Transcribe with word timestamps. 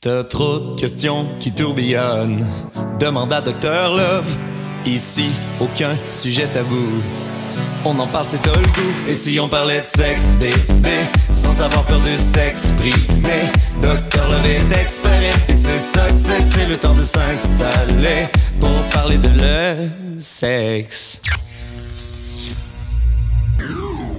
T'as 0.00 0.22
trop 0.22 0.60
de 0.60 0.76
questions 0.76 1.26
qui 1.40 1.50
tourbillonnent. 1.50 2.46
Demande 3.00 3.32
à 3.32 3.40
Docteur 3.40 3.96
Love. 3.96 4.32
Ici, 4.86 5.28
aucun 5.58 5.96
sujet 6.12 6.46
tabou. 6.46 7.02
On 7.84 7.98
en 7.98 8.06
parle, 8.06 8.26
c'est 8.26 8.40
tout 8.40 8.56
le 8.56 8.66
goût. 8.66 9.08
Et 9.08 9.14
si 9.14 9.40
on 9.40 9.48
parlait 9.48 9.80
de 9.80 9.84
sexe, 9.84 10.30
bébé, 10.38 10.94
sans 11.32 11.60
avoir 11.60 11.84
peur 11.84 11.98
de 11.98 12.16
s'exprimer. 12.16 13.50
Docteur 13.82 14.28
Love 14.28 14.46
est 14.46 14.80
expert 14.80 15.34
et 15.48 15.56
c'est 15.56 15.80
ça 15.80 16.08
que 16.08 16.16
c'est. 16.16 16.68
Le 16.68 16.76
temps 16.76 16.94
de 16.94 17.02
s'installer 17.02 18.28
pour 18.60 18.70
parler 18.92 19.18
de 19.18 19.30
le 19.30 20.20
sexe. 20.20 21.20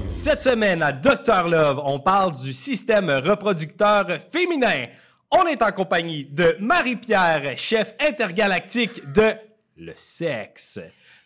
Cette 0.09 0.41
semaine 0.41 0.83
à 0.83 0.91
Dr 0.91 1.47
Love, 1.47 1.81
on 1.85 2.01
parle 2.01 2.35
du 2.35 2.51
système 2.51 3.09
reproducteur 3.09 4.07
féminin. 4.29 4.87
On 5.31 5.45
est 5.45 5.61
en 5.61 5.71
compagnie 5.71 6.25
de 6.25 6.57
Marie-Pierre, 6.59 7.55
chef 7.55 7.93
intergalactique 7.99 9.11
de 9.11 9.35
le 9.77 9.93
sexe. 9.95 10.79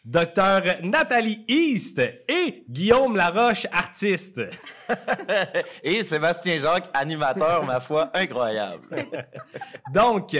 Docteur 0.03 0.61
Nathalie 0.83 1.45
East 1.47 1.99
et 1.99 2.65
Guillaume 2.69 3.15
Laroche, 3.15 3.65
artiste. 3.71 4.41
Et 5.83 6.03
Sébastien 6.03 6.57
Jacques, 6.57 6.89
animateur, 6.93 7.65
ma 7.65 7.79
foi, 7.79 8.11
incroyable. 8.13 9.07
Donc, 9.93 10.35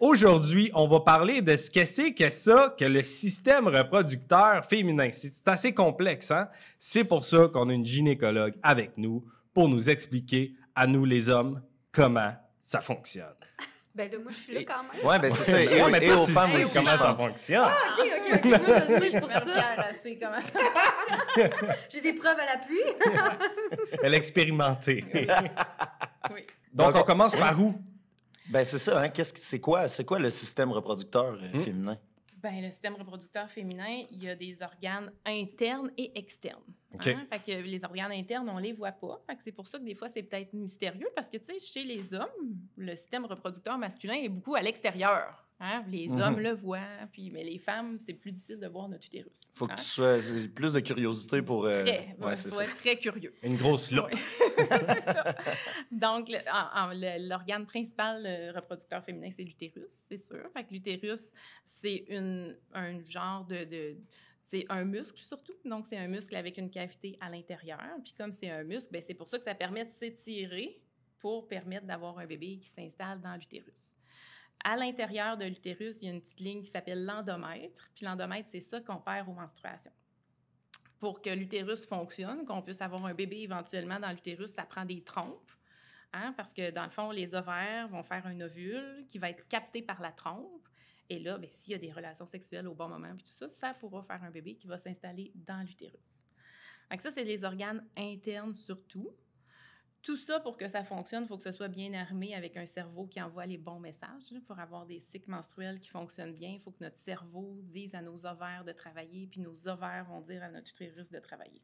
aujourd'hui, 0.00 0.70
on 0.72 0.86
va 0.86 1.00
parler 1.00 1.42
de 1.42 1.54
ce 1.54 1.70
que 1.70 1.84
c'est 1.84 2.14
que 2.14 2.30
ça, 2.30 2.74
que 2.78 2.86
le 2.86 3.02
système 3.02 3.68
reproducteur 3.68 4.64
féminin. 4.64 5.10
C'est 5.12 5.46
assez 5.46 5.74
complexe, 5.74 6.30
hein? 6.30 6.48
C'est 6.78 7.04
pour 7.04 7.26
ça 7.26 7.48
qu'on 7.52 7.68
a 7.68 7.74
une 7.74 7.84
gynécologue 7.84 8.54
avec 8.62 8.96
nous 8.96 9.22
pour 9.52 9.68
nous 9.68 9.90
expliquer, 9.90 10.54
à 10.74 10.86
nous 10.86 11.04
les 11.04 11.28
hommes, 11.28 11.60
comment 11.92 12.32
ça 12.62 12.80
fonctionne. 12.80 13.34
Ben 13.94 14.10
là, 14.10 14.18
moi, 14.22 14.32
je 14.32 14.36
suis 14.38 14.54
là 14.54 14.60
quand 14.66 14.82
même. 14.84 15.04
Ouais, 15.06 15.18
ben 15.18 15.30
c'est 15.30 15.44
ça. 15.50 15.60
Et, 15.60 15.90
mais 15.90 15.98
et 15.98 16.06
toi, 16.06 16.16
aux 16.22 16.24
tu 16.24 16.32
femmes 16.32 16.48
sais 16.50 16.64
aussi, 16.64 16.78
comment 16.78 16.90
je 16.92 16.96
ça 16.96 17.14
fonctionne. 17.14 17.62
Ah, 17.62 17.76
OK, 17.92 18.06
OK, 18.06 18.34
OK. 18.36 18.44
Moi, 18.44 18.58
je 18.88 18.92
le 18.94 19.10
sais, 19.10 19.20
pour 19.20 19.30
ça. 19.32 19.40
Pierre, 19.42 19.86
elle 19.90 19.96
sait 20.02 20.18
comment 20.18 20.40
ça 20.40 21.66
J'ai 21.90 22.00
des 22.00 22.12
preuves 22.14 22.38
à 22.38 22.44
l'appui. 22.46 22.80
Elle 24.02 24.14
est 24.14 24.16
expérimentée. 24.16 25.04
Oui. 26.32 26.46
Donc, 26.72 26.92
Donc, 26.94 27.02
on 27.02 27.04
commence 27.04 27.34
par 27.34 27.60
où? 27.60 27.74
Ben 28.48 28.64
c'est 28.64 28.78
ça, 28.78 29.00
hein. 29.00 29.08
Qu'est-ce 29.08 29.32
que 29.32 29.40
c'est 29.40 29.58
quoi, 29.60 29.88
c'est 29.88 30.04
quoi 30.04 30.18
le 30.20 30.30
système 30.30 30.70
reproducteur 30.70 31.34
euh, 31.34 31.48
Hmm? 31.52 31.60
féminin? 31.60 31.98
Ben, 32.42 32.60
le 32.60 32.70
système 32.70 32.94
reproducteur 32.94 33.48
féminin, 33.48 34.04
il 34.10 34.24
y 34.24 34.28
a 34.28 34.34
des 34.34 34.60
organes 34.62 35.12
internes 35.24 35.92
et 35.96 36.18
externes. 36.18 36.62
OK. 36.92 37.06
Hein? 37.06 37.24
Fait 37.30 37.38
que 37.38 37.62
les 37.62 37.84
organes 37.84 38.10
internes, 38.10 38.48
on 38.48 38.58
les 38.58 38.72
voit 38.72 38.90
pas. 38.90 39.22
Fait 39.28 39.36
que 39.36 39.42
c'est 39.44 39.52
pour 39.52 39.68
ça 39.68 39.78
que 39.78 39.84
des 39.84 39.94
fois, 39.94 40.08
c'est 40.08 40.24
peut-être 40.24 40.52
mystérieux 40.52 41.08
parce 41.14 41.30
que, 41.30 41.36
tu 41.36 41.44
sais, 41.44 41.58
chez 41.60 41.84
les 41.84 42.12
hommes, 42.12 42.58
le 42.76 42.96
système 42.96 43.26
reproducteur 43.26 43.78
masculin 43.78 44.14
est 44.14 44.28
beaucoup 44.28 44.56
à 44.56 44.60
l'extérieur. 44.60 45.46
Hein? 45.64 45.84
Les 45.88 46.08
Mhm. 46.08 46.20
hommes 46.20 46.40
le 46.40 46.50
voient, 46.50 46.80
puis, 47.12 47.30
mais 47.30 47.44
les 47.44 47.58
femmes, 47.58 47.96
c'est 48.04 48.14
plus 48.14 48.32
difficile 48.32 48.58
de 48.58 48.66
voir 48.66 48.88
notre 48.88 49.06
utérus. 49.06 49.48
Faut 49.54 49.68
que 49.68 49.72
hein? 49.72 49.76
tu 49.76 49.84
sois 49.84 50.20
c'est 50.20 50.48
plus 50.48 50.72
de 50.72 50.80
curiosité 50.80 51.40
pour. 51.40 51.66
euh, 51.66 51.82
Très, 51.84 52.16
ouais, 52.18 52.34
faut 52.34 52.50
ça. 52.50 52.64
être 52.64 52.74
très 52.74 52.96
curieux. 52.96 53.32
Une 53.44 53.56
grosse 53.56 53.92
loupe. 53.92 54.06
Ouais. 54.12 54.20
c'est 54.58 55.00
ça. 55.02 55.36
Donc, 55.92 56.28
le- 56.28 56.38
le- 56.38 57.28
l'organe 57.28 57.64
principal 57.64 58.24
euh, 58.26 58.50
reproducteur 58.52 59.04
féminin, 59.04 59.28
c'est 59.30 59.44
l'utérus, 59.44 59.92
c'est 60.08 60.18
sûr. 60.18 60.42
Fait 60.52 60.64
que 60.64 60.72
l'utérus, 60.72 61.30
c'est 61.64 62.04
une- 62.08 62.56
un 62.74 63.00
genre 63.08 63.44
de... 63.44 63.64
de- 63.64 63.96
c'est 64.44 64.66
un 64.68 64.84
muscle 64.84 65.18
surtout, 65.20 65.54
donc 65.64 65.86
c'est 65.86 65.96
un 65.96 66.08
muscle 66.08 66.34
avec 66.36 66.58
une 66.58 66.68
cavité 66.70 67.16
à 67.20 67.30
l'intérieur. 67.30 67.78
Puis 68.04 68.12
comme 68.18 68.32
c'est 68.32 68.50
un 68.50 68.64
muscle, 68.64 68.90
ben, 68.92 69.00
c'est 69.00 69.14
pour 69.14 69.26
ça 69.28 69.38
que 69.38 69.44
ça 69.44 69.54
permet 69.54 69.84
de 69.84 69.90
s'étirer 69.90 70.78
pour 71.20 71.46
permettre 71.48 71.86
d'avoir 71.86 72.18
un 72.18 72.26
bébé 72.26 72.58
qui 72.58 72.68
s'installe 72.68 73.20
dans 73.20 73.34
l'utérus. 73.36 73.91
À 74.64 74.76
l'intérieur 74.76 75.36
de 75.36 75.44
l'utérus, 75.44 75.96
il 76.00 76.08
y 76.08 76.10
a 76.10 76.14
une 76.14 76.22
petite 76.22 76.40
ligne 76.40 76.62
qui 76.62 76.70
s'appelle 76.70 77.04
l'endomètre. 77.04 77.90
Puis 77.94 78.04
l'endomètre, 78.04 78.48
c'est 78.50 78.60
ça 78.60 78.80
qu'on 78.80 78.98
perd 78.98 79.28
aux 79.28 79.32
menstruations 79.32 79.92
pour 81.02 81.20
que 81.20 81.30
l'utérus 81.30 81.84
fonctionne, 81.84 82.44
qu'on 82.44 82.62
puisse 82.62 82.80
avoir 82.80 83.04
un 83.06 83.12
bébé 83.12 83.38
éventuellement 83.38 83.98
dans 83.98 84.12
l'utérus, 84.12 84.52
ça 84.52 84.62
prend 84.62 84.84
des 84.84 85.02
trompes. 85.02 85.50
hein, 86.12 86.32
parce 86.36 86.54
que 86.54 86.70
dans 86.70 86.84
le 86.84 86.90
fond, 86.90 87.10
les 87.10 87.34
ovaires 87.34 87.88
vont 87.88 88.04
faire 88.04 88.24
un 88.24 88.40
ovule 88.40 89.04
qui 89.08 89.18
va 89.18 89.30
être 89.30 89.48
capté 89.48 89.82
par 89.82 90.00
la 90.00 90.12
trompe. 90.12 90.68
Et 91.08 91.18
là, 91.18 91.38
ben, 91.38 91.50
s'il 91.50 91.72
y 91.72 91.74
a 91.74 91.78
des 91.78 91.90
relations 91.90 92.24
sexuelles 92.24 92.68
au 92.68 92.74
bon 92.76 92.88
moment, 92.88 93.16
puis 93.16 93.24
tout 93.24 93.32
ça, 93.32 93.48
ça 93.48 93.74
pourra 93.74 94.04
faire 94.04 94.22
un 94.22 94.30
bébé 94.30 94.54
qui 94.54 94.68
va 94.68 94.78
s'installer 94.78 95.32
dans 95.34 95.66
l'utérus. 95.66 96.14
Ça, 97.00 97.10
c'est 97.10 97.24
les 97.24 97.42
organes 97.42 97.84
internes 97.96 98.54
surtout. 98.54 99.10
Tout 100.02 100.16
ça, 100.16 100.40
pour 100.40 100.56
que 100.56 100.66
ça 100.68 100.82
fonctionne, 100.82 101.22
il 101.22 101.28
faut 101.28 101.36
que 101.36 101.44
ce 101.44 101.52
soit 101.52 101.68
bien 101.68 101.94
armé 101.94 102.34
avec 102.34 102.56
un 102.56 102.66
cerveau 102.66 103.06
qui 103.06 103.22
envoie 103.22 103.46
les 103.46 103.56
bons 103.58 103.78
messages. 103.78 104.34
Pour 104.48 104.58
avoir 104.58 104.84
des 104.84 104.98
cycles 104.98 105.30
menstruels 105.30 105.78
qui 105.78 105.88
fonctionnent 105.90 106.34
bien, 106.34 106.50
il 106.50 106.60
faut 106.60 106.72
que 106.72 106.82
notre 106.82 106.96
cerveau 106.98 107.60
dise 107.62 107.94
à 107.94 108.02
nos 108.02 108.26
ovaires 108.26 108.64
de 108.66 108.72
travailler, 108.72 109.28
puis 109.30 109.40
nos 109.40 109.68
ovaires 109.68 110.04
vont 110.08 110.20
dire 110.20 110.42
à 110.42 110.50
notre 110.50 110.70
utérus 110.70 111.08
de 111.10 111.20
travailler. 111.20 111.62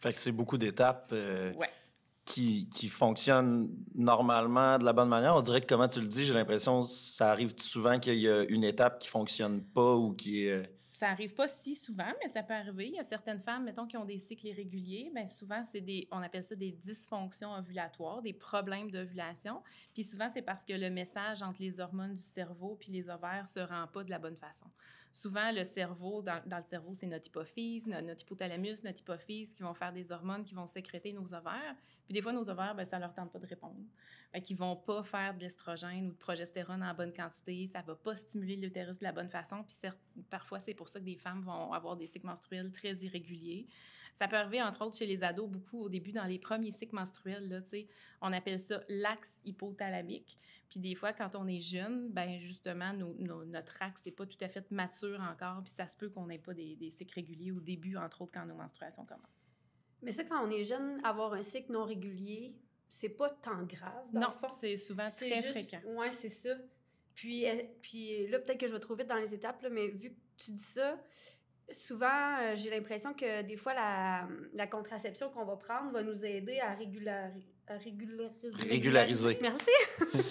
Fait 0.00 0.12
que 0.12 0.18
c'est 0.18 0.32
beaucoup 0.32 0.56
d'étapes 0.56 1.10
euh, 1.12 1.52
Ouais. 1.54 1.68
qui, 2.24 2.70
qui 2.70 2.88
fonctionnent 2.88 3.68
normalement 3.94 4.78
de 4.78 4.84
la 4.84 4.94
bonne 4.94 5.08
manière. 5.10 5.36
On 5.36 5.42
dirait 5.42 5.60
que, 5.60 5.66
comment 5.66 5.86
tu 5.88 6.00
le 6.00 6.08
dis, 6.08 6.24
j'ai 6.24 6.32
l'impression 6.34 6.82
que 6.82 6.88
ça 6.88 7.30
arrive 7.30 7.54
souvent 7.58 7.98
qu'il 7.98 8.14
y 8.18 8.28
a 8.28 8.42
une 8.44 8.64
étape 8.64 8.98
qui 9.00 9.08
fonctionne 9.08 9.62
pas 9.62 9.94
ou 9.96 10.14
qui 10.14 10.46
est. 10.46 10.75
Ça 10.96 11.10
arrive 11.10 11.34
pas 11.34 11.46
si 11.46 11.76
souvent, 11.76 12.10
mais 12.22 12.30
ça 12.30 12.42
peut 12.42 12.54
arriver. 12.54 12.86
Il 12.86 12.94
y 12.94 12.98
a 12.98 13.04
certaines 13.04 13.42
femmes, 13.42 13.64
mettons, 13.64 13.86
qui 13.86 13.98
ont 13.98 14.06
des 14.06 14.16
cycles 14.16 14.46
irréguliers. 14.46 15.10
Bien, 15.14 15.26
souvent, 15.26 15.62
c'est 15.62 15.82
des, 15.82 16.08
on 16.10 16.22
appelle 16.22 16.42
ça 16.42 16.54
des 16.54 16.72
dysfonctions 16.72 17.52
ovulatoires, 17.52 18.22
des 18.22 18.32
problèmes 18.32 18.90
d'ovulation. 18.90 19.62
Puis 19.92 20.04
souvent, 20.04 20.30
c'est 20.32 20.40
parce 20.40 20.64
que 20.64 20.72
le 20.72 20.88
message 20.88 21.42
entre 21.42 21.60
les 21.60 21.80
hormones 21.80 22.14
du 22.14 22.22
cerveau 22.22 22.78
puis 22.80 22.92
les 22.92 23.10
ovaires 23.10 23.46
se 23.46 23.60
rend 23.60 23.86
pas 23.88 24.04
de 24.04 24.10
la 24.10 24.18
bonne 24.18 24.38
façon. 24.38 24.64
Souvent, 25.16 25.50
le 25.50 25.64
cerveau, 25.64 26.20
dans, 26.20 26.42
le 26.44 26.64
cerveau, 26.68 26.92
c'est 26.92 27.06
notre 27.06 27.28
hypophyse, 27.28 27.86
no- 27.86 28.02
notre 28.02 28.20
hypothalamus, 28.20 28.82
notre 28.84 29.00
hypophyse 29.00 29.54
qui 29.54 29.62
vont 29.62 29.72
faire 29.72 29.90
des 29.90 30.12
hormones 30.12 30.44
qui 30.44 30.54
vont 30.54 30.66
sécréter 30.66 31.14
nos 31.14 31.32
ovaires. 31.32 31.74
Puis 32.04 32.12
des 32.12 32.20
fois, 32.20 32.34
nos 32.34 32.50
ovaires, 32.50 32.74
ben, 32.74 32.84
ça 32.84 32.98
leur 32.98 33.14
tente 33.14 33.32
pas 33.32 33.38
de 33.38 33.46
répondre. 33.46 33.80
Fait 34.30 34.42
qu'ils 34.42 34.58
vont 34.58 34.76
pas 34.76 35.02
faire 35.02 35.34
de 35.34 35.40
l'estrogène 35.40 36.08
ou 36.08 36.12
de 36.12 36.18
progestérone 36.18 36.82
en 36.82 36.92
bonne 36.92 37.14
quantité. 37.14 37.66
Ça 37.66 37.80
va 37.80 37.94
pas 37.94 38.14
stimuler 38.14 38.56
l'utérus 38.56 38.98
de 38.98 39.04
la 39.04 39.12
bonne 39.12 39.30
façon. 39.30 39.62
Puis 39.62 39.72
certes, 39.80 39.98
parfois, 40.28 40.60
c'est 40.60 40.74
pour 40.74 40.90
ça 40.90 41.00
que 41.00 41.06
des 41.06 41.16
femmes 41.16 41.40
vont 41.40 41.72
avoir 41.72 41.96
des 41.96 42.06
cycles 42.06 42.26
menstruels 42.26 42.70
très 42.70 42.92
irréguliers. 42.96 43.66
Ça 44.12 44.28
peut 44.28 44.36
arriver, 44.36 44.62
entre 44.62 44.84
autres, 44.84 44.98
chez 44.98 45.06
les 45.06 45.22
ados, 45.22 45.48
beaucoup 45.48 45.80
au 45.80 45.88
début, 45.88 46.12
dans 46.12 46.24
les 46.24 46.38
premiers 46.38 46.72
cycles 46.72 46.94
menstruels, 46.94 47.48
là, 47.48 47.60
on 48.20 48.32
appelle 48.34 48.60
ça 48.60 48.82
l'axe 48.88 49.40
hypothalamique. 49.44 50.38
Puis 50.68 50.80
des 50.80 50.94
fois, 50.94 51.12
quand 51.12 51.36
on 51.36 51.46
est 51.46 51.60
jeune, 51.60 52.10
ben 52.10 52.38
justement, 52.38 52.92
nos- 52.92 53.14
nos- 53.18 53.44
notre 53.44 53.80
axe 53.80 54.04
n'est 54.04 54.12
pas 54.12 54.26
tout 54.26 54.36
à 54.40 54.48
fait 54.48 54.68
mature 54.70 55.20
encore, 55.20 55.62
puis 55.62 55.72
ça 55.72 55.86
se 55.86 55.96
peut 55.96 56.08
qu'on 56.08 56.26
n'ait 56.26 56.38
pas 56.40 56.54
des, 56.54 56.74
des 56.76 56.90
cycles 56.90 57.14
réguliers 57.14 57.52
au 57.52 57.60
début, 57.60 57.96
entre 57.96 58.22
autres, 58.22 58.32
quand 58.34 58.46
nos 58.46 58.56
menstruations 58.56 59.04
commencent. 59.04 59.48
Mais 60.02 60.12
ça, 60.12 60.24
quand 60.24 60.44
on 60.44 60.50
est 60.50 60.64
jeune, 60.64 61.00
avoir 61.04 61.32
un 61.34 61.42
cycle 61.42 61.70
non 61.72 61.84
régulier, 61.84 62.54
c'est 62.88 63.08
pas 63.08 63.30
tant 63.30 63.62
grave. 63.64 64.06
Dans 64.12 64.20
non, 64.20 64.34
c'est 64.54 64.76
souvent 64.76 65.08
très 65.10 65.36
juste- 65.36 65.50
fréquent. 65.50 65.80
Ouais, 65.86 66.10
c'est 66.12 66.28
ça. 66.28 66.54
Puis, 67.14 67.48
euh, 67.48 67.62
puis 67.80 68.26
là, 68.28 68.38
peut-être 68.40 68.58
que 68.60 68.66
je 68.66 68.72
vais 68.72 68.80
trop 68.80 68.94
vite 68.94 69.06
dans 69.08 69.16
les 69.16 69.32
étapes, 69.34 69.62
là, 69.62 69.70
mais 69.70 69.88
vu 69.88 70.10
que 70.10 70.16
tu 70.36 70.50
dis 70.50 70.58
ça, 70.62 71.00
souvent, 71.72 72.38
euh, 72.40 72.54
j'ai 72.54 72.70
l'impression 72.70 73.14
que 73.14 73.42
des 73.42 73.56
fois, 73.56 73.74
la, 73.74 74.28
la 74.52 74.66
contraception 74.66 75.30
qu'on 75.30 75.44
va 75.44 75.56
prendre 75.56 75.92
va 75.92 76.02
nous 76.02 76.24
aider 76.24 76.58
à, 76.60 76.74
régulari- 76.74 77.10
à 77.18 77.30
régulariser. 77.68 78.50
Régulariser. 78.68 79.38
Merci. 79.42 79.70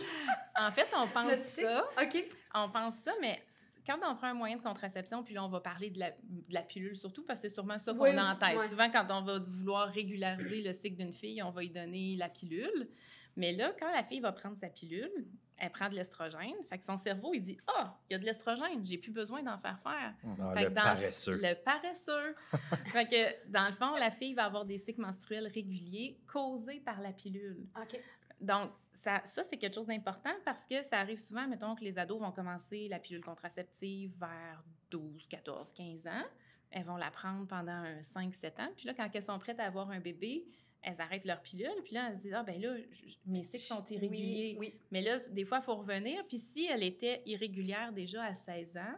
En 0.58 0.72
fait, 0.72 0.88
on 0.96 1.06
pense 1.08 1.34
ça. 1.54 1.86
OK. 2.02 2.26
On 2.54 2.70
pense 2.70 2.96
ça, 3.00 3.12
mais 3.20 3.42
quand 3.86 3.98
on 4.10 4.16
prend 4.16 4.28
un 4.28 4.34
moyen 4.34 4.56
de 4.56 4.62
contraception, 4.64 5.22
puis 5.22 5.34
là, 5.34 5.44
on 5.44 5.50
va 5.50 5.60
parler 5.60 5.90
de 5.90 6.00
la, 6.00 6.12
de 6.12 6.16
la 6.54 6.62
pilule 6.62 6.96
surtout, 6.96 7.24
parce 7.26 7.42
que 7.42 7.50
c'est 7.50 7.54
sûrement 7.54 7.78
ça 7.78 7.94
qu'on 7.94 8.04
Oui, 8.04 8.12
a 8.16 8.32
en 8.32 8.36
tête. 8.38 8.58
ouais. 8.58 8.68
Souvent, 8.70 8.90
quand 8.90 9.06
on 9.10 9.22
va 9.24 9.40
vouloir 9.40 9.90
régulariser 9.90 10.62
le 10.62 10.72
cycle 10.72 10.96
d'une 10.96 11.12
fille, 11.12 11.44
on 11.44 11.52
va 11.52 11.60
lui 11.62 11.72
donner 11.72 12.16
la 12.16 12.30
pilule. 12.30 12.88
Mais 13.36 13.52
là, 13.52 13.74
quand 13.78 13.92
la 13.92 14.06
fille 14.06 14.22
va 14.22 14.32
prendre 14.32 14.56
sa 14.58 14.70
pilule, 14.70 15.12
elle 15.58 15.72
prend 15.72 15.90
de 15.90 15.96
l'estrogène. 15.96 16.56
Fait 16.70 16.78
que 16.78 16.86
son 16.86 16.98
cerveau, 16.98 17.34
il 17.34 17.42
dit 17.42 17.58
Ah, 17.68 17.98
il 18.10 18.14
y 18.14 18.16
a 18.16 18.20
de 18.20 18.26
l'estrogène, 18.26 18.86
j'ai 18.86 18.98
plus 18.98 19.12
besoin 19.12 19.44
d'en 19.44 19.58
faire 19.58 19.80
faire. 19.80 20.14
Ah, 20.24 20.54
Fait 20.54 20.64
le 20.66 20.70
dans 20.70 20.82
paresseux. 20.82 21.40
Le 21.42 21.54
paresseux. 21.56 22.36
fait 22.92 23.08
que, 23.08 23.52
dans 23.52 23.68
le 23.68 23.74
fond, 23.74 23.96
la 23.96 24.12
fille 24.12 24.34
va 24.34 24.46
avoir 24.46 24.66
des 24.66 24.78
cycles 24.78 25.02
menstruels 25.02 25.48
réguliers 25.48 26.20
causés 26.32 26.80
par 26.80 27.02
la 27.02 27.12
pilule. 27.12 27.68
OK. 27.76 28.00
Donc, 28.42 28.72
ça, 28.94 29.22
ça 29.24 29.44
c'est 29.44 29.58
quelque 29.58 29.76
chose 29.76 29.88
d'important 29.88 30.34
parce 30.44 30.66
que 30.68 30.84
ça 30.84 31.00
arrive 31.00 31.20
souvent, 31.20 31.48
mettons 31.48 31.76
que 31.76 31.84
les 31.84 31.98
ados 31.98 32.20
vont 32.20 32.32
commencer 32.32 32.88
la 32.90 33.00
pilule 33.00 33.24
contraceptive 33.24 34.12
vers 34.20 34.64
12, 34.92 35.28
14, 35.28 35.72
15 35.74 36.08
ans. 36.08 36.24
Elles 36.72 36.84
vont 36.84 36.98
la 36.98 37.12
prendre 37.12 37.48
pendant 37.48 37.72
un 37.72 38.02
5, 38.04 38.34
7 38.36 38.60
ans. 38.60 38.70
Puis 38.76 38.86
là, 38.88 38.94
quand 38.94 39.10
elles 39.14 39.24
sont 39.24 39.40
prêtes 39.40 39.60
à 39.60 39.66
avoir 39.66 39.90
un 39.92 40.00
bébé, 40.00 40.46
elles 40.82 41.00
arrêtent 41.00 41.26
leur 41.26 41.42
pilule. 41.42 41.72
Puis 41.84 41.94
là, 41.96 42.10
elles 42.10 42.18
se 42.18 42.22
disent, 42.22 42.34
ah 42.34 42.44
ben 42.44 42.60
là, 42.62 42.76
je- 42.92 43.16
mes 43.26 43.44
cycles 43.44 43.64
sont 43.64 43.84
irréguliers. 43.86 44.56
Oui, 44.60 44.72
oui. 44.74 44.80
Mais 44.92 45.02
là, 45.02 45.20
des 45.30 45.46
fois, 45.46 45.60
il 45.60 45.64
faut 45.64 45.76
revenir. 45.76 46.26
Puis 46.28 46.38
si 46.38 46.66
elle 46.66 46.84
était 46.84 47.22
irrégulière 47.26 47.92
déjà 47.94 48.24
à 48.24 48.34
16 48.34 48.78
ans, 48.78 48.96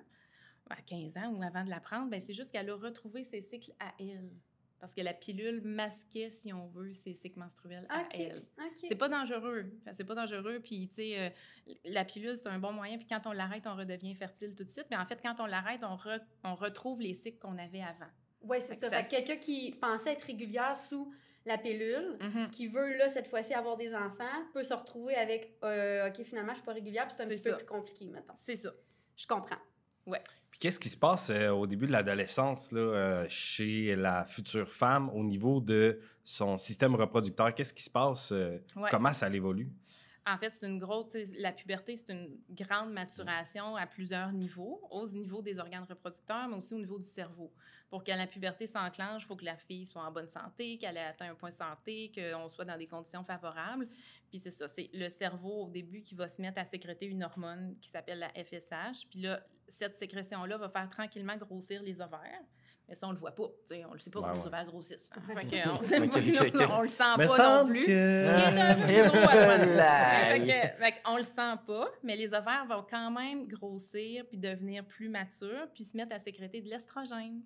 à 0.69 0.81
15 0.81 1.15
ans 1.17 1.29
ou 1.33 1.41
avant 1.43 1.63
de 1.63 1.69
la 1.69 1.79
prendre, 1.79 2.09
ben 2.09 2.19
c'est 2.19 2.33
juste 2.33 2.51
qu'elle 2.51 2.69
a 2.69 2.75
retrouvé 2.75 3.23
ses 3.23 3.39
cycles 3.41 3.71
à 3.79 3.93
elle. 3.99 4.29
Parce 4.79 4.93
que 4.93 5.01
la 5.01 5.13
pilule 5.13 5.61
masquait, 5.61 6.29
si 6.29 6.53
on 6.53 6.67
veut, 6.67 6.93
ses 6.93 7.13
cycles 7.15 7.39
menstruels 7.39 7.87
à 7.89 8.03
elle. 8.11 8.43
OK. 8.59 8.85
C'est 8.87 8.95
pas 8.95 9.09
dangereux. 9.09 9.65
C'est 9.95 10.03
pas 10.03 10.13
dangereux. 10.15 10.59
Puis, 10.63 10.87
tu 10.89 10.95
sais, 10.95 11.19
euh, 11.19 11.29
la 11.85 12.05
pilule, 12.05 12.35
c'est 12.37 12.47
un 12.47 12.59
bon 12.59 12.71
moyen. 12.73 12.97
Puis, 12.97 13.07
quand 13.07 13.25
on 13.25 13.31
l'arrête, 13.31 13.65
on 13.65 13.75
redevient 13.75 14.13
fertile 14.13 14.55
tout 14.55 14.63
de 14.63 14.69
suite. 14.69 14.85
Mais 14.91 14.97
en 14.97 15.05
fait, 15.05 15.19
quand 15.21 15.39
on 15.39 15.45
l'arrête, 15.47 15.81
on, 15.83 15.95
re- 15.95 16.21
on 16.43 16.53
retrouve 16.55 17.01
les 17.01 17.13
cycles 17.15 17.39
qu'on 17.39 17.57
avait 17.57 17.81
avant. 17.81 18.11
Oui, 18.41 18.57
c'est 18.61 18.75
ça. 18.75 18.89
ça 18.91 19.01
Fait 19.01 19.03
que 19.03 19.09
quelqu'un 19.25 19.41
qui 19.43 19.71
pensait 19.71 20.13
être 20.13 20.21
régulière 20.23 20.75
sous 20.77 21.11
la 21.45 21.57
pilule, 21.57 22.17
Mhm. 22.21 22.51
qui 22.51 22.67
veut, 22.67 22.97
là, 22.97 23.07
cette 23.09 23.27
fois-ci, 23.27 23.53
avoir 23.55 23.77
des 23.77 23.95
enfants, 23.95 24.25
peut 24.53 24.63
se 24.63 24.73
retrouver 24.75 25.15
avec 25.15 25.57
euh, 25.63 26.07
OK, 26.09 26.21
finalement, 26.23 26.51
je 26.53 26.57
suis 26.57 26.65
pas 26.65 26.73
régulière, 26.73 27.07
puis 27.07 27.15
c'est 27.17 27.23
un 27.23 27.27
petit 27.29 27.41
peu 27.41 27.49
ça. 27.51 27.55
plus 27.57 27.65
compliqué, 27.65 28.05
mettons. 28.09 28.33
C'est 28.35 28.57
ça. 28.57 28.71
Je 29.15 29.25
comprends. 29.25 29.57
Puis 30.49 30.59
qu'est-ce 30.59 30.79
qui 30.79 30.89
se 30.89 30.97
passe 30.97 31.29
euh, 31.29 31.49
au 31.49 31.67
début 31.67 31.87
de 31.87 31.91
l'adolescence 31.91 32.71
là, 32.71 32.79
euh, 32.79 33.25
chez 33.29 33.95
la 33.95 34.25
future 34.25 34.67
femme 34.69 35.09
au 35.09 35.23
niveau 35.23 35.59
de 35.61 35.99
son 36.23 36.57
système 36.57 36.95
reproducteur? 36.95 37.53
Qu'est-ce 37.53 37.73
qui 37.73 37.83
se 37.83 37.89
passe? 37.91 38.31
euh, 38.31 38.57
Ouais. 38.75 38.89
Comment 38.89 39.13
ça 39.13 39.29
évolue? 39.29 39.69
En 40.25 40.37
fait, 40.37 40.51
c'est 40.59 40.67
une 40.67 40.77
grosse. 40.79 41.07
La 41.37 41.53
puberté, 41.53 41.95
c'est 41.95 42.11
une 42.11 42.37
grande 42.49 42.91
maturation 42.91 43.77
à 43.77 43.85
plusieurs 43.87 44.33
niveaux, 44.33 44.81
au 44.91 45.07
niveau 45.07 45.41
des 45.41 45.57
organes 45.57 45.85
reproducteurs, 45.87 46.49
mais 46.49 46.57
aussi 46.57 46.73
au 46.73 46.79
niveau 46.79 46.99
du 46.99 47.07
cerveau. 47.07 47.53
Pour 47.89 48.03
que 48.03 48.11
la 48.11 48.27
puberté 48.27 48.67
s'enclenche, 48.67 49.23
il 49.23 49.25
faut 49.25 49.37
que 49.37 49.45
la 49.45 49.55
fille 49.55 49.85
soit 49.85 50.01
en 50.01 50.11
bonne 50.11 50.27
santé, 50.27 50.77
qu'elle 50.77 50.97
ait 50.97 51.05
atteint 51.05 51.29
un 51.31 51.35
point 51.35 51.47
de 51.47 51.53
santé, 51.53 52.11
qu'on 52.13 52.49
soit 52.49 52.65
dans 52.65 52.77
des 52.77 52.87
conditions 52.87 53.23
favorables. 53.23 53.87
Puis 54.27 54.39
c'est 54.39 54.51
ça, 54.51 54.67
c'est 54.67 54.89
le 54.93 55.07
cerveau 55.07 55.63
au 55.65 55.69
début 55.69 56.01
qui 56.01 56.13
va 56.13 56.27
se 56.27 56.41
mettre 56.41 56.59
à 56.59 56.65
sécréter 56.65 57.05
une 57.05 57.23
hormone 57.23 57.77
qui 57.81 57.87
s'appelle 57.89 58.19
la 58.19 58.29
FSH. 58.31 59.07
Puis 59.09 59.21
là, 59.21 59.41
cette 59.67 59.95
sécrétion-là 59.95 60.57
va 60.57 60.69
faire 60.69 60.89
tranquillement 60.89 61.35
grossir 61.37 61.81
les 61.83 61.99
ovaires. 62.01 62.41
Mais 62.89 62.95
ça, 62.95 63.05
on 63.05 63.11
le 63.11 63.17
voit 63.17 63.35
pas. 63.35 63.47
tu 63.67 63.75
sais, 63.75 63.83
on 63.83 63.91
le 63.91 63.99
sait 63.99 64.09
pas 64.09 64.21
Ouais, 64.21 64.27
que 64.27 64.31
ouais. 64.35 64.39
les 64.39 64.47
ovaires 64.47 64.65
grossissent. 64.65 65.09
hein. 65.13 65.21
Fait 65.35 65.45
que 65.45 65.69
on 65.69 65.81
sait 65.81 65.99
pas, 66.07 66.81
le 66.81 66.87
sent 66.87 67.03
Mais 67.17 67.27
pas 67.27 67.63
non 67.63 67.69
plus. 67.69 67.85
que- 67.85 67.89
Il 67.91 68.57
est 68.57 68.61
un 68.61 68.75
peu 68.75 68.83
plus 68.83 68.93
gros 69.19 69.29
à 69.29 69.57
droite. 69.57 69.75
Laïe. 69.75 70.45
Fait 70.47 70.71
que- 70.77 70.83
fait 70.83 71.01
qu'on 71.03 71.17
le 71.17 71.23
sent 71.23 71.55
pas, 71.67 71.89
mais 72.01 72.15
les 72.15 72.27
ovaires 72.33 72.65
vont 72.69 72.85
quand 72.89 73.11
même 73.11 73.45
grossir 73.45 74.25
puis 74.29 74.37
devenir 74.37 74.85
plus 74.85 75.09
matures 75.09 75.67
puis 75.73 75.83
se 75.83 75.97
mettre 75.97 76.15
à 76.15 76.19
sécréter 76.19 76.61
de 76.61 76.69
l'estrogène. 76.69 77.41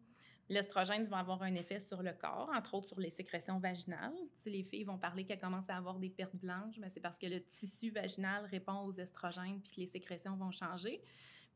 L'estrogène 0.48 1.06
va 1.06 1.18
avoir 1.20 1.42
un 1.44 1.56
effet 1.56 1.80
sur 1.80 2.04
le 2.04 2.12
corps, 2.12 2.52
entre 2.56 2.74
autres 2.76 2.88
sur 2.90 3.00
les 3.00 3.10
sécrétions 3.10 3.58
vaginales. 3.58 4.14
Si 4.36 4.50
les 4.52 4.64
filles 4.64 4.84
vont 4.84 4.98
parler 4.98 5.24
qu'elles 5.24 5.40
commencent 5.40 5.70
à 5.70 5.78
avoir 5.78 5.98
des 5.98 6.10
pertes 6.10 6.36
blanches, 6.36 6.76
mais 6.78 6.90
c'est 6.90 7.00
parce 7.00 7.18
que 7.18 7.26
le 7.26 7.42
tissu 7.42 7.90
vaginal 7.90 8.46
répond 8.46 8.80
aux 8.82 8.92
estrogènes 8.92 9.60
puis 9.62 9.72
que 9.72 9.80
les 9.80 9.88
sécrétions 9.88 10.36
vont 10.36 10.52
changer. 10.52 11.02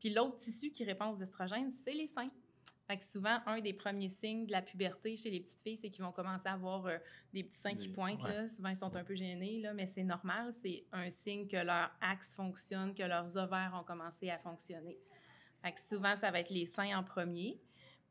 Puis 0.00 0.10
l'autre 0.10 0.36
tissu 0.38 0.70
qui 0.70 0.84
répond 0.84 1.10
aux 1.10 1.16
estrogènes, 1.16 1.72
c'est 1.72 1.92
les 1.92 2.06
seins. 2.06 2.30
Fait 2.86 2.98
que 2.98 3.04
souvent, 3.04 3.40
un 3.46 3.60
des 3.60 3.72
premiers 3.72 4.08
signes 4.08 4.46
de 4.46 4.52
la 4.52 4.62
puberté 4.62 5.16
chez 5.16 5.30
les 5.30 5.40
petites 5.40 5.60
filles, 5.60 5.76
c'est 5.76 5.90
qu'ils 5.90 6.04
vont 6.04 6.12
commencer 6.12 6.46
à 6.46 6.52
avoir 6.52 6.86
euh, 6.86 6.98
des 7.32 7.42
petits 7.42 7.58
seins 7.58 7.74
qui 7.74 7.88
pointent. 7.88 8.22
ouais. 8.22 8.32
là. 8.32 8.48
Souvent, 8.48 8.68
ils 8.68 8.76
sont 8.76 8.94
un 8.94 9.02
peu 9.02 9.16
gênés, 9.16 9.60
là, 9.60 9.74
mais 9.74 9.86
c'est 9.86 10.04
normal. 10.04 10.52
C'est 10.62 10.84
un 10.92 11.10
signe 11.10 11.48
que 11.48 11.56
leur 11.56 11.90
axe 12.00 12.32
fonctionne, 12.32 12.94
que 12.94 13.02
leurs 13.02 13.36
ovaires 13.36 13.76
ont 13.78 13.82
commencé 13.84 14.30
à 14.30 14.38
fonctionner. 14.38 14.98
Fait 15.62 15.72
que 15.72 15.80
souvent, 15.80 16.14
ça 16.14 16.30
va 16.30 16.38
être 16.38 16.50
les 16.50 16.66
seins 16.66 16.96
en 16.96 17.02
premier. 17.02 17.60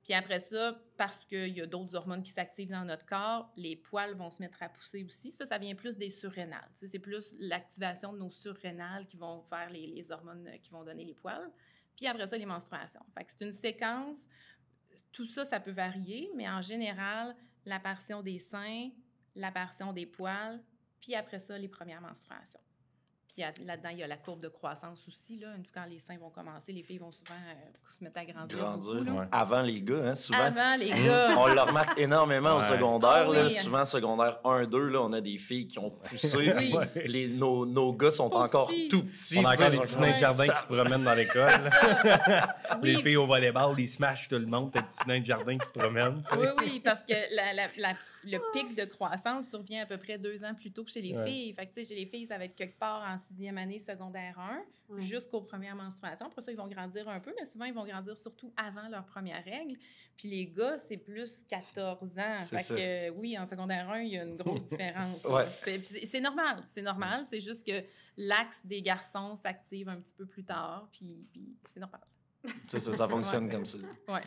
Puis 0.04 0.14
après 0.14 0.40
ça, 0.40 0.78
parce 0.98 1.26
qu'il 1.26 1.58
y 1.58 1.62
a 1.62 1.66
d'autres 1.66 1.96
hormones 1.96 2.22
qui 2.22 2.32
s'activent 2.32 2.70
dans 2.70 2.86
notre 2.86 3.06
corps, 3.06 3.52
les 3.56 3.76
poils 3.76 4.14
vont 4.14 4.30
se 4.30 4.42
mettre 4.42 4.62
à 4.62 4.70
pousser 4.70 5.04
aussi. 5.04 5.32
Ça, 5.32 5.46
ça 5.48 5.58
vient 5.58 5.74
plus 5.74 5.98
des 5.98 6.12
surrénales. 6.12 6.70
C'est 6.74 7.00
plus 7.00 7.34
l'activation 7.40 8.14
de 8.14 8.20
nos 8.20 8.30
surrénales 8.30 9.08
qui 9.08 9.18
vont 9.18 9.42
faire 9.44 9.70
les, 9.72 9.88
les 9.88 10.12
hormones 10.12 10.48
euh, 10.48 10.58
qui 10.58 10.70
vont 10.70 10.84
donner 10.84 11.06
les 11.06 11.16
poils. 11.16 11.50
Puis 11.96 12.08
après 12.08 12.28
ça, 12.28 12.38
les 12.38 12.46
menstruations. 12.46 13.06
C'est 13.28 13.46
une 13.46 13.54
séquence. 13.54 14.26
Tout 15.12 15.26
ça, 15.26 15.46
ça 15.46 15.60
peut 15.60 15.72
varier, 15.72 16.32
mais 16.36 16.50
en 16.50 16.62
général, 16.62 17.36
l'apparition 17.66 18.22
des 18.22 18.40
seins, 18.40 18.90
l'apparition 19.36 19.94
des 19.94 20.06
poils, 20.06 20.62
puis 21.00 21.16
après 21.16 21.40
ça, 21.40 21.58
les 21.58 21.68
premières 21.68 22.02
menstruations. 22.02 22.60
Puis 23.36 23.44
là-dedans, 23.66 23.90
il 23.92 23.98
y 24.00 24.04
a 24.04 24.08
la 24.08 24.16
courbe 24.16 24.40
de 24.40 24.48
croissance 24.48 25.06
aussi. 25.10 25.38
Là. 25.38 25.48
Une 25.58 25.66
fois 25.66 25.82
quand 25.84 25.90
les 25.90 26.00
seins 26.00 26.18
vont 26.18 26.30
commencer, 26.30 26.72
les 26.72 26.84
filles 26.84 27.00
vont 27.00 27.12
souvent 27.12 27.34
euh, 27.34 27.54
se 28.00 28.02
mettre 28.04 28.18
à 28.20 28.26
grandir. 28.26 28.58
Grandir. 28.58 28.94
beaucoup, 28.94 29.04
là. 29.04 29.12
Ouais. 29.12 29.26
Avant 29.32 29.62
les 29.62 29.82
gars, 29.82 30.04
hein, 30.06 30.16
souvent. 30.16 30.40
Avant, 30.40 30.76
les 30.80 30.92
Hum, 30.94 31.06
gars. 31.06 31.36
On 31.38 31.48
le 31.54 31.62
remarque 31.62 32.00
énormément 32.00 32.56
au 32.56 32.62
secondaire. 32.62 33.26
Ah 33.30 33.34
là. 33.34 33.44
oui. 33.46 33.50
Souvent, 33.52 33.84
secondaire 33.84 34.40
1-2, 34.46 34.78
là, 34.90 35.02
on 35.02 35.12
a 35.12 35.20
des 35.20 35.38
filles 35.38 35.68
qui 35.68 35.80
ont 35.80 35.90
poussé. 35.92 36.54
Oui. 36.56 36.74
les, 37.06 37.28
nos, 37.28 37.66
nos 37.66 37.92
gars 37.92 38.12
sont 38.12 38.32
encore 38.34 38.70
filles. 38.70 38.88
tout 38.88 39.04
petits. 39.04 39.38
On 39.40 39.46
a 39.46 39.54
encore 39.54 39.70
des 39.70 39.80
petits 39.80 40.00
nains 40.00 40.14
de 40.14 40.18
jardin 40.18 40.48
qui 40.48 40.58
se 40.62 40.66
promènent 40.66 41.04
dans 41.04 41.14
l'école. 41.14 41.52
Les 42.82 42.96
Oui. 42.96 43.04
filles 43.04 43.18
au 43.18 43.26
volleyball, 43.26 43.78
ils 43.80 43.88
smashent 43.88 44.28
tout 44.28 44.36
le 44.40 44.46
monde, 44.46 44.72
des 44.72 44.82
petits 44.82 45.08
nains 45.08 45.20
de 45.20 45.26
jardin 45.26 45.58
qui 45.58 45.68
se 45.68 45.72
promènent. 45.72 46.24
Oui, 46.38 46.48
oui, 46.60 46.82
parce 46.84 47.02
que 47.06 47.14
la- 47.36 47.54
la- 47.54 47.68
la- 47.78 47.94
le 48.24 48.38
pic 48.54 48.76
de 48.76 48.86
croissance 48.86 49.50
survient 49.50 49.84
à 49.84 49.86
peu 49.86 49.98
près 49.98 50.18
deux 50.18 50.44
ans 50.44 50.54
plus 50.54 50.72
tôt 50.72 50.84
que 50.84 50.92
chez 50.92 51.02
les 51.02 51.16
Ouais. 51.16 51.26
filles. 51.26 51.54
Fait 51.54 51.68
que, 51.68 51.84
chez 51.84 51.96
les 51.96 52.06
filles, 52.06 52.28
ça 52.28 52.38
va 52.38 52.46
être 52.46 52.56
quelque 52.56 52.78
part 52.80 53.02
en 53.08 53.18
sixième 53.28 53.58
année 53.58 53.80
secondaire 53.80 54.38
1 54.40 54.64
Ouais. 54.88 55.02
jusqu'aux 55.02 55.42
premières 55.42 55.76
menstruations. 55.76 56.28
Après 56.28 56.42
ça, 56.44 56.52
ils 56.52 56.58
vont 56.58 56.68
grandir 56.68 57.10
un 57.10 57.20
peu, 57.20 57.34
mais 57.40 57.46
souvent, 57.46 57.66
ils 57.66 57.74
vont 57.74 57.86
grandir 57.86 58.16
surtout 58.18 58.54
avant 58.56 58.88
leur 58.88 59.04
première 59.06 59.44
règle. 59.44 59.78
Puis 60.16 60.30
les 60.30 60.46
gars, 60.46 60.78
c'est 60.78 60.98
plus 60.98 61.44
14 61.50 62.20
ans. 62.20 62.36
Fait 62.48 62.60
ça. 62.60 62.76
que, 62.76 63.10
oui, 63.10 63.38
en 63.38 63.46
secondaire 63.48 63.90
1, 63.90 64.02
il 64.02 64.14
y 64.14 64.18
a 64.20 64.24
une 64.24 64.38
grosse 64.38 64.64
différence. 64.66 65.24
Ouais. 65.24 65.46
C'est- 65.64 66.20
normal, 66.20 66.64
c'est 66.68 66.84
normal. 66.84 67.26
C'est 67.28 67.42
juste 67.42 67.66
que 67.66 67.84
l'axe 68.18 68.62
des 68.64 68.82
garçons 68.84 69.36
s'active 69.36 69.90
un 69.90 69.98
petit 70.00 70.14
peu 70.14 70.26
plus 70.28 70.44
tard, 70.44 70.88
puis, 70.92 71.28
puis 71.32 71.56
c'est 71.74 71.80
normal. 71.80 72.02
Ça, 72.68 72.80
ça 72.80 73.08
fonctionne 73.08 73.46
Ouais. 73.46 73.52
comme 73.52 73.66
ça. 73.66 73.80
Ouais. 74.08 74.22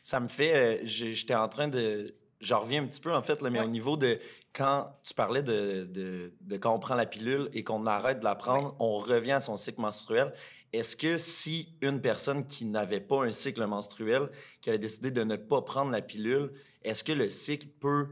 Ça 0.00 0.20
me 0.20 0.28
fait. 0.28 0.80
euh, 0.80 0.80
J'étais 0.84 1.34
en 1.34 1.48
train 1.48 1.68
de. 1.68 2.14
J'en 2.40 2.60
reviens 2.60 2.82
un 2.82 2.86
petit 2.86 3.00
peu, 3.00 3.12
en 3.14 3.22
fait, 3.22 3.42
là, 3.42 3.50
mais 3.50 3.58
Ouais. 3.60 3.64
au 3.66 3.68
niveau 3.68 3.96
de 3.96 4.18
quand 4.52 4.92
tu 5.02 5.12
parlais 5.14 5.42
de, 5.42 5.84
de, 5.84 6.32
de 6.40 6.56
quand 6.56 6.74
on 6.74 6.78
prend 6.78 6.94
la 6.94 7.06
pilule 7.06 7.48
et 7.52 7.64
qu'on 7.64 7.86
arrête 7.86 8.20
de 8.20 8.24
la 8.24 8.34
prendre, 8.34 8.76
on 8.80 8.98
revient 8.98 9.32
à 9.32 9.40
son 9.40 9.56
cycle 9.56 9.80
menstruel. 9.80 10.32
Est-ce 10.72 10.96
que 10.96 11.18
si 11.18 11.74
une 11.80 12.00
personne 12.00 12.46
qui 12.46 12.64
n'avait 12.66 13.00
pas 13.00 13.24
un 13.24 13.32
cycle 13.32 13.64
menstruel, 13.66 14.28
qui 14.60 14.68
avait 14.68 14.78
décidé 14.78 15.10
de 15.10 15.24
ne 15.24 15.36
pas 15.36 15.62
prendre 15.62 15.90
la 15.90 16.02
pilule, 16.02 16.52
est-ce 16.82 17.02
que 17.02 17.12
le 17.12 17.28
cycle 17.30 17.66
peut 17.80 18.06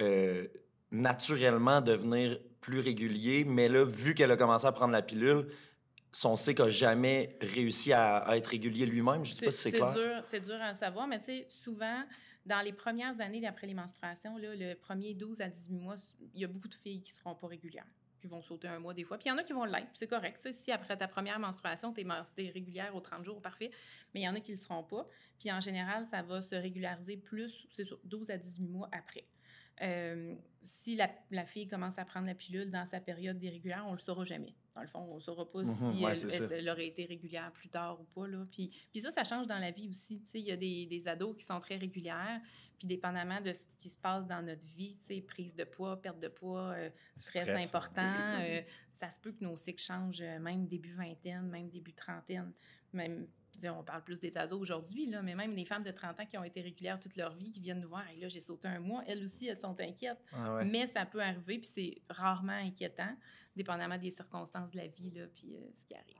euh, 0.00 0.46
naturellement 0.90 1.80
devenir 1.80 2.38
plus 2.60 2.80
régulier, 2.80 3.44
mais 3.44 3.68
là, 3.68 3.84
vu 3.84 4.14
qu'elle 4.14 4.30
a 4.30 4.36
commencé 4.36 4.66
à 4.66 4.72
prendre 4.72 4.92
la 4.92 5.02
pilule, 5.02 5.48
son 6.12 6.36
cycle 6.36 6.62
n'a 6.64 6.70
jamais 6.70 7.36
réussi 7.40 7.92
à, 7.92 8.16
à 8.18 8.36
être 8.36 8.46
régulier 8.48 8.86
lui-même? 8.86 9.24
Je 9.24 9.30
ne 9.32 9.36
sais 9.36 9.44
pas 9.44 9.52
si 9.52 9.58
c'est 9.62 9.72
clair. 9.72 10.24
c'est 10.30 10.40
dur 10.40 10.56
à 10.60 10.74
savoir, 10.74 11.06
mais 11.06 11.18
tu 11.20 11.26
sais, 11.26 11.46
souvent, 11.48 12.02
dans 12.48 12.62
les 12.62 12.72
premières 12.72 13.20
années 13.20 13.40
d'après 13.40 13.66
les 13.66 13.74
menstruations, 13.74 14.38
le 14.38 14.74
premier 14.74 15.14
12 15.14 15.42
à 15.42 15.48
18 15.48 15.74
mois, 15.74 15.94
il 16.34 16.40
y 16.40 16.44
a 16.44 16.48
beaucoup 16.48 16.68
de 16.68 16.74
filles 16.74 17.02
qui 17.02 17.12
ne 17.12 17.18
seront 17.18 17.34
pas 17.34 17.46
régulières, 17.46 17.86
qui 18.20 18.26
vont 18.26 18.40
sauter 18.40 18.68
un 18.68 18.78
mois 18.78 18.94
des 18.94 19.04
fois. 19.04 19.18
Puis 19.18 19.26
il 19.26 19.28
y 19.28 19.32
en 19.32 19.36
a 19.36 19.44
qui 19.44 19.52
vont 19.52 19.64
l'être, 19.64 19.90
c'est 19.92 20.08
correct. 20.08 20.50
Si 20.50 20.72
après 20.72 20.96
ta 20.96 21.06
première 21.08 21.38
menstruation, 21.38 21.92
tu 21.92 22.00
es, 22.00 22.50
régulière 22.50 22.96
aux 22.96 23.00
30 23.00 23.22
jours, 23.22 23.42
parfait. 23.42 23.70
Mais 24.14 24.22
il 24.22 24.24
y 24.24 24.28
en 24.28 24.34
a 24.34 24.40
qui 24.40 24.52
ne 24.52 24.56
le 24.56 24.62
seront 24.62 24.82
pas. 24.82 25.06
Puis 25.38 25.52
en 25.52 25.60
général, 25.60 26.06
ça 26.06 26.22
va 26.22 26.40
se 26.40 26.54
régulariser 26.54 27.18
plus, 27.18 27.68
c'est 27.70 27.84
sûr, 27.84 28.00
12 28.04 28.30
à 28.30 28.38
18 28.38 28.66
mois 28.66 28.88
après. 28.92 29.26
Euh, 29.82 30.34
si 30.62 30.96
la, 30.96 31.10
la 31.30 31.44
fille 31.44 31.68
commence 31.68 31.98
à 31.98 32.06
prendre 32.06 32.26
la 32.26 32.34
pilule 32.34 32.70
dans 32.70 32.86
sa 32.86 32.98
période 32.98 33.40
irrégulière, 33.42 33.84
on 33.86 33.92
ne 33.92 33.96
le 33.96 34.02
saura 34.02 34.24
jamais. 34.24 34.54
Dans 34.78 34.82
le 34.82 34.88
fond, 34.88 35.08
on 35.10 35.16
ne 35.16 35.20
saura 35.20 35.50
pas 35.50 35.64
si 35.64 36.04
ouais, 36.04 36.12
elle, 36.52 36.68
aurait 36.68 36.86
été 36.86 37.04
régulière 37.04 37.50
plus 37.50 37.68
tard 37.68 38.00
ou 38.00 38.04
pas. 38.04 38.28
Là. 38.28 38.46
Puis, 38.48 38.70
puis 38.92 39.00
ça, 39.00 39.10
ça 39.10 39.24
change 39.24 39.48
dans 39.48 39.58
la 39.58 39.72
vie 39.72 39.88
aussi. 39.88 40.20
Tu 40.20 40.30
sais, 40.30 40.38
Il 40.38 40.46
y 40.46 40.52
a 40.52 40.56
des, 40.56 40.86
des 40.86 41.08
ados 41.08 41.36
qui 41.36 41.44
sont 41.44 41.58
très 41.58 41.76
régulières, 41.76 42.40
puis 42.78 42.86
dépendamment 42.86 43.40
de 43.40 43.52
ce 43.52 43.64
qui 43.80 43.88
se 43.88 43.98
passe 43.98 44.28
dans 44.28 44.40
notre 44.40 44.64
vie, 44.64 44.96
tu 45.00 45.16
sais, 45.16 45.20
prise 45.20 45.56
de 45.56 45.64
poids, 45.64 46.00
perte 46.00 46.20
de 46.20 46.28
poids, 46.28 46.74
euh, 46.76 46.90
stress, 47.16 47.42
Stress, 47.42 47.66
important, 47.66 48.38
euh, 48.40 48.62
ça 48.88 49.10
se 49.10 49.18
peut 49.18 49.32
que 49.32 49.42
nos 49.42 49.56
cycles 49.56 49.82
changent 49.82 50.22
euh, 50.22 50.38
même 50.38 50.68
début 50.68 50.94
vingtaine, 50.94 51.48
même 51.48 51.68
début 51.70 51.92
trentaine. 51.92 52.52
Même, 52.92 53.26
on 53.64 53.82
parle 53.82 54.02
plus 54.04 54.20
des 54.20 54.30
tasos 54.32 54.58
aujourd'hui, 54.58 55.06
là, 55.06 55.22
mais 55.22 55.34
même 55.34 55.50
les 55.52 55.64
femmes 55.64 55.82
de 55.82 55.90
30 55.90 56.20
ans 56.20 56.26
qui 56.26 56.38
ont 56.38 56.44
été 56.44 56.60
régulières 56.60 56.98
toute 57.00 57.16
leur 57.16 57.34
vie, 57.34 57.50
qui 57.50 57.60
viennent 57.60 57.80
nous 57.80 57.88
voir, 57.88 58.04
et 58.14 58.20
là, 58.20 58.28
j'ai 58.28 58.40
sauté 58.40 58.68
un 58.68 58.80
mois, 58.80 59.02
elles 59.06 59.22
aussi, 59.24 59.46
elles 59.48 59.56
sont 59.56 59.78
inquiètes. 59.80 60.22
Ah 60.32 60.56
ouais. 60.56 60.64
Mais 60.64 60.86
ça 60.86 61.04
peut 61.06 61.20
arriver, 61.22 61.58
puis 61.58 61.70
c'est 61.74 62.02
rarement 62.08 62.52
inquiétant, 62.52 63.14
dépendamment 63.56 63.98
des 63.98 64.10
circonstances 64.10 64.70
de 64.72 64.76
la 64.78 64.86
vie, 64.86 65.10
là, 65.10 65.26
puis 65.34 65.56
euh, 65.56 65.60
ce 65.76 65.84
qui 65.84 65.94
arrive. 65.94 66.16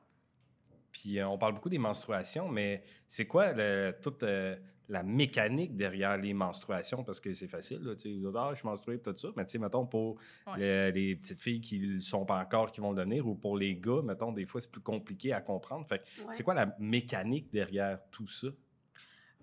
Puis 0.91 1.19
euh, 1.19 1.29
on 1.29 1.39
parle 1.39 1.55
beaucoup 1.55 1.69
des 1.69 1.79
menstruations, 1.79 2.49
mais 2.49 2.83
c'est 3.07 3.27
quoi 3.27 3.53
le- 3.53 3.95
toute 4.03 4.23
euh, 4.23 4.57
la 4.89 5.03
mécanique 5.03 5.77
derrière 5.77 6.17
les 6.17 6.33
menstruations? 6.35 7.05
Parce 7.05 7.21
que 7.21 7.33
c'est 7.33 7.49
facile, 7.49 7.83
là, 7.83 7.95
tu 7.95 8.21
sais, 8.21 8.29
ah, 8.37 8.51
je 8.53 8.59
suis 8.61 8.67
menstruée, 8.69 8.99
tout 9.01 9.17
ça. 9.17 9.29
Mais 9.37 9.45
tu 9.45 9.53
sais, 9.53 9.59
mettons, 9.59 9.87
pour 9.87 10.19
Ouais. 10.47 10.91
les 10.93 11.17
petites 11.17 11.41
filles 11.41 11.61
qui 11.61 11.79
ne 11.81 12.01
sont 12.01 12.25
pas 12.25 12.41
encore, 12.41 12.73
qui 12.73 12.81
vont 12.81 12.91
le 12.93 12.97
devenir, 12.97 13.27
ou 13.27 13.35
pour 13.35 13.57
les 13.57 13.77
gars, 13.77 14.03
mettons, 14.03 14.33
des 14.33 14.47
fois, 14.47 14.61
c'est 14.61 14.71
plus 14.71 14.81
compliqué 14.81 15.33
à 15.33 15.41
comprendre. 15.41 15.87
Fait 15.87 15.99
que 16.01 16.23
Ouais. 16.23 16.33
c'est 16.33 16.43
quoi 16.43 16.55
la 16.55 16.75
mécanique 16.79 17.51
derrière 17.53 18.01
tout 18.11 18.27
ça? 18.27 18.49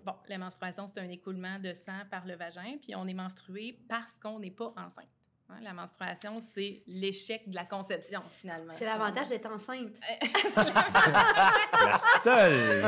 Bon, 0.04 0.14
la 0.28 0.38
menstruation, 0.38 0.86
c'est 0.86 1.00
un 1.00 1.08
écoulement 1.08 1.58
de 1.58 1.72
sang 1.74 2.02
par 2.10 2.26
le 2.26 2.34
vagin, 2.34 2.76
puis 2.80 2.94
on 2.94 3.06
est 3.06 3.14
menstrué 3.14 3.78
parce 3.88 4.18
qu'on 4.18 4.38
n'est 4.38 4.50
pas 4.52 4.72
enceinte. 4.76 5.08
Hein, 5.48 5.58
La 5.62 5.72
menstruation, 5.72 6.40
c'est 6.54 6.82
l'échec 6.86 7.48
de 7.48 7.54
la 7.54 7.64
conception, 7.64 8.22
finalement. 8.40 8.72
C'est 8.72 8.84
l'avantage 8.84 9.28
d'être 9.28 9.46
enceinte. 9.46 9.94
La 10.56 11.98
seule! 12.22 12.82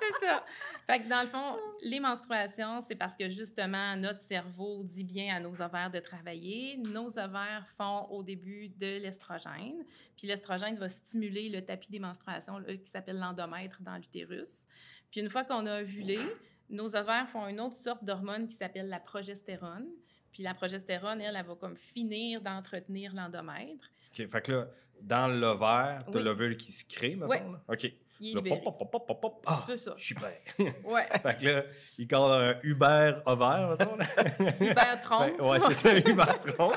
c'est 0.00 0.26
ça. 0.26 0.44
Fait 0.86 1.00
que 1.00 1.08
dans 1.08 1.22
le 1.22 1.28
fond, 1.28 1.58
les 1.82 2.00
menstruations, 2.00 2.80
c'est 2.80 2.94
parce 2.94 3.16
que 3.16 3.28
justement, 3.28 3.96
notre 3.96 4.20
cerveau 4.20 4.82
dit 4.84 5.04
bien 5.04 5.34
à 5.34 5.40
nos 5.40 5.60
ovaires 5.62 5.90
de 5.90 6.00
travailler. 6.00 6.76
Nos 6.76 7.18
ovaires 7.18 7.66
font 7.76 8.06
au 8.10 8.22
début 8.22 8.68
de 8.68 8.98
l'estrogène. 8.98 9.84
Puis 10.16 10.26
l'estrogène 10.26 10.76
va 10.76 10.88
stimuler 10.88 11.48
le 11.48 11.62
tapis 11.64 11.90
des 11.90 11.98
menstruations 11.98 12.58
là, 12.58 12.76
qui 12.76 12.90
s'appelle 12.90 13.18
l'endomètre 13.18 13.80
dans 13.80 13.96
l'utérus. 13.96 14.64
Puis 15.10 15.20
une 15.20 15.30
fois 15.30 15.44
qu'on 15.44 15.66
a 15.66 15.82
ovulé, 15.82 16.20
nos 16.72 16.96
ovaires 16.96 17.28
font 17.28 17.46
une 17.48 17.60
autre 17.60 17.76
sorte 17.76 18.04
d'hormone 18.04 18.46
qui 18.48 18.56
s'appelle 18.56 18.88
la 18.88 19.00
progestérone. 19.00 19.86
Puis 20.32 20.42
la 20.42 20.54
progestérone, 20.54 21.20
elle, 21.20 21.36
elle 21.36 21.44
va 21.46 21.54
comme 21.54 21.76
finir 21.76 22.40
d'entretenir 22.40 23.12
l'endomètre. 23.14 23.86
OK, 24.18 24.28
fait 24.30 24.40
que 24.42 24.52
là, 24.52 24.66
dans 25.00 25.28
l'ovaire, 25.28 25.98
t'as 26.10 26.18
Oui. 26.18 26.24
l'ovule 26.24 26.56
qui 26.56 26.72
se 26.72 26.84
crée, 26.84 27.14
maintenant. 27.16 27.52
Là? 27.52 27.60
OK. 27.68 27.92
Il 28.24 28.38
est 28.38 28.40
Là, 28.50 28.56
pop, 28.62 28.78
pop, 28.78 28.90
pop, 28.92 29.06
pop, 29.06 29.20
pop. 29.20 29.42
Ah, 29.48 29.64
C'est 29.66 29.76
ça. 29.78 29.94
je 29.98 30.04
suis 30.04 30.14
prêt. 30.14 30.40
Ouais. 30.84 31.06
fait 31.22 31.36
que 31.40 31.44
là, 31.46 31.64
il 31.98 32.06
colle 32.06 32.32
un 32.42 32.60
Uber 32.62 33.14
ovaire, 33.26 33.76
mettons. 33.76 33.98
Hyper 34.64 35.00
trompe. 35.00 35.24
Fait- 35.36 35.40
ouais, 35.42 35.58
c'est 35.60 35.74
ça, 35.74 35.94
Uber 35.98 36.52
trompe. 36.54 36.76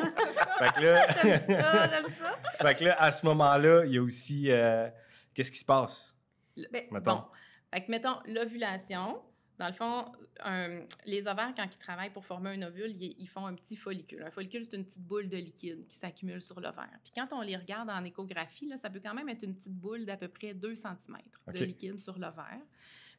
fait 0.57 0.73
que 0.73 0.81
là, 0.81 1.05
J'aime 1.21 1.61
ça, 1.61 1.89
j'aime 1.89 2.09
ça. 2.09 2.39
fait 2.67 2.75
que 2.79 2.83
là, 2.85 2.95
à 3.01 3.11
ce 3.11 3.25
moment-là, 3.27 3.85
il 3.85 3.91
y 3.93 3.97
a 3.99 4.01
aussi... 4.01 4.49
euh, 4.51 4.89
Qu'est-ce 5.35 5.51
qui 5.51 5.59
se 5.59 5.65
passe? 5.65 6.15
Le- 6.57 6.67
Ben, 6.71 6.85
Mettons. 6.91 7.11
Bon. 7.13 7.23
Fait 7.71 7.85
que, 7.85 7.91
mettons, 7.91 8.15
l'ovulation. 8.25 9.21
Dans 9.57 9.67
le 9.67 9.73
fond, 9.73 10.11
un- 10.43 10.81
les 11.05 11.27
ovaires, 11.27 11.53
quand 11.55 11.63
ils 11.73 11.77
travaillent 11.77 12.11
pour 12.11 12.25
former 12.25 12.49
un 12.51 12.61
ovule, 12.63 12.91
ils, 13.01 13.15
ils 13.19 13.27
font 13.29 13.45
un 13.45 13.53
petit 13.55 13.75
follicule. 13.77 14.21
Un 14.23 14.31
follicule, 14.31 14.65
c'est 14.65 14.75
une 14.75 14.83
petite 14.85 15.01
boule 15.01 15.29
de 15.29 15.37
liquide 15.37 15.87
qui 15.87 15.95
s'accumule 15.97 16.41
sur 16.41 16.59
l'ovaire. 16.59 16.89
Puis 17.03 17.13
quand 17.15 17.27
on 17.31 17.41
les 17.41 17.55
regarde 17.55 17.89
en 17.89 18.03
échographie, 18.03 18.67
là, 18.67 18.77
ça 18.77 18.89
peut 18.89 18.99
quand 19.01 19.13
même 19.13 19.29
être 19.29 19.43
une 19.43 19.55
petite 19.55 19.73
boule 19.73 20.05
d'à 20.05 20.17
peu 20.17 20.27
près 20.27 20.53
2 20.53 20.75
cm 20.75 21.17
de 21.47 21.51
liquide 21.65 21.99
sur 21.99 22.19
l'ovaire. 22.19 22.59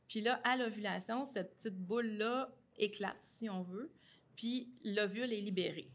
Puis 0.09 0.21
là, 0.21 0.41
à 0.45 0.57
l'ovulation, 0.57 1.25
cette 1.25 1.57
petite 1.57 1.79
boule-là 1.79 2.51
éclate, 2.77 3.17
si 3.39 3.49
on 3.49 3.63
veut, 3.63 3.91
puis 4.37 4.69
l'ovule 4.85 5.33
est 5.33 5.41
libéré. 5.41 5.91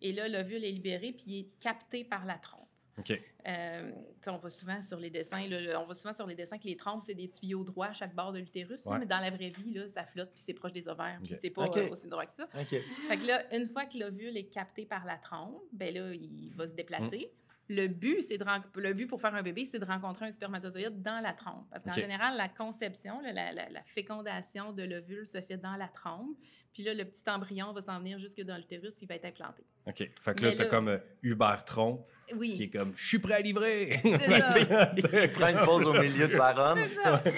Et 0.00 0.12
là, 0.12 0.26
l'ovule 0.28 0.64
est 0.64 0.72
libéré, 0.72 1.12
puis 1.12 1.24
il 1.28 1.38
est 1.40 1.58
capté 1.60 2.02
par 2.02 2.24
la 2.24 2.34
trompe. 2.36 2.66
OK. 2.98 3.20
Euh, 3.48 3.90
on 4.26 4.36
voit 4.36 4.50
souvent 4.50 4.80
sur 4.82 4.98
les 4.98 5.08
dessins, 5.10 5.46
là, 5.48 5.80
on 5.80 5.84
voit 5.86 5.94
souvent 5.94 6.12
sur 6.12 6.26
les 6.26 6.34
dessins 6.34 6.58
que 6.58 6.64
les 6.66 6.76
trompes, 6.76 7.02
c'est 7.02 7.14
des 7.14 7.28
tuyaux 7.28 7.64
droits 7.64 7.86
à 7.86 7.92
chaque 7.92 8.14
bord 8.14 8.32
de 8.32 8.38
l'utérus. 8.38 8.84
Ouais. 8.84 8.98
Mais 8.98 9.06
dans 9.06 9.18
la 9.20 9.30
vraie 9.30 9.48
vie, 9.50 9.72
là, 9.72 9.88
ça 9.88 10.04
flotte, 10.04 10.30
puis 10.34 10.42
c'est 10.46 10.52
proche 10.54 10.72
des 10.72 10.86
ovaires, 10.88 11.18
puis 11.24 11.34
c'est 11.40 11.50
pas 11.50 11.64
euh, 11.74 11.88
aussi 11.90 12.06
droit 12.06 12.26
que 12.26 12.32
ça. 12.34 12.44
OK. 12.44 12.68
Fait 13.08 13.16
que 13.16 13.26
là, 13.26 13.54
une 13.56 13.66
fois 13.68 13.86
que 13.86 13.96
l'ovule 13.96 14.36
est 14.36 14.44
capté 14.50 14.84
par 14.84 15.04
la 15.06 15.16
trompe, 15.16 15.62
ben 15.72 15.92
là, 15.94 16.12
il 16.12 16.52
va 16.54 16.68
se 16.68 16.74
déplacer. 16.74 17.30
Mm. 17.32 17.36
Le 17.74 17.86
but, 17.86 18.20
c'est 18.22 18.36
de 18.36 18.44
le 18.76 18.92
but 18.92 19.06
pour 19.06 19.20
faire 19.20 19.34
un 19.34 19.42
bébé, 19.42 19.64
c'est 19.64 19.78
de 19.78 19.84
rencontrer 19.86 20.26
un 20.26 20.30
spermatozoïde 20.30 21.00
dans 21.00 21.20
la 21.20 21.32
trompe. 21.32 21.64
Parce 21.70 21.82
qu'en 21.84 21.92
général, 21.92 22.36
la 22.36 22.48
conception, 22.48 23.20
la- 23.20 23.52
la 23.52 23.82
fécondation 23.84 24.72
de 24.72 24.82
l'ovule 24.82 25.26
se 25.26 25.40
fait 25.40 25.56
dans 25.56 25.76
la 25.76 25.88
trompe. 25.88 26.36
Puis 26.72 26.82
là, 26.82 26.94
le 26.94 27.04
petit 27.04 27.22
embryon 27.28 27.72
va 27.72 27.80
s'en 27.82 27.98
venir 27.98 28.18
jusque 28.18 28.40
dans 28.42 28.56
l'utérus, 28.56 28.94
puis 28.96 29.04
il 29.04 29.08
va 29.08 29.16
être 29.16 29.26
implanté. 29.26 29.62
OK. 29.86 29.96
Fait 30.22 30.34
que 30.34 30.42
là, 30.42 30.52
t'as 30.56 30.64
là- 30.64 30.70
comme 30.70 30.88
euh, 30.88 30.98
Uber 31.22 31.56
trompe 31.66 32.06
qui 32.26 32.32
est 32.34 32.36
Oui, 32.38 32.70
comme 32.70 32.92
«Je 32.96 33.06
suis 33.06 33.18
prêt 33.18 33.34
à 33.34 33.40
livrer!». 33.40 34.00
Il 34.04 35.32
prend 35.32 35.48
une 35.48 35.64
pause 35.66 35.86
au 35.86 35.92
milieu 35.92 36.28
de 36.28 36.32
sa 36.32 36.52
run. 36.52 36.76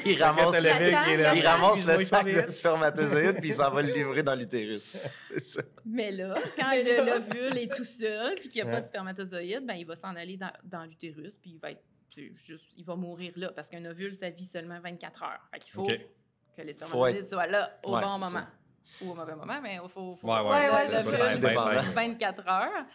Il 0.04 0.22
ramasse, 0.22 0.62
le 0.62 1.36
il 1.36 1.46
ramasse 1.46 1.84
le 1.86 1.96
sac 2.04 2.26
de 2.26 2.48
spermatozoïdes 2.50 3.40
puis 3.40 3.48
il 3.48 3.54
s'en 3.54 3.70
va 3.70 3.82
le 3.82 3.92
livrer 3.92 4.22
dans 4.22 4.34
l'utérus. 4.36 4.96
C'est 5.32 5.40
ça. 5.42 5.62
Mais 5.84 6.12
là, 6.12 6.34
quand 6.56 6.70
l'ovule 6.72 7.58
est 7.58 7.74
tout 7.74 7.84
seul 7.84 8.36
puis 8.36 8.48
qu'il 8.48 8.62
n'y 8.62 8.68
a 8.68 8.72
Ouais. 8.72 8.72
pas 8.78 8.80
de 8.82 8.86
spermatozoïde, 8.86 9.66
ben, 9.66 9.74
il 9.74 9.84
va 9.86 9.96
s'en 9.96 10.14
aller 10.14 10.36
dans, 10.36 10.52
dans 10.62 10.84
l'utérus 10.84 11.36
puis 11.36 11.50
il 11.54 11.58
va 11.58 11.72
être 11.72 11.82
c'est 12.14 12.30
juste, 12.46 12.72
il 12.76 12.84
va 12.84 12.94
mourir 12.94 13.32
là 13.34 13.50
parce 13.50 13.68
qu'un 13.68 13.84
ovule, 13.86 14.14
ça 14.14 14.30
vit 14.30 14.44
seulement 14.44 14.78
24 14.80 15.22
heures. 15.24 15.40
Fait 15.52 15.58
qu'il 15.58 15.72
faut 15.72 15.84
que 15.88 16.62
les 16.62 16.72
spermatozoïdes 16.72 17.28
soient 17.28 17.48
là 17.48 17.80
au 17.82 17.96
Ouais, 17.96 18.00
bon 18.02 18.10
moment. 18.12 18.28
ça. 18.30 18.48
Ou 19.02 19.10
au 19.10 19.14
mauvais 19.14 19.34
moment, 19.34 19.60
mais 19.60 19.78
il 19.82 19.88
faut, 19.88 20.14
faut 20.16 20.26
Ouais, 20.28 20.40
ouais, 20.40 20.48
Ouais, 20.48 20.70
ouais, 20.70 20.88
le- 20.88 20.94
ça, 20.96 21.02
c'est 21.02 21.22
indépendant. 21.34 21.82
24 21.92 22.48
heures. 22.48 22.86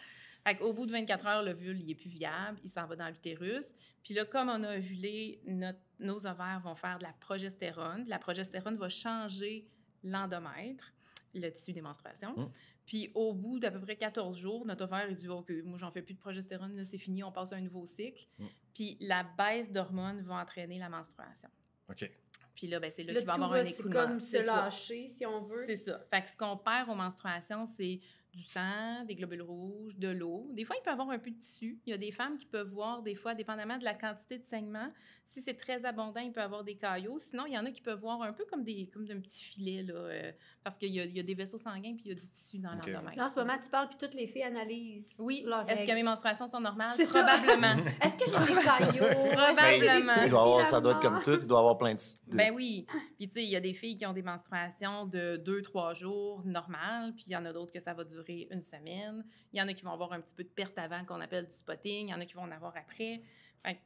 Fait 0.48 0.56
qu'au 0.56 0.72
bout 0.74 0.86
de 0.86 0.91
24 0.91 1.27
heures, 1.27 1.44
l'ovule, 1.44 1.82
il 1.82 1.91
est 1.91 1.96
plus 1.96 2.10
viable, 2.10 2.58
il 2.63 2.70
s'en 2.70 2.86
va 2.88 2.96
dans 2.96 3.08
l'utérus. 3.10 3.65
Puis 4.03 4.13
là, 4.13 4.24
comme 4.25 4.48
on 4.50 4.63
a 4.63 4.77
ovulé, 4.77 5.41
notre- 5.46 5.79
nos 6.00 6.25
ovaires 6.25 6.62
vont 6.63 6.75
faire 6.75 6.98
de 6.98 7.03
la 7.03 7.13
progestérone. 7.20 8.06
La 8.08 8.20
progestérone 8.20 8.77
va 8.77 8.88
changer 8.89 9.68
l'endomètre, 10.03 10.94
le 11.36 11.50
tissu 11.51 11.74
des 11.74 11.82
menstruations. 11.82 12.36
Mm. 12.36 12.51
Puis 12.86 13.12
au 13.13 13.34
bout 13.34 13.60
d'à 13.60 13.70
peu 13.70 13.79
près 13.79 13.96
14 13.98 14.38
jours, 14.38 14.65
notre 14.65 14.86
ovaire, 14.86 15.08
il 15.10 15.15
dit 15.15 15.27
OK, 15.27 15.51
moi, 15.65 15.77
j'en 15.77 15.91
fais 15.91 16.01
plus 16.01 16.13
de 16.15 16.20
progestérone, 16.20 16.75
là, 16.75 16.86
c'est 16.86 16.98
fini, 16.98 17.24
on 17.24 17.32
passe 17.32 17.53
à 17.53 17.58
un 17.58 17.62
nouveau 17.62 17.86
cycle. 17.86 18.25
Mm. 18.39 18.46
Puis 18.74 18.98
la 19.01 19.24
baisse 19.24 19.70
d'hormones 19.72 20.22
va 20.22 20.36
entraîner 20.36 20.79
la 20.79 20.89
menstruation. 20.89 21.50
OK. 21.89 22.10
Puis 22.59 22.67
là, 22.67 22.77
ben, 22.81 22.91
c'est 22.93 23.03
là, 23.03 23.13
Là, 23.13 23.19
qu'il 23.19 23.25
va 23.27 23.35
avoir 23.35 23.53
un 23.53 23.63
va, 23.63 23.65
c'est 23.65 23.79
écoulement. 23.79 24.05
comme 24.05 24.19
se 24.19 24.45
lâcher, 24.45 25.07
si 25.07 25.25
on 25.25 25.43
veut. 25.43 25.63
C'est 25.65 25.77
ça. 25.77 25.97
Fait 26.11 26.21
que 26.21 26.29
ce 26.29 26.35
qu'on 26.35 26.57
perd 26.57 26.89
aux 26.89 26.95
menstruations, 26.95 27.65
c'est 27.65 28.01
du 28.33 28.43
sang, 28.43 29.03
des 29.05 29.15
globules 29.15 29.41
rouges, 29.41 29.95
de 29.98 30.07
l'eau. 30.09 30.48
Des 30.53 30.63
fois, 30.63 30.75
il 30.79 30.83
peut 30.83 30.89
y 30.91 30.93
avoir 30.93 31.09
un 31.09 31.17
peu 31.19 31.31
de 31.31 31.39
tissu. 31.39 31.79
Il 31.86 31.89
y 31.89 31.93
a 31.93 31.98
des 31.98 32.12
femmes 32.12 32.38
qui 32.38 32.45
peuvent 32.45 32.67
voir, 32.67 33.01
des 33.01 33.15
fois, 33.15 33.33
dépendamment 33.33 33.77
de 33.77 33.83
la 33.83 33.95
quantité 33.95 34.38
de 34.38 34.43
saignement, 34.43 34.88
si 35.25 35.41
c'est 35.41 35.53
très 35.55 35.86
abondant, 35.86 36.21
il 36.21 36.31
peut 36.31 36.39
y 36.41 36.43
avoir 36.43 36.63
des 36.63 36.75
caillots. 36.75 37.19
Sinon, 37.19 37.45
il 37.48 37.53
y 37.53 37.57
en 37.57 37.65
a 37.65 37.71
qui 37.71 37.81
peuvent 37.81 38.00
voir 38.00 38.21
un 38.24 38.33
peu 38.33 38.45
comme 38.50 38.63
des 38.63 38.88
comme 38.93 39.05
d'un 39.07 39.19
petit 39.19 39.43
filet, 39.43 39.83
là, 39.83 39.93
euh, 39.93 40.31
parce 40.63 40.77
qu'il 40.77 40.89
y, 40.91 41.00
a- 41.00 41.05
il 41.05 41.15
y 41.15 41.19
a 41.19 41.24
des 41.24 41.33
vaisseaux 41.36 41.57
sanguins 41.57 41.93
puis 41.95 42.03
il 42.05 42.07
y 42.09 42.12
a 42.12 42.15
du 42.15 42.27
tissu 42.27 42.57
dans 42.59 42.75
Ok. 42.75 42.88
l'endomètre. 42.88 43.21
En 43.21 43.29
ce 43.29 43.36
moment, 43.36 43.53
tu 43.63 43.69
parles, 43.69 43.88
puis 43.89 43.98
toutes 44.00 44.13
les 44.15 44.27
filles 44.27 44.43
analysent. 44.43 45.15
Oui. 45.19 45.45
Est-ce 45.67 45.86
que 45.86 45.93
mes 45.93 46.03
menstruations 46.03 46.48
sont 46.48 46.59
normales? 46.59 46.91
Probablement. 47.07 47.75
Est-ce 48.03 48.15
que 48.15 48.25
j'ai 48.29 48.53
des 48.55 48.62
caillots? 48.62 49.29
Probablement. 49.33 50.13
Il 50.24 50.29
doit 50.29 50.41
avoir- 50.41 50.65
ça 50.65 50.81
doit 50.81 50.91
être 50.93 51.01
comme 51.01 51.21
tout, 51.24 51.38
il 51.39 51.48
doit 51.48 51.59
avoir 51.59 51.77
plein 51.77 51.93
de. 51.93 52.00
de- 52.00 52.36
Ben 52.38 52.53
oui. 52.53 52.86
Puis, 53.17 53.27
tu 53.27 53.33
sais, 53.33 53.43
il 53.43 53.50
y 53.50 53.55
a 53.55 53.59
des 53.62 53.74
filles 53.74 53.98
qui 53.98 54.05
ont 54.05 54.13
des 54.13 54.21
menstruations 54.24 55.05
de 55.05 55.38
deux, 55.38 55.62
trois 55.62 55.93
jours 55.93 56.43
normales, 56.45 57.13
puis 57.15 57.25
il 57.27 57.33
y 57.33 57.36
en 57.36 57.45
a 57.45 57.53
d'autres 57.53 57.71
que 57.71 57.79
ça 57.79 57.93
va 57.93 58.03
durer 58.03 58.28
une 58.51 58.62
semaine. 58.62 59.24
Il 59.53 59.59
y 59.59 59.62
en 59.62 59.67
a 59.67 59.74
qui 59.74 59.83
vont 59.83 59.91
avoir 59.91 60.13
un 60.13 60.21
petit 60.21 60.36
peu 60.36 60.43
de 60.43 60.50
perte 60.50 60.77
avant, 60.77 61.03
qu'on 61.05 61.21
appelle 61.21 61.45
du 61.45 61.53
spotting. 61.53 62.07
Il 62.07 62.12
y 62.12 62.13
en 62.13 62.19
a 62.19 62.25
qui 62.25 62.33
vont 62.33 62.43
en 62.43 62.51
avoir 62.51 62.75
après. 62.77 63.21
Fait 63.63 63.75
que 63.75 63.79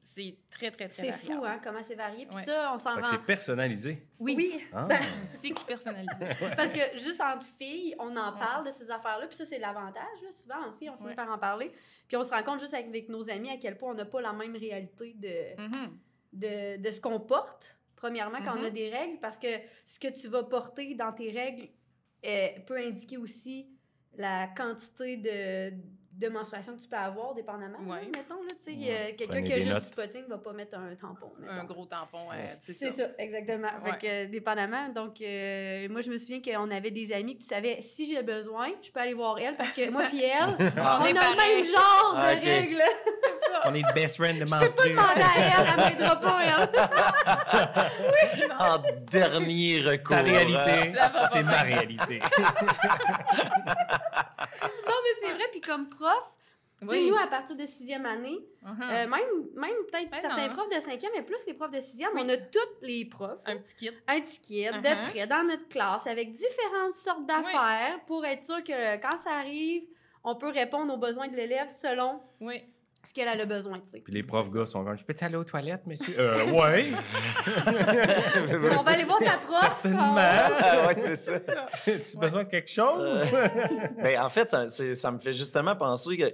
c'est 0.00 0.38
très, 0.50 0.70
très, 0.70 0.88
très 0.88 1.02
C'est 1.02 1.12
fou, 1.12 1.44
hein, 1.44 1.60
comment 1.62 1.82
c'est 1.82 1.94
varié. 1.94 2.24
Puis 2.26 2.36
Ouais. 2.36 2.44
ça, 2.44 2.72
on 2.74 2.78
s'en 2.78 2.94
rend... 2.96 3.04
c'est 3.04 3.22
personnalisé. 3.22 4.06
Oui. 4.18 4.34
Oui, 4.36 4.64
Ah. 4.72 4.88
Cycle 5.26 5.64
personnalisé. 5.66 6.14
parce 6.56 6.70
que 6.70 6.98
juste 6.98 7.20
entre 7.20 7.44
filles, 7.58 7.94
on 7.98 8.16
en 8.16 8.32
parle 8.32 8.66
de 8.66 8.72
ces 8.72 8.90
affaires-là. 8.90 9.26
Puis 9.26 9.36
ça, 9.36 9.44
c'est 9.46 9.58
l'avantage. 9.58 10.22
là. 10.22 10.30
Souvent, 10.30 10.60
entre 10.66 10.78
filles, 10.78 10.90
on 10.90 10.96
finit 10.96 11.08
Ouais. 11.10 11.14
par 11.14 11.30
en 11.30 11.38
parler. 11.38 11.70
Puis 12.08 12.16
on 12.16 12.24
se 12.24 12.30
rend 12.30 12.42
compte 12.42 12.60
juste 12.60 12.74
avec 12.74 13.08
nos 13.10 13.28
amis 13.28 13.50
à 13.50 13.56
quel 13.58 13.76
point 13.76 13.90
on 13.90 13.94
n'a 13.94 14.06
pas 14.06 14.20
la 14.20 14.32
même 14.32 14.56
réalité 14.56 15.14
de... 15.14 15.60
Mhm. 15.60 15.98
de, 16.32 16.76
de 16.80 16.90
ce 16.92 17.00
qu'on 17.00 17.18
porte, 17.20 17.76
premièrement, 17.96 18.38
quand 18.38 18.54
on 18.56 18.62
a 18.64 18.68
Mhm. 18.68 18.74
des 18.74 18.88
règles, 18.88 19.18
parce 19.20 19.36
que 19.36 19.48
ce 19.84 19.98
que 19.98 20.08
tu 20.08 20.28
vas 20.28 20.44
porter 20.44 20.94
dans 20.94 21.12
tes 21.12 21.30
règles 21.30 21.68
euh, 22.24 22.48
peut 22.66 22.76
indiquer 22.78 23.16
aussi 23.18 23.68
la 24.16 24.48
quantité 24.56 25.16
de, 25.16 25.72
de 26.12 26.28
menstruation 26.28 26.76
que 26.76 26.82
tu 26.82 26.88
peux 26.88 26.96
avoir, 26.96 27.34
dépendamment. 27.34 27.78
là, 27.78 27.94
Ouais. 27.94 28.06
mettons, 28.14 28.42
là, 28.42 28.50
tu 28.62 28.72
sais, 28.72 28.78
Ouais. 28.78 29.12
euh, 29.12 29.16
quelqu'un 29.16 29.42
qui 29.42 29.52
a 29.52 29.56
juste 29.60 29.70
notes. 29.70 29.82
du 29.82 29.86
spotting 29.88 30.24
va 30.28 30.38
pas 30.38 30.52
mettre 30.52 30.76
un 30.76 30.94
tampon. 30.96 31.32
Un 31.48 31.64
gros 31.64 31.86
tampon, 31.86 32.26
euh, 32.32 32.42
c'est 32.58 32.72
C'est 32.74 32.90
ça. 32.90 33.06
ça, 33.06 33.10
exactement. 33.18 33.68
Fait 33.84 33.90
Ouais. 33.90 33.98
que, 33.98 34.06
euh, 34.06 34.26
dépendamment. 34.28 34.88
Donc, 34.90 35.20
euh, 35.22 35.88
moi, 35.88 36.02
je 36.02 36.10
me 36.10 36.18
souviens 36.18 36.42
qu'on 36.42 36.70
avait 36.70 36.90
des 36.90 37.12
amis 37.12 37.36
que 37.36 37.42
tu 37.42 37.48
savais, 37.48 37.80
si 37.80 38.04
j'ai 38.06 38.22
besoin, 38.22 38.68
je 38.82 38.90
peux 38.90 39.00
aller 39.00 39.14
voir 39.14 39.38
elle, 39.38 39.56
parce 39.56 39.72
que 39.72 39.88
moi 39.90 40.02
puis 40.08 40.22
elle, 40.24 40.56
Ah. 40.76 40.98
on, 41.00 41.02
On 41.02 41.04
a 41.04 41.08
est 41.08 41.12
le 41.14 41.56
même 41.56 41.64
genre 41.64 42.14
Ah, 42.16 42.34
de 42.34 42.38
ok. 42.40 42.44
règles. 42.44 42.82
On 43.64 43.74
est 43.74 43.82
best 43.94 44.16
friend 44.16 44.38
de 44.38 44.46
Je 44.46 44.50
peux 44.50 44.74
pas 44.74 44.88
demander 44.88 45.20
à 45.22 45.34
elle, 45.36 45.66
elle 45.68 45.76
m'aidera 45.98 46.16
pas, 46.16 46.38
elle. 46.42 46.68
En 48.60 48.78
dernier 49.10 49.80
recours. 49.82 50.16
Ta 50.16 50.22
réalité, 50.22 50.92
c'est 51.32 51.42
ma 51.42 51.62
réalité. 51.62 52.20
Non, 54.86 54.96
mais 55.04 55.14
c'est 55.20 55.32
vrai, 55.32 55.44
puis 55.52 55.60
comme 55.60 55.88
prof, 55.88 56.24
Oui. 56.82 57.08
nous, 57.10 57.16
à 57.16 57.26
partir 57.26 57.56
de 57.56 57.66
sixième 57.66 58.06
année, 58.06 58.38
Mhm. 58.62 58.82
euh, 58.82 59.06
même, 59.06 59.48
même 59.54 59.74
peut-être 59.90 60.10
Ben 60.10 60.20
certains 60.20 60.48
non. 60.48 60.54
profs 60.54 60.74
de 60.74 60.80
cinquième, 60.80 61.12
mais 61.14 61.22
plus 61.22 61.44
les 61.46 61.54
profs 61.54 61.70
de 61.70 61.80
sixième, 61.80 62.10
Oui. 62.14 62.22
on 62.24 62.28
a 62.28 62.36
tous 62.36 62.58
les 62.82 63.04
profs, 63.04 63.38
Un 63.46 63.56
petit 63.58 63.74
kit. 63.74 63.90
un 64.08 64.20
petit 64.20 64.40
kit 64.40 64.66
Uh-huh. 64.66 64.80
de 64.80 65.10
près 65.10 65.26
dans 65.26 65.44
notre 65.46 65.68
classe 65.68 66.06
avec 66.06 66.32
différentes 66.32 66.94
sortes 66.94 67.26
d'affaires 67.26 68.00
pour 68.06 68.24
être 68.24 68.42
sûr 68.44 68.62
que 68.64 68.96
quand 68.96 69.18
ça 69.18 69.32
arrive, 69.38 69.82
on 70.24 70.36
peut 70.36 70.50
répondre 70.50 70.92
aux 70.94 70.98
besoins 70.98 71.28
de 71.28 71.36
l'élève 71.36 71.68
selon 71.80 72.20
Oui. 72.40 72.62
Ce 73.02 73.14
qu'elle 73.14 73.28
a 73.28 73.34
le 73.34 73.46
besoin, 73.46 73.80
tu 73.80 73.90
sais. 73.90 74.00
Puis 74.00 74.12
les 74.12 74.22
profs 74.22 74.50
gars 74.52 74.66
sont 74.66 74.84
comme, 74.84 74.96
je 74.98 75.04
peux-tu 75.04 75.24
aller 75.24 75.36
aux 75.36 75.44
toilettes, 75.44 75.86
monsieur? 75.86 76.14
Euh, 76.18 76.50
ouais. 76.50 76.92
On 78.78 78.82
va 78.82 78.90
aller 78.90 79.04
voir 79.04 79.18
ta 79.18 79.38
prof. 79.38 79.58
Certainement. 79.60 80.16
Ah, 80.18 80.86
ouais, 80.86 80.94
c'est 80.96 81.16
ça. 81.16 81.34
As-tu 81.86 82.18
besoin 82.18 82.44
de 82.44 82.48
quelque 82.50 82.70
chose? 82.70 83.32
Ben, 84.02 84.20
en 84.20 84.28
fait, 84.28 84.50
ça, 84.50 84.68
ça 84.68 85.10
me 85.10 85.18
fait 85.18 85.32
justement 85.32 85.74
penser 85.76 86.16
que, 86.16 86.24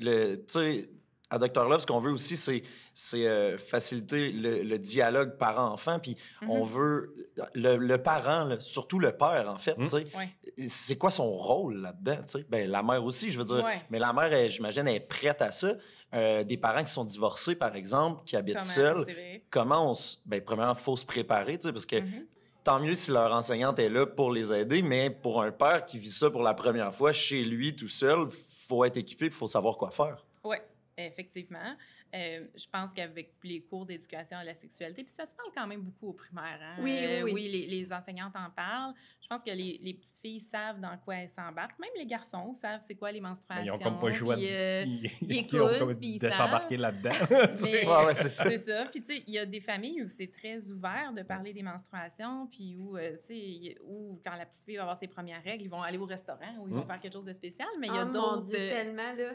le, 0.00 0.36
tu 0.36 0.44
sais, 0.48 0.88
à 1.32 1.38
Dr. 1.38 1.64
Love, 1.68 1.80
ce 1.80 1.86
qu'on 1.86 1.98
veut 1.98 2.12
aussi, 2.12 2.36
c'est, 2.36 2.62
c'est 2.92 3.26
euh, 3.26 3.56
faciliter 3.56 4.30
le, 4.30 4.62
le 4.62 4.78
dialogue 4.78 5.38
parent-enfant. 5.38 5.98
Puis 5.98 6.16
on 6.46 6.64
Mhm. 6.66 6.70
veut. 6.72 7.14
Le, 7.54 7.76
le 7.76 7.98
parent, 8.02 8.44
là, 8.44 8.56
surtout 8.60 8.98
le 8.98 9.12
père, 9.12 9.48
en 9.48 9.56
fait, 9.56 9.76
Mhm. 9.78 9.86
tu 9.88 9.96
sais, 9.96 10.04
Ouais. 10.16 10.68
c'est 10.68 10.96
quoi 10.96 11.10
son 11.10 11.30
rôle 11.30 11.76
là-dedans? 11.80 12.18
Ben, 12.50 12.70
la 12.70 12.82
mère 12.82 13.02
aussi, 13.02 13.30
je 13.30 13.38
veux 13.38 13.44
dire. 13.46 13.64
Ouais. 13.64 13.80
Mais 13.90 13.98
la 13.98 14.12
mère, 14.12 14.30
elle, 14.32 14.50
j'imagine, 14.50 14.86
elle 14.86 14.96
est 14.96 15.00
prête 15.00 15.40
à 15.40 15.50
ça. 15.50 15.72
Euh, 16.14 16.44
des 16.44 16.58
parents 16.58 16.84
qui 16.84 16.92
sont 16.92 17.06
divorcés, 17.06 17.54
par 17.54 17.74
exemple, 17.74 18.22
qui 18.26 18.36
habitent 18.36 18.58
Comment, 18.58 18.66
seuls, 18.66 19.06
comment 19.48 19.90
on 19.90 19.94
se. 19.94 20.18
Ben, 20.26 20.42
premièrement, 20.44 20.74
il 20.74 20.78
faut 20.82 20.98
se 20.98 21.06
préparer, 21.06 21.56
tu 21.56 21.62
sais, 21.68 21.72
parce 21.72 21.86
que 21.86 21.96
Mhm. 21.96 22.26
tant 22.62 22.78
mieux 22.78 22.94
si 22.94 23.10
leur 23.10 23.32
enseignante 23.32 23.78
est 23.78 23.88
là 23.88 24.04
pour 24.04 24.30
les 24.30 24.52
aider, 24.52 24.82
mais 24.82 25.08
pour 25.08 25.40
un 25.42 25.50
père 25.50 25.86
qui 25.86 25.98
vit 25.98 26.10
ça 26.12 26.28
pour 26.30 26.42
la 26.42 26.52
première 26.52 26.94
fois 26.94 27.12
chez 27.14 27.42
lui 27.42 27.74
tout 27.74 27.88
seul, 27.88 28.28
faut 28.68 28.84
être 28.84 28.98
équipé, 28.98 29.24
il 29.26 29.30
faut 29.32 29.48
savoir 29.48 29.78
quoi 29.78 29.90
faire. 29.90 30.24
Oui, 30.44 30.56
effectivement. 30.96 31.76
Euh, 32.14 32.46
je 32.54 32.66
pense 32.70 32.92
qu'avec 32.92 33.32
les 33.42 33.62
cours 33.62 33.86
d'éducation 33.86 34.36
à 34.36 34.44
la 34.44 34.54
sexualité, 34.54 35.02
puis 35.02 35.14
ça 35.16 35.24
se 35.24 35.34
parle 35.34 35.48
quand 35.56 35.66
même 35.66 35.80
beaucoup 35.80 36.08
au 36.08 36.12
primaire. 36.12 36.58
hein. 36.62 36.76
Oui, 36.80 36.94
oui, 37.00 37.22
oui. 37.22 37.32
oui 37.32 37.48
les, 37.48 37.66
les 37.66 37.92
enseignantes 37.92 38.36
en 38.36 38.50
parlent. 38.50 38.92
Je 39.20 39.26
pense 39.26 39.42
que 39.42 39.50
les, 39.50 39.78
les 39.82 39.94
petites 39.94 40.18
filles 40.18 40.40
savent 40.40 40.78
dans 40.78 40.96
quoi 40.98 41.16
elles 41.16 41.30
s'embarquent. 41.30 41.78
Même 41.78 41.90
les 41.96 42.04
garçons 42.04 42.52
savent 42.52 42.82
c'est 42.86 42.94
quoi 42.94 43.10
les 43.10 43.20
Mais 43.20 43.28
menstruations. 43.28 43.64
Ils 43.64 43.70
ont 43.70 43.78
comme 43.78 43.98
pas 43.98 44.08
le 44.08 44.12
choix 44.12 44.36
euh, 44.36 44.84
de 44.84 46.30
s'embarquer 46.30 46.76
là-dedans. 46.76 47.10
Ouais, 47.32 48.04
ouais, 48.06 48.14
c'est 48.14 48.28
ça. 48.28 48.44
C'est 48.48 48.58
ça. 48.58 48.84
Puis, 48.92 49.00
tu 49.00 49.06
sais, 49.16 49.22
il 49.26 49.32
y 49.34 49.38
a 49.38 49.46
des 49.46 49.60
familles 49.60 50.02
où 50.02 50.08
c'est 50.08 50.30
très 50.30 50.70
ouvert 50.70 51.12
de 51.14 51.22
parler 51.22 51.52
des 51.54 51.62
menstruations, 51.62 52.46
puis 52.48 52.76
où, 52.78 52.96
euh, 52.96 53.16
tu 53.26 53.34
sais, 53.34 53.78
où 53.86 54.20
quand 54.24 54.34
la 54.36 54.44
petite 54.46 54.64
fille 54.64 54.76
va 54.76 54.82
avoir 54.82 54.98
ses 54.98 55.08
premières 55.08 55.42
règles, 55.42 55.64
ils 55.64 55.70
vont 55.70 55.82
aller 55.82 55.98
au 55.98 56.04
restaurant 56.04 56.56
ou 56.60 56.68
ils 56.68 56.74
vont 56.74 56.82
Mm. 56.84 56.86
faire 56.86 57.00
quelque 57.00 57.12
chose 57.14 57.24
de 57.24 57.32
spécial. 57.32 57.68
Mais 57.80 57.86
il 57.88 57.94
y 57.94 57.98
a 57.98 58.06
Oh 58.06 58.12
d'autres. 58.12 58.50
Euh, 58.54 58.70
tellement, 58.70 59.12
là. 59.14 59.30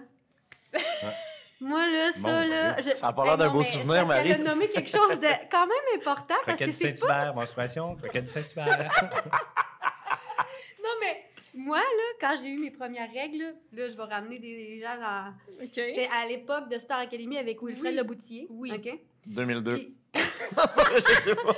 Moi, 1.60 1.88
là, 1.88 2.12
ça, 2.12 2.46
là... 2.46 2.82
Je- 2.82 2.92
Ça 2.94 3.08
a 3.08 3.14
pas 3.14 3.26
l'air 3.26 3.38
d'un 3.38 3.50
beau 3.50 3.64
souvenir, 3.64 4.06
Marie. 4.06 4.30
qu'elle 4.30 4.42
a 4.42 4.44
nommé 4.44 4.70
quelque 4.70 4.90
chose 4.90 5.20
de 5.20 5.28
quand 5.52 5.66
même 5.66 6.00
important 6.00 6.36
parce 6.46 6.60
que 6.60 6.70
c'est 6.72 6.92
pas... 6.92 6.96
Saint-Hubert, 6.98 7.34
menstruation, 7.36 7.96
croquette 7.96 8.26
du 8.26 8.32
Saint-Hubert. 8.32 8.90
Non, 10.80 10.90
mais 11.02 11.26
moi, 11.54 11.80
là, 11.80 12.04
quand 12.22 12.36
j'ai 12.42 12.50
eu 12.50 12.58
mes 12.60 12.72
premières 12.72 13.12
règles, 13.12 13.40
là, 13.40 13.52
là, 13.74 13.90
je 13.90 13.98
vais 13.98 14.04
ramener 14.04 14.40
des 14.40 14.80
gens 14.80 14.96
dans... 15.00 15.34
C'est 15.74 16.08
à 16.08 16.26
l'époque 16.28 16.70
de 16.70 16.78
Star 16.80 17.00
Academy 17.00 17.38
avec 17.38 17.62
Wilfred 17.62 17.92
Oui. 17.92 17.96
Leboutier. 17.98 18.48
Oui. 18.50 18.72
OK? 18.74 18.98
2002. 19.26 19.74
Puis- 19.76 19.94
je 20.96 21.22
sais 21.22 21.36
pas. 21.36 21.54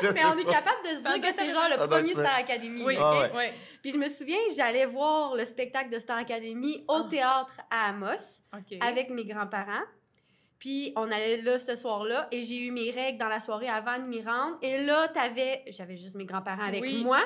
Je 0.00 0.08
mais 0.08 0.20
sais 0.20 0.24
on 0.26 0.36
est 0.38 0.44
pas. 0.44 0.52
capable 0.52 0.82
de 0.84 0.88
se 0.96 1.00
dire 1.02 1.20
que 1.20 1.32
c'est 1.32 1.50
genre 1.50 1.68
le 1.68 1.76
Ça 1.76 1.86
premier 1.88 2.14
ça. 2.14 2.22
Star 2.22 2.34
Academy. 2.36 2.82
Oui, 2.84 2.94
OK? 2.96 3.00
Ah 3.02 3.20
ouais. 3.20 3.32
ouais. 3.36 3.54
Puis 3.82 3.92
je 3.92 3.98
me 3.98 4.08
souviens, 4.08 4.38
j'allais 4.56 4.86
voir 4.86 5.34
le 5.36 5.44
spectacle 5.44 5.90
de 5.90 5.98
Star 5.98 6.18
Academy 6.18 6.84
au 6.88 7.02
Ah. 7.04 7.06
théâtre 7.08 7.52
à 7.70 7.88
Amos 7.90 8.42
avec 8.80 9.10
mes 9.10 9.24
grands-parents. 9.24 9.84
Puis 10.58 10.92
on 10.96 11.10
allait 11.10 11.42
là 11.42 11.58
ce 11.58 11.74
soir-là 11.74 12.28
et 12.30 12.42
j'ai 12.42 12.56
eu 12.58 12.70
mes 12.70 12.90
règles 12.90 13.18
dans 13.18 13.28
la 13.28 13.40
soirée 13.40 13.68
avant 13.68 13.98
de 13.98 14.04
m'y 14.04 14.22
rendre. 14.22 14.56
Et 14.62 14.78
là, 14.84 15.08
t'avais... 15.08 15.62
J'avais 15.68 15.96
juste 15.96 16.14
mes 16.14 16.24
grands-parents 16.24 16.62
avec 16.68 16.82
Oui. 16.82 17.02
moi. 17.04 17.20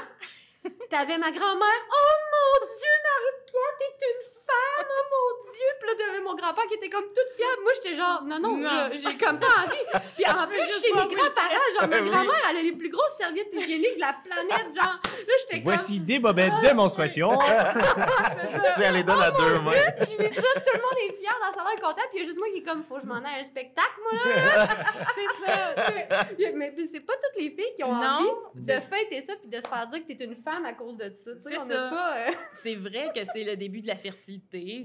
T'avais 0.90 1.16
ma 1.18 1.30
grand-mère. 1.30 1.82
Oh 1.92 2.14
mon 2.32 2.66
Dieu, 2.66 2.94
Marie-Pierre, 3.04 3.78
t'es 3.78 4.06
une 4.06 4.36
femme! 4.46 4.86
Oh 4.88 5.04
mon 5.12 5.50
Dieu! 5.52 5.66
Puis 5.80 5.88
là, 5.88 5.94
t'avais 6.06 6.20
mon 6.22 6.34
grand-père 6.34 6.66
qui 6.68 6.74
était 6.74 6.88
comme 6.88 7.04
toute 7.06 7.30
fière. 7.36 7.48
Moi, 7.62 7.72
j'étais 7.76 7.96
genre, 7.96 8.22
non, 8.24 8.38
non, 8.40 8.90
j'ai 8.92 9.16
comme 9.16 9.38
pas 9.38 9.46
envie. 9.66 10.02
Puis 10.16 10.24
en 10.26 10.46
plus, 10.46 10.82
chez 10.82 10.92
mes 10.92 11.14
grands-parents, 11.14 11.68
genre, 11.78 11.88
ma 11.88 12.00
grand-mère, 12.10 12.42
elle 12.50 12.56
a 12.58 12.62
les 12.62 12.72
plus 12.72 12.88
grosses 12.90 13.16
serviettes 13.18 13.52
hygiéniques 13.52 13.96
de 13.96 14.00
la 14.00 14.14
planète. 14.24 14.66
Genre, 14.74 15.00
là, 15.04 15.34
j'étais 15.40 15.54
comme. 15.54 15.62
Voici 15.62 16.00
des 16.00 16.18
bobettes 16.18 16.52
de 16.62 16.72
menstruation. 16.72 17.30
Tu 17.38 18.82
sais, 18.82 18.84
elle 18.88 18.94
les 18.94 19.02
donne 19.02 19.20
à 19.22 19.30
deux 19.30 19.58
mains. 19.60 19.72
Puis 20.00 20.34
ça, 20.34 20.60
tout 20.60 20.74
le 20.74 20.80
monde 20.82 20.98
est 21.08 21.12
fier 21.18 21.34
dans 21.40 21.56
sa 21.56 21.64
langue 21.64 21.80
content, 21.80 22.02
puis 22.10 22.14
il 22.14 22.20
y 22.20 22.22
a 22.22 22.24
juste 22.24 22.38
moi 22.38 22.48
qui 22.52 22.58
est 22.58 22.62
comme, 22.62 22.82
faut 22.84 22.96
que 22.96 23.02
je 23.02 23.06
m'en 23.06 23.16
aille 23.16 23.36
à 23.36 23.38
un 23.38 23.42
spectacle, 23.42 24.00
moi, 24.02 24.12
là. 24.24 24.56
là. 24.56 24.68
c'est 25.14 25.46
ça. 25.46 26.52
mais 26.54 26.74
c'est 26.92 27.00
pas 27.00 27.14
toutes 27.14 27.42
les 27.42 27.50
filles 27.50 27.74
qui 27.76 27.84
ont 27.84 27.94
Non. 27.94 28.06
envie 28.06 28.28
de 28.66 28.72
fêter 28.80 29.20
ça, 29.22 29.34
puis 29.36 29.48
de 29.48 29.60
se 29.60 29.66
faire 29.68 29.86
dire 29.86 30.00
que 30.06 30.12
t'es 30.12 30.24
une 30.24 30.36
femme 30.36 30.64
à 30.66 30.72
cause 30.72 30.96
de 30.96 31.10
ça. 31.14 31.30
C'est 31.42 31.58
ça. 31.58 31.88
pas. 31.90 32.16
euh, 32.16 32.30
C'est 32.54 32.74
vrai 32.74 33.10
que 33.14 33.20
c'est 33.32 33.44
le 33.44 33.56
début 33.56 33.80
de 33.82 33.86
la 33.86 33.96
fertilité. 33.96 34.36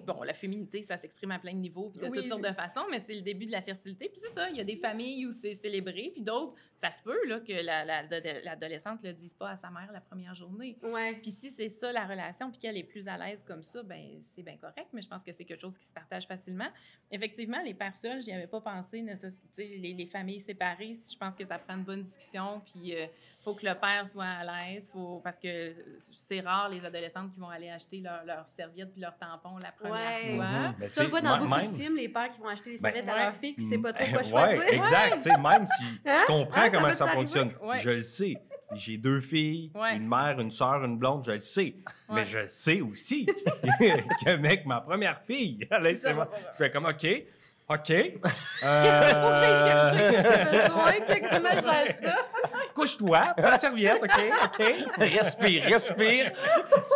Bon, 0.06 0.24
la 0.24 0.34
féminité, 0.34 0.82
ça 0.84 0.98
s'exprime 0.98 1.32
à 1.32 1.40
plein 1.40 1.54
de 1.54 1.58
niveaux, 1.60 1.90
puis 1.90 2.00
de 2.00 2.06
Oui, 2.08 2.18
toutes 2.20 2.28
sortes 2.30 2.42
de 2.44 2.54
façons, 2.54 2.86
mais 2.90 3.00
c'est 3.00 3.16
le 3.16 3.22
début 3.22 3.46
de 3.46 3.52
la 3.52 3.62
fertilité. 3.62 4.10
Puis 4.10 4.20
c'est 4.22 4.34
ça, 4.34 4.50
il 4.50 4.56
y 4.58 4.60
a 4.62 4.64
des 4.64 4.78
familles 4.78 5.26
où 5.26 5.32
c'est 5.32 5.54
célébré, 5.54 6.12
puis 6.14 6.22
d'autres, 6.22 6.54
ça 6.76 6.92
se 6.92 7.02
peut 7.02 7.28
là, 7.28 7.40
que 7.40 7.52
la- 7.54 7.86
la- 7.86 8.04
l'adolescente 8.44 9.04
ne 9.04 9.10
le 9.10 9.14
dise 9.14 9.34
pas 9.34 9.50
à 9.52 9.58
sa 9.58 9.70
mère 9.70 9.90
la 9.92 10.02
première 10.02 10.36
journée. 10.36 10.78
Ouais. 10.84 11.16
Puis 11.22 11.32
si 11.32 11.50
c'est 11.50 11.70
ça 11.70 11.92
la 11.92 12.06
relation, 12.06 12.50
puis 12.52 12.60
qu'elle 12.60 12.78
est 12.78 12.84
plus 12.84 13.08
à 13.08 13.18
l'aise 13.18 13.44
comme 13.48 13.64
ça, 13.64 13.84
ben 13.84 14.20
c'est 14.36 14.44
bien 14.44 14.58
correct, 14.58 14.88
mais 14.94 15.02
je 15.02 15.08
pense 15.08 15.24
que 15.24 15.32
c'est 15.34 15.46
quelque 15.46 15.62
chose 15.62 15.78
qui 15.78 15.88
se 15.88 15.94
partage 15.94 16.26
facilement. 16.26 16.70
Effectivement, 17.12 17.62
les 17.64 17.74
pères 17.74 17.96
seuls, 17.96 18.22
j'y 18.22 18.32
avais 18.32 18.48
pas 18.48 18.62
pensé, 18.62 19.04
les, 19.58 19.94
les 19.94 20.06
familles 20.08 20.40
séparées, 20.40 20.94
je 21.12 21.18
pense 21.18 21.36
que 21.36 21.46
ça 21.46 21.60
prend 21.60 21.76
une 21.76 21.84
bonne 21.84 22.04
discussion, 22.04 22.62
puis 22.66 22.92
il 22.92 23.10
faut 23.44 23.54
que 23.56 23.66
le 23.66 23.76
père 23.76 24.08
soit 24.08 24.24
à 24.26 24.44
l'aise, 24.74 24.90
faut, 24.92 25.20
parce 25.24 25.40
que 25.40 25.74
c'est 26.00 26.40
rare 26.42 26.70
les 26.70 26.84
adolescentes 26.86 27.34
qui 27.34 27.40
vont 27.40 27.50
aller 27.50 27.70
acheter 27.70 28.00
leurs 28.00 28.24
leur 28.26 28.48
serviettes 28.48 28.92
puis 28.92 29.02
leurs 29.02 29.18
tampons 29.18 29.41
la 29.62 29.72
première 29.72 29.94
Ouais. 29.96 30.36
fois. 30.36 30.46
Mhm. 30.46 30.76
Mais 30.80 30.88
Tu 30.88 30.94
tu 30.96 31.04
le 31.04 31.10
vois 31.10 31.22
dans 31.22 31.38
beaucoup 31.38 31.50
même- 31.56 31.72
de 31.72 31.76
films, 31.78 31.96
les 31.98 32.10
pères 32.10 32.30
qui 32.30 32.40
vont 32.42 32.48
acheter 32.50 32.72
des 32.72 32.78
Ben, 32.78 32.82
serviettes 32.94 33.10
à 33.10 33.14
ouais. 33.18 33.24
leur 33.24 33.34
fille, 33.36 33.54
puis 33.54 33.66
c'est 33.70 33.78
pas 33.78 33.94
trop 33.94 34.06
quoi 34.06 34.18
Ouais, 34.18 34.24
choisir. 34.58 34.62
exact. 34.74 35.14
Tu 35.16 35.22
sais, 35.22 35.38
même 35.38 35.66
si 35.68 35.84
Hein? 36.06 36.18
je 36.22 36.26
comprends 36.28 36.62
Hein, 36.62 36.64
ça 36.66 36.70
comment 36.72 36.92
ça 36.94 37.08
fonctionne, 37.08 37.52
Ouais. 37.62 37.80
je 37.80 37.90
le 37.90 38.02
sais. 38.02 38.38
J'ai 38.74 38.98
deux 38.98 39.20
filles, 39.20 39.70
Ouais. 39.76 39.98
une 39.98 40.08
mère, 40.08 40.40
une 40.40 40.50
soeur, 40.52 40.84
une 40.86 40.98
blonde, 40.98 41.24
je 41.26 41.32
le 41.32 41.40
sais. 41.42 41.76
Mais 42.10 42.16
Ouais. 42.22 42.26
je 42.26 42.48
sais 42.48 42.80
aussi 42.80 43.26
que, 44.26 44.36
mec, 44.38 44.66
ma 44.66 44.80
première 44.82 45.20
fille, 45.22 45.68
elle 45.72 45.88
est- 45.88 45.94
C'est 45.96 46.14
moi. 46.14 46.26
ouais, 46.32 46.38
ouais. 46.38 46.44
Je 46.54 46.58
fais 46.64 46.72
comme, 46.72 46.86
OK, 46.86 47.06
OK. 47.70 47.84
Qu'est-ce 47.86 48.12
qu'il 48.12 48.22
faut 48.22 49.28
que 49.28 49.40
j'aille 49.40 49.68
chercher? 49.68 50.10
J'ai 50.52 50.62
besoin 50.62 50.92
que 50.94 51.30
comment 51.30 51.50
je 51.56 52.06
ça? 52.06 52.16
Couche-toi, 52.74 53.34
prends 53.38 53.50
la 53.50 53.60
serviette, 53.60 54.02
OK, 54.02 54.24
OK. 54.44 54.66
Respire, 54.98 55.64
respire. 55.64 56.32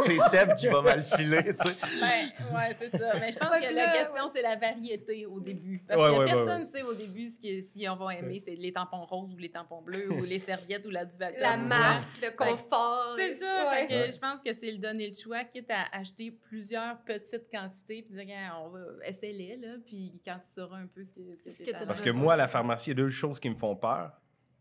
C'est 0.03 0.19
Seb 0.29 0.55
qui 0.55 0.67
va 0.67 0.81
mal 0.81 1.03
filer, 1.03 1.43
tu 1.43 1.55
sais. 1.69 1.75
Ben, 1.99 2.55
ouais, 2.55 2.75
c'est 2.79 2.97
ça. 2.97 3.13
Mais 3.19 3.31
je 3.31 3.37
pense 3.37 3.49
que 3.49 3.73
la 3.73 3.91
question, 3.91 4.29
c'est 4.33 4.41
la 4.41 4.55
variété 4.55 5.25
au 5.25 5.39
début. 5.39 5.83
Parce 5.87 6.01
Ouais, 6.01 6.09
que 6.13 6.19
ouais, 6.19 6.25
personne 6.25 6.59
ne 6.59 6.65
ouais. 6.65 6.71
sait 6.71 6.81
au 6.83 6.93
début 6.93 7.29
ce 7.29 7.39
que, 7.39 7.61
si 7.61 7.87
on 7.89 7.95
va 7.95 8.15
aimer, 8.15 8.39
c'est 8.39 8.55
les 8.55 8.71
tampons 8.71 9.05
roses 9.05 9.33
ou 9.33 9.37
les 9.37 9.49
tampons 9.49 9.81
bleus 9.81 10.11
ou 10.11 10.23
les 10.23 10.39
serviettes 10.39 10.85
ou 10.85 10.89
la 10.91 11.05
duvet. 11.05 11.35
La 11.39 11.57
marque, 11.57 12.07
le 12.21 12.31
confort. 12.31 13.15
C'est 13.17 13.35
ça. 13.35 13.69
Ouais. 13.69 13.75
Fait 13.81 13.87
que 13.87 13.93
Ouais. 13.95 14.11
Je 14.11 14.19
pense 14.19 14.41
que 14.41 14.53
c'est 14.53 14.71
le 14.71 14.77
donner 14.77 15.07
le 15.07 15.13
choix, 15.13 15.43
quitte 15.43 15.69
à 15.71 15.85
acheter 15.97 16.31
plusieurs 16.31 16.97
petites 17.05 17.49
quantités, 17.51 18.01
puis 18.03 18.13
dire, 18.15 18.35
on 18.63 18.69
va 18.69 18.79
essayer 19.05 19.57
là, 19.57 19.75
puis 19.85 20.13
quand 20.25 20.37
tu 20.39 20.49
sauras 20.49 20.77
un 20.77 20.87
peu 20.87 21.03
ce 21.03 21.13
que, 21.13 21.21
ce 21.49 21.57
que 21.59 21.65
Ce 21.65 21.85
Parce 21.85 22.01
que 22.01 22.09
moi, 22.09 22.33
à 22.33 22.37
la 22.37 22.47
pharmacie, 22.47 22.91
il 22.91 22.97
y 22.97 23.01
a 23.01 23.03
deux 23.03 23.09
choses 23.09 23.39
qui 23.39 23.49
me 23.49 23.55
font 23.55 23.75
peur. 23.75 24.11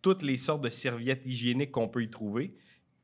Toutes 0.05 0.21
les 0.23 0.37
sortes 0.37 0.61
de 0.61 0.69
serviettes 0.69 1.25
hygiéniques 1.25 1.73
qu'on 1.73 1.89
peut 1.89 2.03
y 2.03 2.11
trouver, 2.11 2.55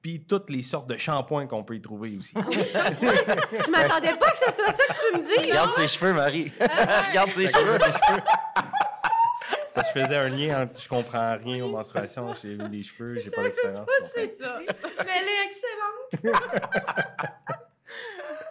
puis 0.03 0.23
toutes 0.27 0.51
les 0.51 0.63
sortes 0.63 0.87
de 0.87 0.99
shampoings 0.99 1.47
qu'on 1.47 1.65
peut 1.65 1.75
y 1.77 1.81
trouver 1.81 2.15
aussi. 2.19 2.35
Je 2.37 3.71
m'attendais 3.71 4.15
pas 4.19 4.31
que 4.33 4.37
ce 4.39 4.53
soit 4.53 4.67
ça 4.67 4.85
que 4.87 5.11
tu 5.11 5.19
me 5.19 5.25
dis. 5.25 5.49
Regarde 5.49 5.73
ses 5.73 5.89
cheveux, 5.89 6.13
Marie. 6.13 6.53
Regarde 7.09 7.31
ses 7.31 7.47
cheveux. 7.47 7.79
C'est 7.81 9.73
parce 9.75 9.93
que 9.93 9.99
je 10.01 10.05
faisais 10.05 10.17
un 10.17 10.29
lien 10.29 10.63
entre 10.65 10.79
je 10.79 10.89
comprends 10.91 11.39
rien 11.43 11.65
aux 11.65 11.71
menstruations, 11.71 12.35
j'ai 12.43 12.51
eu 12.51 12.69
les 12.71 12.83
cheveux, 12.83 13.19
j'ai 13.19 13.31
pas 13.31 13.45
d'expérience. 13.45 13.89
C'est 14.15 14.37
ça. 14.39 14.61
Mais 14.61 15.13
elle 15.17 15.29
est 15.29 15.47
excellente. 15.47 16.37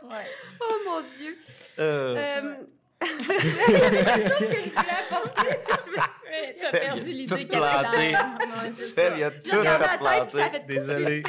Ouais. 0.09 0.25
Oh 0.59 0.75
mon 0.88 1.01
Dieu. 1.19 1.38
Euh, 1.77 2.15
Euh, 2.17 2.55
quelque 2.99 4.29
chose 4.29 4.47
que 4.47 4.55
je 4.55 4.69
voulais 4.69 4.97
apporter. 5.09 5.59
Je 5.85 5.91
me 5.91 6.55
suis 6.55 6.55
Seb, 6.55 6.71
t'as 6.71 6.79
perdu 6.79 7.12
l'idée 7.12 7.47
tout 7.47 7.57
planté. 7.57 8.12
capitale. 8.12 8.39
Ouais, 8.39 8.71
c'est 8.73 8.81
Seb, 8.93 9.13
il 9.17 9.23
a 9.23 9.31
tout 9.31 10.38
fait 10.38 10.65
Désolé. 10.67 11.23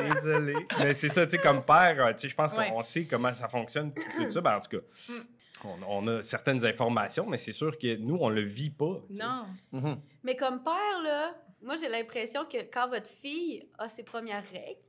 Désolé. 0.14 0.54
Mais 0.78 0.94
c'est 0.94 1.08
ça, 1.08 1.24
tu 1.26 1.32
sais, 1.32 1.38
comme 1.38 1.64
père, 1.64 1.96
euh, 2.04 2.12
tu 2.12 2.20
sais, 2.20 2.28
je 2.28 2.34
pense 2.34 2.52
Ouais. 2.54 2.68
qu'on 2.70 2.82
sait 2.82 3.04
comment 3.04 3.32
ça 3.34 3.48
fonctionne, 3.48 3.92
tout 4.16 4.28
ça. 4.28 4.40
Ben, 4.40 4.56
en 4.56 4.60
tout 4.60 4.76
cas, 4.78 4.84
Mm. 5.08 5.66
on, 5.88 6.04
on 6.04 6.06
a 6.18 6.22
certaines 6.22 6.64
informations, 6.66 7.26
mais 7.26 7.36
c'est 7.38 7.52
sûr 7.52 7.78
que 7.78 7.96
nous, 7.96 8.18
on 8.20 8.28
le 8.28 8.42
vit 8.42 8.70
pas. 8.70 9.00
Non. 9.10 9.46
Mhm. 9.72 10.00
Mais 10.22 10.36
comme 10.36 10.62
père, 10.62 11.02
là, 11.02 11.34
moi, 11.62 11.76
j'ai 11.80 11.88
l'impression 11.88 12.44
que 12.44 12.58
quand 12.72 12.88
votre 12.88 13.08
fille 13.08 13.66
a 13.78 13.88
ses 13.88 14.02
premières 14.02 14.44
règles, 14.52 14.80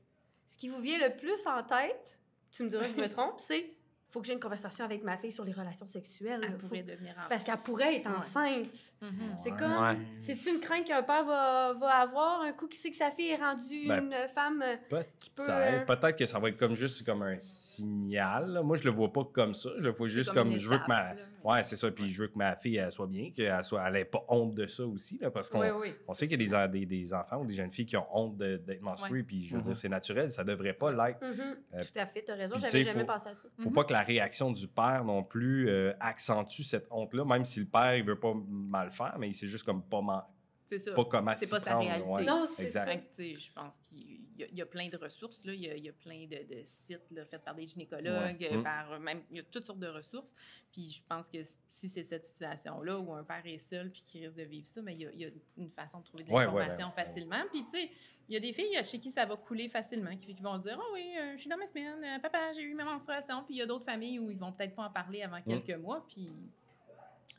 ce 0.48 0.58
qui 0.58 0.70
vous 0.70 0.80
vient 0.82 0.98
le 0.98 1.16
plus 1.16 1.46
en 1.48 1.64
tête, 1.64 2.20
tu 2.52 2.64
me 2.64 2.70
diras 2.70 2.84
que 2.86 2.96
je 2.96 3.02
me 3.02 3.08
trompe, 3.10 3.40
c'est 3.40 3.74
faut 4.10 4.22
que 4.22 4.28
j'ai 4.28 4.34
une 4.34 4.40
conversation 4.40 4.86
avec 4.86 5.04
ma 5.04 5.18
fille 5.18 5.32
sur 5.32 5.44
les 5.44 5.52
relations 5.52 5.86
sexuelles. 5.88 6.40
Elle 6.44 6.52
là. 6.52 6.58
Faut- 6.60 6.68
pourrait 6.68 6.84
devenir 6.84 7.12
enfant. 7.18 7.28
Parce 7.30 7.44
qu'elle 7.44 7.58
pourrait 7.58 7.96
être 7.98 8.10
Ouais. 8.10 8.16
enceinte. 8.18 8.68
Mhm. 9.02 9.36
C'est 9.44 9.52
Ouais. 9.52 9.58
comme. 9.60 9.72
Ouais. 9.84 9.98
C'est-tu 10.22 10.50
une 10.50 10.60
crainte 10.60 10.86
qu'un 10.86 11.04
père 11.04 11.24
va, 11.26 11.74
va 11.74 11.90
avoir 11.98 12.42
un 12.42 12.54
coup 12.54 12.68
qui 12.68 12.78
sait 12.78 12.90
que 12.90 12.96
sa 12.96 13.12
fille 13.12 13.32
est 13.32 13.36
rendue 13.36 13.88
Ben, 13.88 14.04
une 14.06 14.28
femme. 14.34 14.62
euh, 14.64 15.04
Qui 15.20 15.30
peut, 15.30 15.46
ça 15.46 15.58
euh, 15.58 15.82
aide. 15.82 15.86
Peut-être 15.86 16.18
que 16.18 16.26
ça 16.26 16.40
va 16.40 16.50
être 16.50 16.58
comme 16.58 16.74
juste 16.76 17.06
comme 17.06 17.22
un 17.22 17.38
signal. 17.40 18.48
là. 18.54 18.64
Moi, 18.64 18.78
je 18.78 18.84
le 18.84 18.92
vois 18.92 19.12
pas 19.12 19.24
comme 19.26 19.54
ça. 19.54 19.70
Je 19.78 19.84
le 19.84 19.90
vois 19.92 20.08
C'est 20.08 20.14
juste 20.16 20.34
comme 20.34 20.50
comme, 20.52 20.60
je 20.60 20.68
veux 20.70 20.78
que 20.80 20.88
ma. 20.88 21.14
là. 21.14 21.22
Ouais, 21.44 21.64
c'est 21.64 21.76
ça. 21.76 21.90
Puis 21.92 22.10
je 22.12 22.22
veux 22.22 22.28
que 22.28 22.38
ma 22.38 22.56
fille, 22.56 22.76
elle 22.78 22.92
soit 22.92 23.08
bien, 23.08 23.32
qu'elle 23.32 23.64
soit, 23.64 23.88
elle 23.88 23.96
ait 23.98 24.06
pas 24.06 24.24
honte 24.28 24.54
de 24.56 24.68
ça 24.68 24.86
aussi, 24.86 25.18
là, 25.20 25.32
parce 25.32 25.50
qu'on 25.50 25.62
Oui, 25.62 25.68
oui. 25.80 25.94
on 26.08 26.14
sait 26.14 26.28
qu'il 26.28 26.42
y 26.42 26.54
a 26.54 26.68
des, 26.68 26.80
des, 26.80 26.86
des 26.86 27.14
enfants 27.14 27.38
ou 27.42 27.46
des 27.46 27.54
jeunes 27.54 27.72
filles 27.72 27.86
qui 27.86 27.96
ont 27.96 28.08
honte 28.12 28.38
d'être 28.38 28.82
menstruées, 28.82 29.24
puis 29.24 29.46
je 29.46 29.56
veux 29.56 29.62
dire, 29.62 29.76
c'est 29.76 29.88
naturel, 29.88 30.30
ça 30.30 30.44
devrait 30.44 30.74
pas 30.74 30.92
l'être. 30.92 31.22
Mhm. 31.22 31.56
Euh, 31.76 31.82
Tout 31.84 32.00
à 32.00 32.06
fait, 32.06 32.24
tu 32.24 32.32
as 32.32 32.36
raison. 32.36 32.58
J'avais 32.58 32.84
jamais 32.84 33.02
faut- 33.02 33.06
pensé 33.14 33.30
à 33.30 33.34
ça. 33.34 33.48
Faut 33.64 33.70
pas 33.70 33.84
que 33.86 33.94
la 33.94 34.04
réaction 34.08 34.52
du 34.52 34.68
père 34.68 35.04
non 35.04 35.24
plus 35.24 35.70
euh, 35.70 35.94
accentue 36.00 36.64
cette 36.64 36.88
honte-là, 36.90 37.26
même 37.26 37.46
si 37.46 37.60
le 37.60 37.66
père, 37.68 37.96
il 37.96 38.04
veut 38.04 38.20
pas 38.20 38.34
mal 38.50 38.90
faire, 38.92 39.16
mais 39.20 39.30
il 39.30 39.34
sait 39.34 39.48
juste 39.48 39.66
comme 39.66 39.84
pas, 39.84 40.02
man- 40.02 40.24
C'est 40.68 40.80
ça. 40.80 40.94
pas 40.94 41.06
comment 41.06 41.34
C'est 41.38 41.50
pas 41.50 41.60
sa 41.60 41.72
prendre, 41.72 41.86
réalité. 41.88 42.08
ouais. 42.10 42.24
Non, 42.26 42.46
c'est 42.56 42.70
ça. 42.70 42.86
Je 43.18 43.52
pense 43.54 43.78
qu'il 43.78 44.20
y, 44.38 44.44
a- 44.44 44.48
il 44.48 44.56
y 44.58 44.62
a 44.62 44.66
plein 44.66 44.90
de 44.90 44.98
ressources. 44.98 45.44
Là. 45.46 45.54
Il, 45.54 45.62
y 45.62 45.70
a, 45.70 45.76
il 45.76 45.84
y 45.86 45.90
a 45.90 45.94
plein 45.94 46.26
de, 46.26 46.56
de 46.56 46.62
sites 46.66 47.10
là, 47.12 47.26
faits 47.26 47.42
par 47.44 47.56
des 47.56 47.66
gynécologues, 47.66 48.38
Ouais. 48.42 48.50
euh, 48.52 48.58
Mm. 48.58 48.64
par 48.64 48.92
euh, 48.92 49.00
même, 49.00 49.22
il 49.32 49.38
y 49.38 49.40
a 49.40 49.44
toutes 49.44 49.66
sortes 49.66 49.80
de 49.80 49.88
ressources. 49.88 50.34
Puis 50.72 50.90
je 50.92 51.02
pense 51.08 51.30
que 51.30 51.42
si 51.70 51.88
c'est 51.90 52.04
cette 52.04 52.26
situation-là 52.26 53.00
où 53.00 53.14
un 53.14 53.24
père 53.24 53.46
est 53.46 53.58
seul 53.58 53.90
puis 53.92 54.04
qui 54.06 54.20
risque 54.26 54.36
de 54.38 54.44
vivre 54.44 54.68
ça, 54.68 54.82
mais 54.82 54.94
il 54.94 55.02
y 55.02 55.06
a, 55.06 55.12
il 55.14 55.20
y 55.22 55.26
a 55.26 55.30
une 55.58 55.70
façon 55.70 56.00
de 56.00 56.04
trouver 56.04 56.24
de 56.24 56.30
l'information 56.32 56.88
ouais, 56.88 56.94
ouais. 56.98 57.04
facilement. 57.06 57.44
Puis 57.52 57.64
tu 57.66 57.72
sais, 57.72 57.90
il 58.30 58.34
y 58.34 58.38
a 58.38 58.42
des 58.42 58.52
filles 58.52 58.78
chez 58.84 59.00
qui 59.00 59.10
ça 59.10 59.26
va 59.26 59.38
couler 59.38 59.70
facilement, 59.70 60.16
qui, 60.18 60.36
qui 60.36 60.42
vont 60.42 60.58
dire 60.58 60.78
«Oh 60.82 60.92
oui, 60.94 61.14
euh, 61.18 61.32
je 61.36 61.38
suis 61.42 61.50
dans 61.50 61.56
ma 61.58 61.66
semaine, 61.66 62.04
euh, 62.04 62.20
papa, 62.20 62.52
j'ai 62.54 62.62
eu 62.64 62.74
ma 62.74 62.84
menstruation.» 62.84 63.42
Puis 63.46 63.56
il 63.56 63.58
y 63.60 63.62
a 63.62 63.66
d'autres 63.66 63.86
familles 63.86 64.20
où 64.20 64.30
ils 64.30 64.38
vont 64.38 64.52
peut-être 64.52 64.76
pas 64.76 64.84
en 64.84 64.90
parler 64.90 65.24
avant 65.24 65.42
quelques 65.42 65.80
mois. 65.80 66.06
Puis 66.10 66.30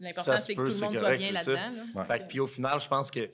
l'important, 0.01 0.39
c'est 0.39 0.55
que 0.55 0.61
tout 0.61 0.67
le 0.81 0.87
monde 0.87 0.97
soit 0.97 1.17
bien 1.17 1.33
là-dedans. 1.33 1.55
là. 1.55 1.85
Ouais. 2.01 2.05
Fait 2.07 2.19
que, 2.21 2.25
puis 2.29 2.41
au 2.41 2.47
final, 2.47 2.81
je 2.81 2.89
pense 2.89 3.11
que, 3.11 3.29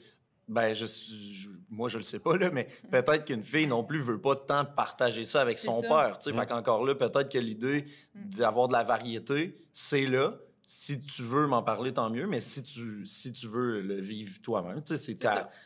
ben, 0.49 0.75
je, 0.75 0.87
suis- 0.87 1.35
je- 1.35 1.49
moi, 1.71 1.89
je 1.89 1.97
le 1.99 2.03
sais 2.05 2.19
pas, 2.19 2.37
là, 2.37 2.51
mais 2.51 2.69
peut-être 2.91 3.25
qu'une 3.25 3.43
fille 3.43 3.67
non 3.67 3.83
plus 3.85 4.01
veut 4.01 4.21
pas 4.21 4.37
tant 4.37 4.65
partager 4.65 5.25
ça 5.25 5.41
avec 5.41 5.59
son 5.59 5.83
ça. 5.83 5.89
père. 5.89 6.19
Mm. 6.27 6.39
Fait 6.39 6.47
qu'encore 6.47 6.85
là, 6.85 6.95
peut-être 6.95 7.31
que 7.31 7.39
l'idée 7.39 7.87
Mm. 8.15 8.31
d'avoir 8.37 8.69
de 8.69 8.73
la 8.75 8.83
variété, 8.85 9.57
c'est 9.73 10.07
là. 10.07 10.37
Si 10.67 10.99
tu 10.99 11.23
veux 11.23 11.47
m'en 11.47 11.63
parler, 11.63 11.93
tant 11.93 12.09
mieux, 12.09 12.27
mais 12.27 12.41
si 12.41 12.63
tu, 12.63 13.05
si 13.05 13.33
tu 13.33 13.47
veux 13.47 13.83
le 13.83 14.01
vivre 14.01 14.41
toi-même, 14.43 14.83
tu 14.83 14.97
sais, 14.97 15.17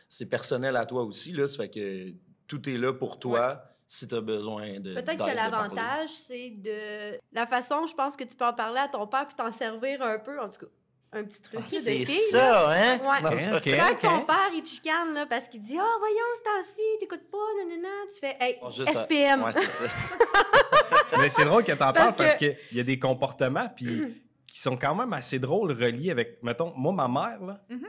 c'est 0.09 0.25
personnel 0.25 0.75
à 0.75 0.85
toi 0.85 1.03
aussi. 1.03 1.31
Là, 1.31 1.47
ça 1.47 1.55
fait 1.57 1.69
que 1.69 2.13
tout 2.47 2.67
est 2.69 2.77
là 2.77 2.91
pour 2.93 3.17
toi 3.17 3.63
si 3.87 4.07
tu 4.09 4.15
as 4.15 4.19
besoin 4.21 4.79
de. 4.81 4.93
Peut-être 4.95 5.25
que 5.25 5.35
l'avantage, 5.35 6.09
c'est 6.09 6.49
de 6.49 7.17
la 7.31 7.45
façon, 7.47 7.87
je 7.87 7.93
pense, 7.93 8.15
que 8.17 8.25
tu 8.25 8.35
peux 8.35 8.45
en 8.45 8.53
parler 8.53 8.79
à 8.79 8.87
ton 8.89 9.07
père 9.07 9.25
puis 9.25 9.35
t'en 9.37 9.51
servir 9.51 10.01
un 10.01 10.19
peu, 10.19 10.37
en 10.39 10.49
tout 10.49 10.59
cas, 10.59 10.71
un 11.11 11.23
petit 11.23 11.41
truc 11.41 11.59
Ah, 11.63 11.69
de 11.69 11.75
c'est 11.75 12.05
ça, 12.05 12.69
hein? 12.71 12.99
Ouais. 12.99 13.21
Non, 13.21 13.29
Ok, 13.29 13.39
c'est- 13.39 13.53
ok, 13.55 13.97
Quand 14.01 14.19
ton 14.19 14.25
père, 14.25 14.49
il 14.53 14.61
te 14.61 14.69
chicane, 14.69 15.13
là, 15.13 15.25
parce 15.25 15.47
qu'il 15.47 15.59
dit 15.61 15.77
«Ah, 15.79 15.95
voyons, 15.99 16.17
ce 16.37 16.43
temps-ci, 16.43 16.81
t'écoutes 16.99 17.29
pas, 17.31 17.37
nanana», 17.57 17.87
tu 18.13 18.19
fais 18.19 18.37
«Hey, 18.39 18.57
Bon. 18.61 18.69
SPM 18.69 19.43
Ouais, 19.43 19.53
c'est 19.53 19.69
ça. 19.69 19.83
Mais 21.19 21.29
c'est 21.29 21.45
drôle 21.45 21.63
que 21.63 21.71
t'en 21.71 21.91
parles 21.93 22.15
parce 22.15 22.35
que- 22.35 22.53
qu'il 22.67 22.77
y 22.77 22.79
a 22.79 22.83
des 22.83 22.99
comportements 22.99 23.67
puis 23.75 24.15
qui 24.47 24.59
sont 24.59 24.77
quand 24.77 24.93
même 24.95 25.13
assez 25.13 25.39
drôles 25.39 25.71
reliés 25.71 26.11
avec, 26.11 26.41
mettons, 26.43 26.73
moi, 26.75 26.93
ma 26.93 27.07
mère, 27.07 27.41
là, 27.43 27.59
Mhm. 27.69 27.87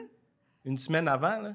une 0.64 0.78
semaine 0.78 1.08
avant, 1.08 1.40
là, 1.40 1.52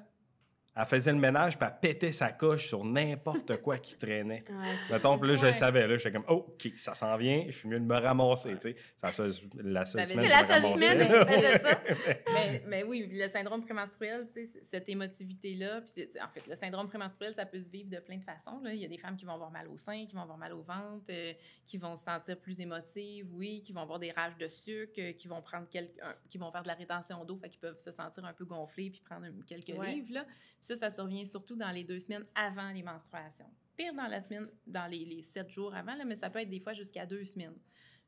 elle 0.75 0.85
faisait 0.85 1.11
le 1.11 1.19
ménage 1.19 1.57
puis 1.57 1.67
elle 1.69 1.79
pétait 1.79 2.11
sa 2.11 2.31
coche 2.31 2.67
sur 2.67 2.83
n'importe 2.83 3.57
quoi 3.61 3.77
qui 3.77 3.95
traînait. 3.97 4.43
Ouais, 4.49 4.71
c'est 4.87 4.93
Mettons, 4.93 5.17
puis 5.17 5.29
là, 5.29 5.35
je 5.35 5.45
le 5.47 5.51
savais, 5.51 5.87
là, 5.87 5.97
j'étais 5.97 6.11
comme, 6.11 6.25
oh, 6.27 6.45
OK, 6.49 6.71
ça 6.77 6.93
s'en 6.93 7.15
vient, 7.17 7.43
je 7.47 7.51
suis 7.51 7.67
mieux 7.69 7.79
de 7.79 7.85
me 7.85 7.95
ramasser, 7.97 8.53
tu 8.55 8.61
sais. 8.61 8.75
C'est 8.97 9.05
la 9.05 9.11
seule, 9.13 9.31
la 9.63 9.85
seule 9.85 10.05
semaine 10.05 10.25
que 10.25 10.29
la 10.31 10.47
seule 10.47 10.79
semaine, 10.79 11.59
ça. 11.61 11.81
mais, 12.33 12.63
mais 12.67 12.83
oui, 12.83 13.07
le 13.11 13.27
syndrome 13.27 13.63
prémenstruel, 13.63 14.27
tu 14.33 14.45
sais, 14.45 14.59
cette 14.63 14.87
émotivité-là, 14.89 15.81
puis 15.81 15.91
c'est- 15.95 16.21
en 16.21 16.27
fait, 16.29 16.45
le 16.47 16.55
syndrome 16.55 16.87
prémenstruel, 16.87 17.33
ça 17.33 17.45
peut 17.45 17.61
se 17.61 17.69
vivre 17.69 17.89
de 17.89 17.99
plein 17.99 18.17
de 18.17 18.23
façons. 18.23 18.59
Là. 18.63 18.73
Il 18.73 18.79
y 18.79 18.85
a 18.85 18.87
des 18.87 18.97
femmes 18.97 19.15
qui 19.17 19.25
vont 19.25 19.33
avoir 19.33 19.51
mal 19.51 19.67
au 19.67 19.77
sein, 19.77 20.05
qui 20.05 20.15
vont 20.15 20.21
avoir 20.21 20.37
mal 20.37 20.53
au 20.53 20.61
ventre, 20.61 21.05
euh, 21.09 21.33
qui 21.65 21.77
vont 21.77 21.95
se 21.95 22.03
sentir 22.03 22.37
plus 22.37 22.59
émotives, 22.59 23.27
oui, 23.33 23.61
qui 23.63 23.73
vont 23.73 23.81
avoir 23.81 23.99
des 23.99 24.11
rages 24.11 24.37
de 24.37 24.47
sucre, 24.47 24.93
euh, 24.99 25.13
qui 25.13 25.27
vont 25.27 25.41
prendre 25.41 25.67
quelques, 25.69 25.91
qui 26.29 26.37
vont 26.37 26.51
faire 26.51 26.63
de 26.63 26.67
la 26.67 26.73
rétention 26.75 27.23
d'eau, 27.25 27.37
fait 27.37 27.49
qu'ils 27.49 27.59
peuvent 27.59 27.79
se 27.79 27.91
sentir 27.91 28.25
un 28.25 28.33
peu 28.33 28.45
gonflés 28.45 28.89
puis 28.89 29.01
prendre 29.01 29.25
quelques 29.45 29.77
Ouais. 29.77 29.93
livres. 29.93 30.13
Là. 30.13 30.23
Puis 30.25 30.64
ça, 30.65 30.75
ça 30.75 30.89
survient 30.89 31.25
surtout 31.25 31.55
dans 31.55 31.69
les 31.71 31.83
deux 31.83 31.99
semaines 31.99 32.25
avant 32.35 32.69
les 32.71 32.83
menstruations. 32.83 33.49
Pire 33.77 33.93
dans 33.93 34.07
la 34.07 34.21
semaine, 34.21 34.47
dans 34.65 34.87
les, 34.89 35.05
les 35.05 35.21
sept 35.23 35.49
jours 35.49 35.73
avant, 35.75 35.95
là, 35.95 36.05
mais 36.05 36.15
ça 36.15 36.29
peut 36.29 36.39
être 36.39 36.49
des 36.49 36.59
fois 36.59 36.73
jusqu'à 36.73 37.05
deux 37.05 37.25
semaines. 37.25 37.55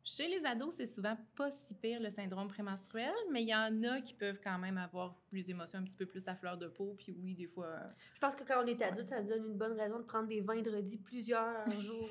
Chez 0.09 0.29
les 0.29 0.45
ados, 0.45 0.73
c'est 0.73 0.85
souvent 0.85 1.17
pas 1.35 1.51
si 1.51 1.75
pire 1.75 1.99
le 1.99 2.09
syndrome 2.09 2.47
prémenstruel, 2.47 3.11
mais 3.29 3.41
il 3.43 3.49
y 3.49 3.53
en 3.53 3.83
a 3.83 3.99
qui 3.99 4.13
peuvent 4.13 4.39
quand 4.41 4.57
même 4.57 4.77
avoir 4.77 5.13
les 5.33 5.51
émotions 5.51 5.79
un 5.79 5.83
petit 5.83 5.97
peu 5.97 6.05
plus 6.05 6.25
à 6.29 6.35
fleur 6.35 6.55
de 6.57 6.67
peau, 6.67 6.95
puis 6.97 7.13
oui, 7.21 7.33
des 7.35 7.47
fois. 7.47 7.65
euh, 7.65 7.87
Je 8.15 8.19
pense 8.21 8.33
que 8.35 8.45
quand 8.45 8.63
on 8.63 8.67
est 8.67 8.81
adulte, 8.81 9.09
ça 9.09 9.21
nous 9.21 9.27
donne 9.27 9.45
une 9.47 9.57
bonne 9.57 9.73
raison 9.77 9.97
de 9.99 10.03
prendre 10.05 10.29
des 10.29 10.39
vendredis 10.39 10.97
plusieurs 10.99 11.69
jours. 11.81 12.09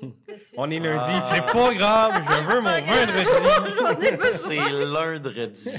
On 0.57 0.69
est 0.69 0.77
lundi, 0.79 1.09
Ah. 1.11 1.21
c'est 1.21 1.41
pas 1.51 1.73
grave, 1.73 2.23
je 2.23 2.41
veux 2.43 2.61
mon 2.61 2.81
vendredi. 2.85 4.27
C'est 4.37 4.57
lundi. 4.57 5.69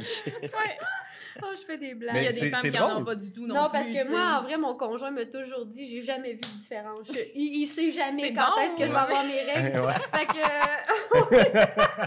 Ouais. 0.42 0.78
Oh, 1.42 1.46
je 1.54 1.60
fais 1.64 1.78
des 1.78 1.86
Il 1.86 1.90
y 1.92 1.94
blagues. 1.94 2.16
A 2.26 2.32
des 2.32 2.50
femmes 2.50 2.70
qui 2.70 2.78
en 2.78 2.98
ont 3.00 3.04
pas 3.04 3.14
du 3.14 3.32
tout 3.32 3.46
non, 3.46 3.54
Non, 3.54 3.68
plus. 3.68 3.72
parce 3.78 3.86
que 3.88 4.08
moi, 4.10 4.38
en 4.38 4.42
vrai, 4.42 4.56
mon 4.56 4.74
conjoint 4.74 5.10
m'a 5.10 5.24
toujours 5.26 5.66
dit 5.66 5.86
j'ai 5.86 6.02
jamais 6.02 6.32
vu 6.32 6.40
de 6.40 6.58
différence. 6.60 7.06
Je- 7.12 7.18
il, 7.34 7.62
il 7.62 7.66
sait 7.66 7.90
jamais 7.92 8.32
quand 8.34 8.54
bon, 8.56 8.62
est-ce 8.62 8.76
que 8.76 8.86
je 8.86 8.92
vais 8.92 8.98
avoir 8.98 9.24
mes 9.24 9.42
règles. 9.42 9.78
Ouais. 9.86 9.94
fait 10.12 10.26
que, 10.26 12.06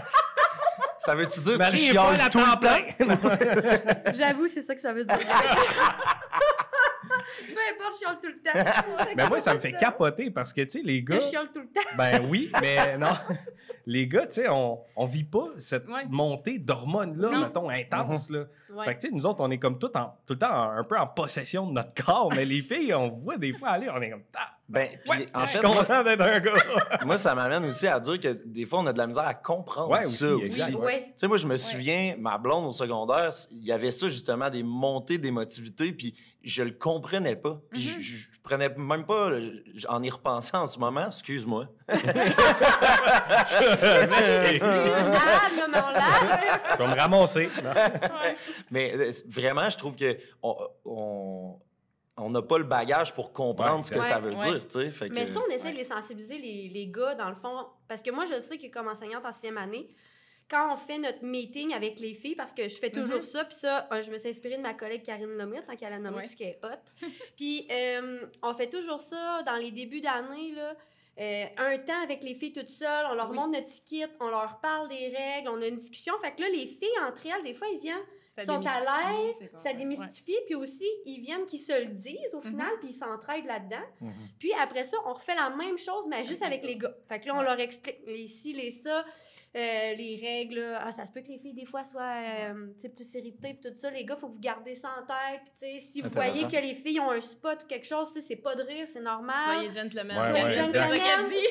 Ça 0.98 1.14
veut-tu 1.16 1.40
dire 1.40 1.58
que 1.58 1.70
tu 2.24 2.30
tout 2.30 2.38
le 2.38 2.44
temps? 2.44 2.58
plein. 2.60 4.12
j'avoue, 4.14 4.46
c'est 4.46 4.62
ça 4.62 4.74
que 4.74 4.80
ça 4.80 4.92
veut 4.92 5.04
dire. 5.04 5.18
Peu 7.46 7.60
importe, 7.74 7.94
je 7.94 7.98
chiale 7.98 8.18
tout 8.22 8.28
le 8.28 8.42
temps. 8.42 9.12
Ben 9.16 9.28
moi, 9.28 9.40
ça 9.40 9.54
me 9.54 9.60
fait 9.60 9.72
capoter 9.72 10.30
parce 10.30 10.52
que, 10.52 10.62
tu 10.62 10.70
sais, 10.70 10.80
les 10.82 11.02
gars... 11.02 11.20
je 11.20 11.28
chiale 11.28 11.48
tout 11.54 11.60
le 11.60 11.66
temps. 11.68 11.88
Ben 11.96 12.20
oui, 12.28 12.50
mais 12.60 12.96
non. 12.98 13.10
Les 13.86 14.06
gars, 14.06 14.26
tu 14.26 14.34
sais, 14.36 14.48
on, 14.48 14.80
on 14.96 15.06
vit 15.06 15.24
pas 15.24 15.48
cette 15.58 15.88
Ouais. 15.88 16.04
montée 16.08 16.58
d'hormones-là, 16.58 17.30
mettons, 17.40 17.68
intense, 17.68 18.30
là. 18.30 18.44
Ouais. 18.72 18.84
Fait 18.84 18.94
que, 18.94 19.00
tu 19.00 19.08
sais, 19.08 19.14
nous 19.14 19.26
autres, 19.26 19.40
on 19.40 19.50
est 19.50 19.58
comme 19.58 19.78
tout, 19.78 19.90
en, 19.96 20.16
tout 20.26 20.34
le 20.34 20.38
temps 20.38 20.70
un 20.70 20.84
peu 20.84 20.98
en 20.98 21.06
possession 21.06 21.66
de 21.66 21.72
notre 21.72 21.92
corps, 22.02 22.32
mais 22.34 22.44
les 22.44 22.62
filles, 22.62 22.94
on 22.94 23.08
voit 23.08 23.36
des 23.36 23.52
fois 23.52 23.70
aller, 23.70 23.88
on 23.90 24.00
est 24.00 24.10
comme, 24.10 24.22
ah, 24.36 24.50
Ben, 24.72 24.88
puis 25.04 25.10
ouais, 25.20 25.28
en 25.34 25.42
je 25.42 25.46
suis 25.50 25.58
fait, 25.58 25.66
moi, 25.66 25.76
content 25.76 26.02
d'être 26.02 26.20
un 26.22 26.40
gars. 26.40 26.52
moi, 27.04 27.18
ça 27.18 27.34
m'amène 27.34 27.64
aussi 27.66 27.86
à 27.86 28.00
dire 28.00 28.18
que 28.18 28.28
des 28.46 28.64
fois, 28.66 28.80
on 28.80 28.86
a 28.86 28.92
de 28.92 28.98
la 28.98 29.06
misère 29.06 29.26
à 29.26 29.34
comprendre 29.34 29.90
Ouais, 29.90 30.04
ça 30.04 30.26
aussi, 30.32 30.44
aussi. 30.44 30.54
exact. 30.62 30.70
Tu 30.70 30.76
Ouais. 30.76 31.12
Sais, 31.16 31.28
moi, 31.28 31.36
je 31.36 31.46
me 31.46 31.56
souviens, 31.56 32.16
ma 32.18 32.38
blonde 32.38 32.66
au 32.66 32.72
secondaire, 32.72 33.30
il 33.50 33.64
y 33.64 33.72
avait 33.72 33.90
ça, 33.90 34.08
justement, 34.08 34.48
des 34.50 34.62
montées 34.62 35.18
d'émotivité, 35.18 35.92
puis 35.92 36.14
je 36.42 36.62
le 36.62 36.70
comprenais 36.72 37.36
pas. 37.36 37.60
Puis 37.70 37.82
je- 37.82 38.00
je, 38.00 38.16
je 38.16 38.40
prenais 38.42 38.68
même 38.70 39.04
pas, 39.04 39.30
en 39.88 40.02
y 40.02 40.10
repensant 40.10 40.62
en 40.62 40.66
ce 40.66 40.78
moment, 40.78 41.06
excuse-moi. 41.06 41.66
Comme 46.78 46.92
ramasser. 46.92 47.48
Mais 48.70 48.92
euh, 48.96 49.12
vraiment, 49.28 49.68
je 49.68 49.76
trouve 49.78 49.96
que 49.96 50.16
on 50.42 50.56
on- 50.84 51.56
on 52.24 52.30
n'a 52.30 52.42
pas 52.42 52.58
le 52.58 52.64
bagage 52.64 53.14
pour 53.14 53.32
comprendre 53.32 53.76
Ouais, 53.78 53.82
ce 53.82 53.92
que 53.92 53.98
ouais, 53.98 54.04
ça 54.04 54.18
veut 54.18 54.30
ouais. 54.32 54.36
dire, 54.36 54.66
tu 54.68 54.78
sais. 54.80 54.90
Fait 54.90 55.08
Mais 55.10 55.24
que- 55.24 55.30
ça, 55.30 55.40
on 55.46 55.50
essaie 55.50 55.66
Ouais. 55.66 55.72
de 55.72 55.78
les 55.78 55.84
sensibiliser, 55.84 56.38
les, 56.38 56.68
les 56.68 56.86
gars, 56.88 57.14
dans 57.14 57.28
le 57.28 57.34
fond. 57.34 57.66
Parce 57.88 58.02
que 58.02 58.10
moi, 58.10 58.26
je 58.26 58.38
sais 58.38 58.58
que 58.58 58.66
comme 58.68 58.88
enseignante 58.88 59.24
en 59.24 59.32
sixième 59.32 59.58
année, 59.58 59.88
quand 60.50 60.72
on 60.72 60.76
fait 60.76 60.98
notre 60.98 61.24
meeting 61.24 61.72
avec 61.72 61.98
les 62.00 62.12
filles, 62.14 62.34
parce 62.34 62.52
que 62.52 62.68
je 62.68 62.74
fais 62.76 62.90
toujours 62.90 63.16
Mhm. 63.18 63.22
ça, 63.22 63.44
puis 63.44 63.56
ça, 63.58 63.88
euh, 63.92 64.02
je 64.02 64.10
me 64.10 64.18
suis 64.18 64.28
inspirée 64.28 64.56
de 64.58 64.62
ma 64.62 64.74
collègue 64.74 65.02
Karine 65.02 65.36
Lemire, 65.36 65.64
tant 65.64 65.76
qu'elle 65.76 65.92
a 65.92 65.98
nommé, 65.98 66.16
Ouais. 66.16 66.22
puisqu'elle 66.22 66.48
est 66.48 66.60
hot. 66.64 66.68
puis 67.36 67.66
euh, 67.70 68.26
on 68.42 68.52
fait 68.52 68.68
toujours 68.68 69.00
ça 69.00 69.42
dans 69.44 69.56
les 69.56 69.70
débuts 69.70 70.00
d'année, 70.00 70.52
là. 70.54 70.74
Euh, 71.20 71.44
un 71.58 71.76
temps 71.78 72.02
avec 72.02 72.22
les 72.24 72.34
filles 72.34 72.52
toutes 72.54 72.68
seules, 72.70 73.06
on 73.10 73.14
leur 73.14 73.28
Oui. 73.30 73.36
montre 73.36 73.50
notre 73.50 73.84
kit, 73.84 74.04
on 74.20 74.28
leur 74.30 74.60
parle 74.60 74.88
des 74.88 75.08
règles, 75.14 75.48
on 75.50 75.60
a 75.60 75.66
une 75.66 75.76
discussion. 75.76 76.14
Fait 76.22 76.32
que 76.34 76.40
là, 76.40 76.48
les 76.48 76.66
filles, 76.66 76.88
entre 77.06 77.26
elles, 77.26 77.44
des 77.44 77.52
fois, 77.54 77.68
ils 77.72 77.80
viennent 77.80 77.98
Ça 78.38 78.44
sont 78.46 78.64
à 78.66 78.80
l'aise, 78.80 79.34
c'est 79.38 79.48
comme- 79.48 79.60
ça 79.60 79.72
démystifie, 79.74 80.36
puis 80.46 80.54
aussi, 80.54 80.86
ils 81.04 81.20
viennent 81.20 81.44
qu'ils 81.44 81.58
se 81.60 81.78
le 81.78 81.86
disent 81.92 82.34
au 82.34 82.40
final, 82.40 82.72
Mhm. 82.72 82.78
puis 82.78 82.88
ils 82.88 82.94
s'entraident 82.94 83.44
là-dedans. 83.46 83.84
Mhm. 84.00 84.12
Puis 84.38 84.52
après 84.58 84.84
ça, 84.84 84.96
on 85.04 85.12
refait 85.12 85.34
la 85.34 85.50
même 85.50 85.76
chose, 85.76 86.06
mais 86.08 86.24
juste 86.24 86.42
avec 86.42 86.62
les 86.64 86.76
gars. 86.76 86.94
Fait 87.08 87.20
que 87.20 87.26
là, 87.26 87.34
on 87.34 87.38
Ouais. 87.40 87.44
leur 87.44 87.60
explique 87.60 87.98
les 88.06 88.26
ci, 88.28 88.54
les 88.54 88.70
ça, 88.70 89.00
euh, 89.54 89.94
les 89.94 90.18
règles. 90.22 90.64
Ah, 90.80 90.90
ça 90.92 91.04
se 91.04 91.12
peut 91.12 91.20
que 91.20 91.28
les 91.28 91.38
filles, 91.38 91.52
des 91.52 91.66
fois, 91.66 91.84
soient 91.84 92.02
euh, 92.24 92.68
tu 92.74 92.80
sais, 92.80 92.88
plus 92.88 93.12
irritées, 93.14 93.52
puis 93.60 93.70
tout 93.70 93.76
ça. 93.78 93.90
Les 93.90 94.04
gars, 94.06 94.16
faut 94.16 94.28
que 94.28 94.32
vous 94.32 94.40
gardez 94.40 94.76
ça 94.76 94.88
en 94.98 95.04
tête. 95.06 95.42
Puis, 95.44 95.52
tu 95.60 95.78
sais, 95.80 95.92
si 95.92 96.00
vous 96.00 96.08
voyez 96.08 96.44
que 96.44 96.56
les 96.56 96.74
filles 96.74 97.00
ont 97.00 97.10
un 97.10 97.20
spot 97.20 97.62
ou 97.64 97.66
quelque 97.66 97.86
chose, 97.86 98.08
tu 98.14 98.20
sais, 98.20 98.26
c'est 98.28 98.36
pas 98.36 98.54
de 98.56 98.62
rire, 98.62 98.88
c'est 98.88 99.00
normal. 99.02 99.56
Soyez 99.56 99.72
gentlemen. 99.74 100.16
C'est 100.72 100.78
ça 100.78 100.88
qu'elle 100.88 101.28
dit. 101.28 101.46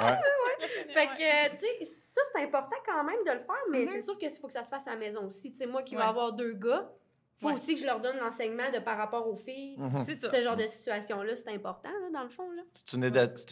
Ouais. 0.00 0.66
Fait 0.94 1.06
que, 1.08 1.22
euh, 1.22 1.56
tu 1.60 1.84
sais, 1.84 1.92
ça, 2.14 2.20
c'est 2.34 2.42
important 2.42 2.76
quand 2.86 3.04
même 3.04 3.24
de 3.26 3.32
le 3.32 3.38
faire, 3.38 3.62
mais 3.70 3.86
c'est 3.86 4.00
sûr 4.00 4.18
qu'il 4.18 4.30
faut 4.30 4.46
que 4.46 4.52
ça 4.52 4.62
se 4.62 4.68
fasse 4.68 4.86
à 4.86 4.90
la 4.92 4.96
maison 4.96 5.26
aussi. 5.26 5.50
Tu 5.50 5.58
sais, 5.58 5.66
moi 5.66 5.82
qui 5.82 5.94
vais 5.94 6.02
Ouais. 6.02 6.08
avoir 6.08 6.32
deux 6.32 6.52
gars, 6.52 6.90
faut 7.38 7.48
Ouais. 7.48 7.54
aussi 7.54 7.74
que 7.74 7.80
je 7.80 7.86
leur 7.86 8.00
donne 8.00 8.18
l'enseignement 8.18 8.70
de 8.72 8.78
par 8.78 8.96
rapport 8.98 9.26
aux 9.28 9.36
filles. 9.36 9.76
C'est 10.04 10.14
ça. 10.14 10.30
Ce 10.30 10.42
genre 10.42 10.56
de 10.56 10.66
situation-là, 10.66 11.34
c'est 11.36 11.48
important, 11.52 11.88
là, 11.90 12.10
dans 12.12 12.22
le 12.22 12.28
fond. 12.30 12.48
Là. 12.52 12.62
C'est 12.72 12.92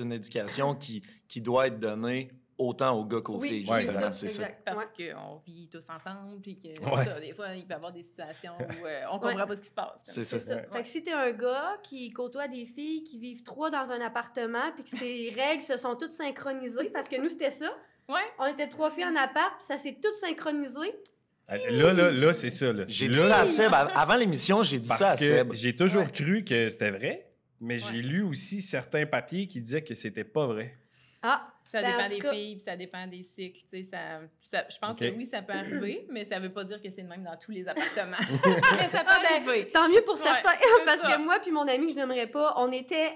une, 0.03 0.13
éducation 0.13 0.75
qui, 0.75 1.03
qui 1.27 1.41
doit 1.41 1.67
être 1.69 1.79
donnée 1.81 2.31
autant 2.59 2.93
aux 2.95 3.07
gars 3.07 3.23
qu'aux 3.23 3.41
filles, 3.41 3.67
Ouais, 3.71 3.81
justement, 3.85 4.13
c'est 4.13 4.29
ça. 4.29 4.43
exact. 4.43 4.63
Parce 4.67 4.85
Ouais. 4.99 5.15
qu'on 5.15 5.37
vit 5.47 5.67
tous 5.71 5.89
ensemble, 5.89 6.43
puis 6.43 6.61
que 6.61 6.69
Ouais. 6.95 7.05
ça, 7.07 7.19
des 7.19 7.33
fois, 7.33 7.55
il 7.55 7.65
peut 7.67 7.73
y 7.73 7.77
avoir 7.77 7.91
des 7.91 8.03
situations 8.03 8.53
où 8.59 8.87
euh, 8.87 9.05
on 9.11 9.19
comprend 9.19 9.47
pas 9.47 9.57
ce 9.57 9.63
qui 9.63 9.69
se 9.69 9.73
passe. 9.75 9.99
C'est 10.05 10.25
C'est 10.25 10.41
ça. 10.41 10.57
ça. 10.57 10.63
Fait 10.71 10.83
que 10.83 10.89
si 10.89 11.03
t'es 11.03 11.13
un 11.13 11.33
gars 11.33 11.79
qui 11.83 12.11
côtoie 12.11 12.49
des 12.49 12.67
filles 12.67 13.03
qui 13.05 13.19
vivent 13.19 13.43
trois 13.43 13.71
dans 13.71 13.91
un 13.91 14.01
appartement, 14.03 14.71
puis 14.75 14.85
que 14.85 14.91
ses 14.91 15.31
règles 15.35 15.63
se 15.63 15.79
sont 15.79 15.97
toutes 15.97 16.13
synchronisées, 16.13 16.91
parce 16.91 17.09
que 17.09 17.17
nous, 17.17 17.31
c'était 17.31 17.49
ça. 17.51 17.73
Ouais. 18.11 18.21
On 18.39 18.47
était 18.47 18.67
trois 18.69 18.91
filles 18.91 19.05
en 19.07 19.17
appart, 19.17 19.57
puis 19.59 19.67
ça 19.67 19.79
s'est 19.79 19.97
tout 20.03 20.15
synchronisé. 20.21 20.93
Là, 21.73 21.93
là, 21.93 22.11
là, 22.13 22.33
c'est 22.33 22.51
ça. 22.51 22.73
Là. 22.73 22.85
J'ai 22.87 23.09
Là, 23.09 23.15
dit 23.23 23.29
ça 23.29 23.41
à 23.41 23.47
Seb. 23.47 23.75
Av- 23.75 23.91
Avant 23.95 24.15
l'émission, 24.17 24.63
j'ai 24.63 24.79
dit 24.79 24.89
ça 24.89 24.95
à 24.95 24.99
Parce 25.11 25.21
que 25.21 25.27
Seb. 25.27 25.53
j'ai 25.55 25.75
toujours 25.75 26.03
Ouais. 26.05 26.13
cru 26.13 26.45
que 26.45 26.69
c'était 26.69 26.91
vrai, 26.91 27.27
mais 27.61 27.83
Ouais. 27.83 27.91
j'ai 27.93 28.03
lu 28.03 28.23
aussi 28.23 28.61
certains 28.63 29.05
papiers 29.07 29.49
qui 29.49 29.61
disaient 29.61 29.83
que 29.83 29.95
c'était 29.95 30.25
pas 30.25 30.47
vrai. 30.47 30.77
Ah, 31.23 31.47
Ça 31.69 31.83
Ben, 31.83 31.95
en 31.95 31.97
dépend 31.99 32.09
des 32.09 32.19
cas- 32.19 32.33
filles, 32.33 32.59
ça 32.59 32.77
dépend 32.77 33.07
des 33.07 33.23
cycles. 33.23 33.61
tu 33.71 33.77
sais, 33.77 33.83
Ça, 33.85 33.99
ça- 34.41 34.67
je 34.69 34.77
pense 34.79 34.97
Ok. 34.97 35.03
que 35.09 35.15
oui, 35.17 35.25
ça 35.25 35.41
peut 35.41 35.53
arriver, 35.53 36.05
mais 36.11 36.25
ça 36.25 36.41
veut 36.41 36.53
pas 36.53 36.65
dire 36.65 36.83
que 36.83 36.91
c'est 36.91 37.03
le 37.03 37.07
même 37.07 37.23
dans 37.23 37.37
tous 37.37 37.53
les 37.53 37.69
appartements. 37.69 38.17
mais 38.83 38.89
ça 38.89 39.05
peut 39.05 39.11
Ah, 39.11 39.21
ben, 39.23 39.49
arriver. 39.49 39.71
tant 39.71 39.89
mieux 39.89 40.03
pour 40.03 40.19
certains, 40.19 40.51
parce 40.85 41.01
ça. 41.01 41.13
que 41.13 41.19
moi 41.23 41.39
puis 41.41 41.53
mon 41.53 41.69
ami 41.69 41.87
que 41.87 41.93
je 41.93 41.97
n'aimerais 41.99 42.27
pas, 42.27 42.55
on 42.57 42.73
était 42.73 43.13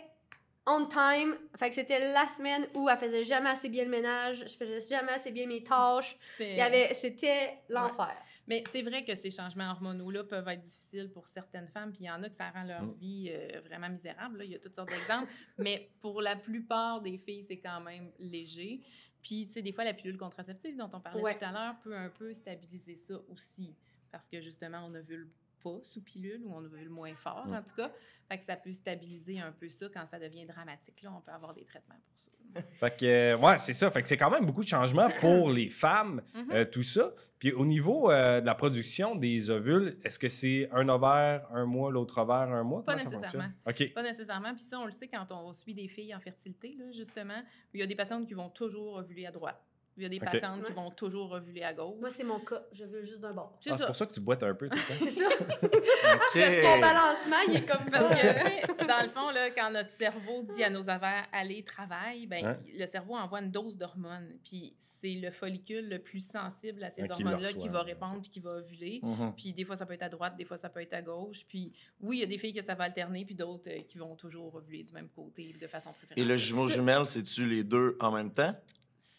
on 0.66 0.86
time. 0.86 1.34
Fait 1.58 1.68
que 1.68 1.74
c'était 1.74 2.12
la 2.12 2.26
semaine 2.26 2.66
où 2.74 2.88
elle 2.88 2.96
faisait 2.96 3.22
jamais 3.24 3.50
assez 3.50 3.68
bien 3.68 3.84
le 3.84 3.90
ménage, 3.90 4.44
je 4.48 4.56
faisais 4.56 4.80
jamais 4.96 5.12
assez 5.12 5.30
bien 5.30 5.46
mes 5.46 5.62
tâches. 5.62 6.16
C'est- 6.38 6.52
Il 6.52 6.56
y 6.58 6.60
avait, 6.62 6.94
c'était 6.94 7.58
l'enfer. 7.68 8.16
Mais 8.46 8.64
c'est 8.72 8.82
vrai 8.82 9.04
que 9.04 9.14
ces 9.14 9.30
changements 9.30 9.70
hormonaux-là 9.70 10.24
peuvent 10.24 10.48
être 10.48 10.62
difficiles 10.62 11.10
pour 11.10 11.28
certaines 11.28 11.68
femmes, 11.68 11.92
puis 11.92 12.04
il 12.04 12.06
y 12.06 12.10
en 12.10 12.22
a 12.22 12.28
que 12.28 12.34
ça 12.34 12.50
rend 12.50 12.64
leur 12.64 12.82
Mm. 12.82 12.94
vie 12.94 13.30
euh, 13.32 13.60
vraiment 13.64 13.88
misérable. 13.88 14.38
là. 14.38 14.44
Il 14.44 14.50
y 14.50 14.54
a 14.54 14.58
toutes 14.58 14.74
sortes 14.74 14.90
d'exemples. 14.90 15.30
mais 15.58 15.90
pour 16.00 16.20
la 16.22 16.36
plupart 16.36 17.00
des 17.00 17.18
filles, 17.18 17.44
c'est 17.44 17.58
quand 17.60 17.80
même 17.80 18.10
léger. 18.18 18.82
Puis, 19.22 19.46
tu 19.46 19.54
sais, 19.54 19.62
des 19.62 19.72
fois, 19.72 19.84
la 19.84 19.94
pilule 19.94 20.18
contraceptive 20.18 20.76
dont 20.76 20.90
on 20.92 21.00
parlait 21.00 21.22
Ouais. 21.22 21.38
tout 21.38 21.44
à 21.46 21.52
l'heure 21.52 21.76
peut 21.82 21.96
un 21.96 22.10
peu 22.10 22.32
stabiliser 22.34 22.96
ça 22.96 23.14
aussi. 23.30 23.74
Parce 24.12 24.26
que 24.28 24.40
justement, 24.42 24.84
on 24.86 24.94
ovule 24.94 25.28
pas 25.64 25.78
sous 25.82 26.02
pilule 26.02 26.42
ou 26.44 26.52
on 26.54 26.58
ovule 26.64 26.90
moins 26.90 27.14
fort, 27.14 27.46
en 27.48 27.62
tout 27.62 27.74
cas. 27.74 27.90
Fait 28.28 28.38
que 28.38 28.44
ça 28.44 28.56
peut 28.56 28.72
stabiliser 28.72 29.40
un 29.40 29.50
peu 29.52 29.68
ça 29.70 29.86
quand 29.92 30.06
ça 30.06 30.18
devient 30.18 30.46
dramatique. 30.46 31.02
Là, 31.02 31.12
on 31.16 31.20
peut 31.20 31.32
avoir 31.32 31.54
des 31.54 31.64
traitements 31.64 31.96
pour 32.08 32.18
ça. 32.18 32.30
Fait 32.78 32.96
que, 32.96 33.04
euh, 33.06 33.36
ouais, 33.38 33.58
c'est 33.58 33.72
ça. 33.72 33.90
Fait 33.90 34.00
que 34.02 34.08
c'est 34.08 34.16
quand 34.16 34.30
même 34.30 34.46
beaucoup 34.46 34.62
de 34.62 34.68
changements 34.68 35.10
pour 35.20 35.50
les 35.50 35.68
femmes, 35.70 36.22
Mhm. 36.34 36.50
euh, 36.52 36.64
tout 36.64 36.82
ça. 36.82 37.10
Puis 37.38 37.52
au 37.52 37.66
niveau 37.66 38.10
euh, 38.10 38.40
de 38.40 38.46
la 38.46 38.54
production 38.54 39.16
des 39.16 39.50
ovules, 39.50 39.98
est-ce 40.04 40.18
que 40.18 40.28
c'est 40.28 40.68
un 40.72 40.88
ovaire 40.88 41.46
un 41.52 41.66
mois, 41.66 41.90
l'autre 41.90 42.18
ovaire 42.18 42.50
un 42.52 42.62
mois? 42.62 42.84
Pas 42.84 42.96
Comment 42.96 43.10
ça 43.10 43.16
nécessairement. 43.16 43.48
fonctionne? 43.66 43.88
OK. 43.88 43.94
Pas 43.94 44.02
nécessairement. 44.02 44.54
Puis 44.54 44.62
ça, 44.64 44.78
on 44.78 44.86
le 44.86 44.92
sait 44.92 45.08
quand 45.08 45.26
on 45.32 45.52
suit 45.52 45.74
des 45.74 45.88
filles 45.88 46.14
en 46.14 46.20
fertilité, 46.20 46.76
là, 46.78 46.90
justement. 46.92 47.42
Il 47.74 47.80
y 47.80 47.82
a 47.82 47.86
des 47.86 47.96
patientes 47.96 48.26
qui 48.26 48.34
vont 48.34 48.48
toujours 48.50 48.94
ovuler 48.94 49.26
à 49.26 49.30
droite. 49.32 49.60
Il 49.96 50.02
y 50.02 50.06
a 50.06 50.08
des 50.08 50.16
Ok. 50.16 50.24
patientes 50.24 50.64
qui 50.64 50.72
vont 50.72 50.90
toujours 50.90 51.30
ovuler 51.32 51.62
à 51.62 51.72
gauche. 51.72 51.96
Moi, 52.00 52.10
c'est 52.10 52.24
mon 52.24 52.40
cas. 52.40 52.62
Je 52.72 52.84
veux 52.84 53.04
juste 53.04 53.20
d'un 53.20 53.32
bord. 53.32 53.56
C'est 53.60 53.70
Ah, 53.70 53.86
pour 53.86 53.94
ça 53.94 54.06
que 54.06 54.12
tu 54.12 54.20
boites 54.20 54.42
un 54.42 54.54
peu 54.54 54.68
tout 54.68 54.76
le 54.76 54.82
temps. 54.82 55.04
C'est 55.04 55.10
ça. 55.10 55.28
OK. 56.14 56.62
Mon 56.64 56.80
balancement, 56.80 57.36
il 57.48 57.56
est 57.56 57.66
comme 57.66 57.84
Parce 57.90 58.08
que, 58.20 58.86
dans 58.86 59.02
le 59.02 59.08
fond, 59.10 59.30
là, 59.30 59.50
quand 59.50 59.70
notre 59.70 59.90
cerveau 59.90 60.42
dit 60.42 60.64
à 60.64 60.70
nos 60.70 60.88
ovaires 60.90 61.26
allez, 61.32 61.62
travaille, 61.64 62.26
ben, 62.26 62.44
Hein? 62.44 62.56
le 62.76 62.86
cerveau 62.86 63.14
envoie 63.16 63.40
une 63.40 63.50
dose 63.50 63.76
d'hormones. 63.76 64.36
Puis 64.44 64.74
c'est 64.78 65.14
le 65.14 65.30
follicule 65.30 65.88
le 65.88 65.98
plus 66.00 66.26
sensible 66.26 66.82
à 66.82 66.90
ces 66.90 67.02
Hein, 67.02 67.08
hormones-là 67.10 67.52
qui 67.52 67.68
va 67.68 67.80
ouais. 67.80 67.92
répondre 67.92 68.20
puis 68.20 68.30
qui 68.30 68.40
va 68.40 68.50
ovuler. 68.56 69.00
Mhm. 69.02 69.32
Puis 69.36 69.52
des 69.52 69.64
fois, 69.64 69.76
ça 69.76 69.86
peut 69.86 69.94
être 69.94 70.02
à 70.02 70.08
droite, 70.08 70.36
des 70.36 70.44
fois, 70.44 70.56
ça 70.56 70.68
peut 70.68 70.80
être 70.80 70.94
à 70.94 71.02
gauche. 71.02 71.44
Puis 71.48 71.72
oui, 72.00 72.16
il 72.18 72.20
y 72.20 72.22
a 72.24 72.26
des 72.26 72.38
filles 72.38 72.52
que 72.54 72.62
ça 72.64 72.74
va 72.74 72.84
alterner, 72.84 73.24
puis 73.24 73.34
d'autres 73.34 73.68
euh, 73.70 73.82
qui 73.86 73.98
vont 73.98 74.16
toujours 74.16 74.54
ovuler 74.54 74.82
du 74.82 74.92
même 74.92 75.08
côté 75.08 75.54
de 75.60 75.66
façon 75.66 75.90
préférentielle. 75.92 76.24
Et 76.26 76.28
le 76.28 76.36
jumeau 76.36 76.68
jumelle, 76.68 77.06
c'est-tu 77.06 77.46
les 77.46 77.62
deux 77.62 77.96
en 78.00 78.10
même 78.10 78.32
temps? 78.32 78.54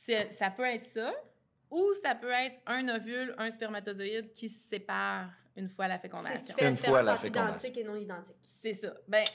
C'est- 0.06 0.32
ça 0.34 0.50
peut 0.52 0.64
être 0.66 0.86
ça, 0.86 1.14
ou 1.72 1.94
ça 2.02 2.16
peut 2.16 2.32
être 2.32 2.56
un 2.68 2.88
ovule, 2.90 3.34
un 3.38 3.50
spermatozoïde 3.52 4.32
qui 4.34 4.50
se 4.50 4.60
séparent 4.70 5.30
une 5.56 5.70
fois 5.70 5.88
la 5.88 5.98
C'est 6.00 6.08
ce 6.08 6.44
qui 6.44 6.54
fécondation. 6.54 6.56
fait 6.56 6.62
la 6.64 6.70
Une 6.70 6.78
fois 6.78 7.02
la 7.02 7.16
fécondation. 7.18 7.58
identique 7.58 7.78
et 7.78 7.84
non 7.84 7.96
identique. 7.96 8.36
C'est 8.62 8.74
ça. 8.74 8.94
Ben, 9.08 9.26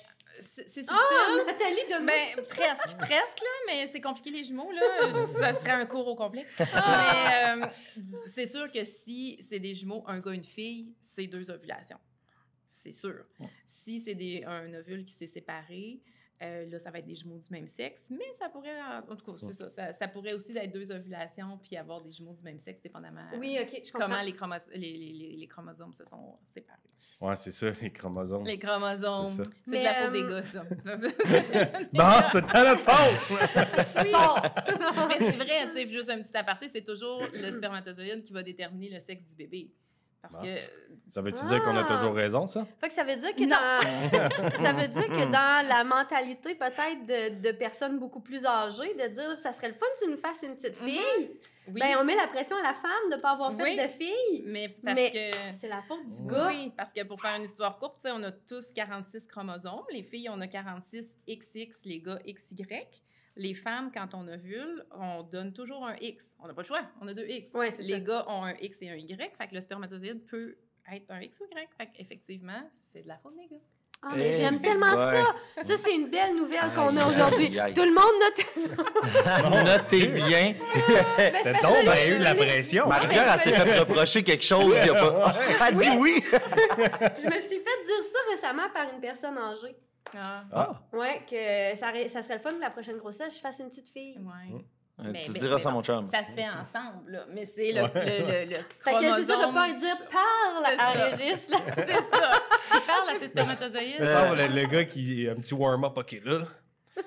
c'est 0.42 0.68
c'est 0.68 0.82
subtil. 0.82 0.96
Ah, 0.96 1.36
Nathalie, 1.46 1.80
donne-moi 1.90 2.14
Ben, 2.36 2.44
presque, 2.44 2.96
presque, 2.98 3.40
là, 3.40 3.48
mais 3.66 3.86
c'est 3.88 4.00
compliqué 4.00 4.30
les 4.30 4.44
jumeaux, 4.44 4.70
là. 4.70 4.80
Ça 5.26 5.54
serait 5.54 5.70
un 5.72 5.86
cours 5.86 6.06
au 6.06 6.14
complet. 6.14 6.46
Mais 6.58 6.66
euh, 7.62 7.66
c'est 8.32 8.46
sûr 8.46 8.70
que 8.70 8.84
si 8.84 9.38
c'est 9.40 9.58
des 9.58 9.74
jumeaux, 9.74 10.04
un 10.06 10.20
gars, 10.20 10.32
une 10.32 10.44
fille, 10.44 10.94
c'est 11.00 11.26
deux 11.26 11.50
ovulations. 11.50 11.98
C'est 12.66 12.92
sûr. 12.92 13.24
Si 13.66 14.00
c'est 14.00 14.14
des- 14.14 14.44
un 14.46 14.72
ovule 14.74 15.04
qui 15.04 15.12
s'est 15.14 15.26
séparé, 15.26 16.00
euh, 16.42 16.66
là, 16.70 16.78
ça 16.78 16.90
va 16.90 16.98
être 17.00 17.06
des 17.06 17.14
jumeaux 17.14 17.38
du 17.38 17.48
même 17.50 17.66
sexe, 17.66 18.06
mais 18.10 18.24
ça 18.38 18.48
pourrait, 18.48 18.80
en 19.08 19.14
tout 19.16 19.24
cas, 19.32 19.38
c'est 19.38 19.52
ça, 19.52 19.68
ça, 19.68 19.92
ça 19.92 20.08
pourrait 20.08 20.32
aussi 20.32 20.56
être 20.56 20.72
deux 20.72 20.90
ovulations 20.90 21.58
puis 21.62 21.76
avoir 21.76 22.00
des 22.00 22.10
jumeaux 22.12 22.32
du 22.32 22.42
même 22.42 22.58
sexe, 22.58 22.82
dépendamment 22.82 23.20
Oui, 23.38 23.58
OK, 23.60 23.68
je 23.84 23.92
comprends. 23.92 24.08
comment 24.08 24.22
les, 24.22 24.32
chromos- 24.32 24.70
les, 24.72 24.78
les- 24.96 25.12
les- 25.12 25.36
les 25.36 25.46
chromosomes 25.46 25.92
se 25.92 26.04
sont 26.04 26.38
séparés. 26.46 26.78
Ouais, 27.20 27.36
c'est 27.36 27.50
ça, 27.50 27.68
les 27.82 27.92
chromosomes. 27.92 28.46
Les 28.46 28.58
chromosomes, 28.58 29.26
C'est 29.26 29.44
ça. 29.44 29.50
c'est 29.64 29.70
Mais, 29.70 29.78
de 29.80 29.84
la 29.84 29.94
faute 29.94 30.12
des 30.12 30.22
euh, 30.22 30.28
gars, 30.30 30.42
ça. 30.42 30.64
Non, 31.92 32.22
c'est 32.24 32.40
de 32.40 32.64
notre 32.64 32.80
faute! 32.80 33.38
Mais 35.08 35.18
c'est 35.18 35.36
vrai, 35.36 35.68
tu 35.68 35.76
sais, 35.76 35.88
juste 35.88 36.08
un 36.10 36.22
petit 36.22 36.36
aparté, 36.36 36.68
c'est 36.68 36.82
toujours 36.84 37.22
le 37.32 37.50
spermatozoïde 37.56 38.24
qui 38.24 38.32
va 38.32 38.42
déterminer 38.42 38.88
le 38.88 39.00
sexe 39.00 39.26
du 39.26 39.36
bébé. 39.36 39.70
Parce 40.22 40.36
Bon. 40.36 40.42
que 40.42 40.54
Ça 41.08 41.22
veut-tu 41.22 41.44
dire 41.46 41.60
qu'on 41.62 41.76
a 41.76 41.80
Ah. 41.80 41.96
toujours 41.96 42.14
raison, 42.14 42.46
ça? 42.46 42.64
Fait 42.78 42.86
que 42.88 42.94
ça 42.94 43.02
veut 43.02 43.16
dire 43.16 43.34
que 43.34 43.42
Non. 43.42 43.56
dans 43.56 44.62
ça 44.64 44.72
veut 44.72 44.86
dire 44.88 45.08
que 45.08 45.24
dans 45.32 45.66
la 45.68 45.82
mentalité 45.82 46.54
peut-être 46.54 47.04
de, 47.04 47.40
de 47.42 47.52
personnes 47.56 47.98
beaucoup 47.98 48.20
plus 48.20 48.44
âgées 48.46 48.94
de 48.94 49.08
dire 49.08 49.40
ça 49.40 49.50
serait 49.52 49.68
le 49.68 49.74
fun 49.74 49.86
que 49.98 50.04
tu 50.04 50.10
nous 50.10 50.16
fasses 50.18 50.38
une 50.44 50.54
petite 50.54 50.78
fille. 50.78 51.00
oui, 51.66 51.80
Ben 51.80 51.96
on 52.00 52.04
met 52.04 52.14
la 52.14 52.28
pression 52.28 52.56
à 52.58 52.62
la 52.62 52.74
femme 52.74 53.10
de 53.10 53.20
pas 53.20 53.30
avoir 53.30 53.52
fait 53.54 53.62
Oui. 53.64 53.76
de 53.76 53.88
fille. 53.88 54.44
mais 54.46 54.68
parce 54.84 54.94
mais- 54.94 55.10
que 55.10 55.36
C'est 55.58 55.68
la 55.68 55.82
faute 55.82 56.06
du 56.06 56.22
gars. 56.22 56.46
oui, 56.48 56.72
parce 56.76 56.92
que 56.92 57.02
pour 57.02 57.20
faire 57.20 57.34
une 57.36 57.44
histoire 57.44 57.76
courte, 57.78 57.98
on 58.04 58.22
a 58.22 58.30
tous 58.30 58.70
46 58.72 59.26
chromosomes. 59.26 59.82
Les 59.92 60.02
filles, 60.04 60.28
on 60.30 60.40
a 60.40 60.46
46 60.46 61.16
XX, 61.26 61.76
les 61.86 61.98
gars 62.00 62.18
XY. 62.24 62.66
Les 63.40 63.54
femmes, 63.54 63.90
quand 63.94 64.08
on 64.12 64.28
ovule, 64.28 64.84
on 64.94 65.22
donne 65.22 65.54
toujours 65.54 65.86
un 65.86 65.96
X. 65.98 66.26
On 66.40 66.46
n'a 66.46 66.52
pas 66.52 66.60
le 66.60 66.66
choix, 66.66 66.82
on 67.00 67.08
a 67.08 67.14
deux 67.14 67.26
X. 67.26 67.50
Ouais, 67.54 67.70
les 67.78 67.94
ça. 67.94 68.00
gars 68.00 68.24
ont 68.28 68.44
un 68.44 68.54
X 68.60 68.76
et 68.82 68.90
un 68.90 68.96
Y, 68.96 69.16
fait 69.34 69.48
que 69.48 69.54
le 69.54 69.62
spermatozoïde 69.62 70.26
peut 70.26 70.58
être 70.92 71.10
un 71.10 71.20
X 71.22 71.40
ou 71.40 71.44
Y. 71.44 71.68
Fait 71.78 71.88
qu'effectivement, 71.96 72.70
c'est 72.92 73.02
de 73.02 73.08
la 73.08 73.16
faute 73.16 73.34
des 73.36 73.48
gars. 73.48 73.62
Ah, 74.02 74.12
mais 74.14 74.32
j'aime 74.32 74.60
tellement 74.60 74.90
ouais. 74.90 75.22
ça. 75.56 75.62
Ça 75.62 75.76
c'est 75.78 75.94
une 75.94 76.08
belle 76.10 76.36
nouvelle 76.36 76.70
qu'on 76.74 76.94
a 76.98 77.06
aujourd'hui. 77.06 77.50
Tout 77.74 77.82
le 77.82 77.94
monde 77.94 78.16
note. 78.20 79.64
Notez 79.66 80.06
bien. 80.06 80.54
T'as 81.16 81.42
c'est 81.42 81.62
donc 81.62 81.82
bien 81.82 82.08
eu 82.14 82.18
de 82.18 82.24
la 82.24 82.34
je- 82.34 82.38
pression. 82.38 82.86
Marie-Pierre, 82.88 83.32
elle 83.34 83.40
s'est 83.40 83.52
fait 83.52 83.78
reprocher 83.78 84.22
quelque 84.22 84.44
chose. 84.44 84.74
Il 84.82 84.86
y 84.86 84.90
a 84.90 84.94
pas... 84.94 85.34
Elle 85.66 85.74
dit 85.76 85.88
oui. 85.98 86.22
Je 86.32 87.26
me 87.26 87.40
suis 87.40 87.58
fait 87.58 87.84
dire 87.86 88.04
ça 88.10 88.18
récemment 88.30 88.68
par 88.72 88.86
une 88.92 89.00
personne 89.00 89.36
âgée. 89.38 89.76
Ah, 90.16 90.42
Ah, 90.52 90.68
Ouais, 90.92 91.22
que 91.28 91.78
ça, 91.78 91.92
ça 92.08 92.22
serait 92.22 92.34
le 92.34 92.40
fun 92.40 92.52
que 92.54 92.60
la 92.60 92.70
prochaine 92.70 92.96
grossesse, 92.98 93.34
je 93.36 93.40
fasse 93.40 93.58
une 93.60 93.68
petite 93.68 93.88
fille. 93.88 94.18
ouais. 94.18 94.52
Mm. 94.52 94.62
Mais- 95.02 95.20
tu 95.22 95.30
mais- 95.32 95.38
diras 95.40 95.54
mais 95.56 95.62
ça 95.62 95.70
mon 95.70 95.82
chum. 95.82 96.06
Ça 96.10 96.18
se 96.24 96.32
fait 96.32 96.46
ensemble, 96.46 97.10
là. 97.12 97.24
Mais 97.30 97.46
c'est 97.46 97.72
le, 97.72 97.82
Ouais. 97.84 97.90
le, 97.94 98.44
le, 98.44 98.50
le 98.50 98.56
Fait 98.84 98.92
que 98.92 99.00
ça, 99.00 99.16
je 99.16 99.20
vais 99.22 99.26
pas 99.54 99.68
chromosome- 99.68 99.78
dire 99.80 99.96
parle 100.12 100.64
à 100.66 100.78
ça. 100.78 101.16
Régis. 101.16 101.48
là. 101.48 101.56
C'est 101.74 101.94
ça. 101.94 102.32
Parle 102.86 103.08
à 103.08 103.14
ses 103.18 103.28
spermatozoïdes? 103.28 104.04
ça 104.04 104.26
semble 104.26 104.36
le, 104.42 104.46
le 104.48 104.66
gars 104.66 104.84
qui. 104.84 105.26
Un 105.26 105.36
petit 105.36 105.54
warm-up, 105.54 105.96
ok, 105.96 106.20
là. 106.22 106.40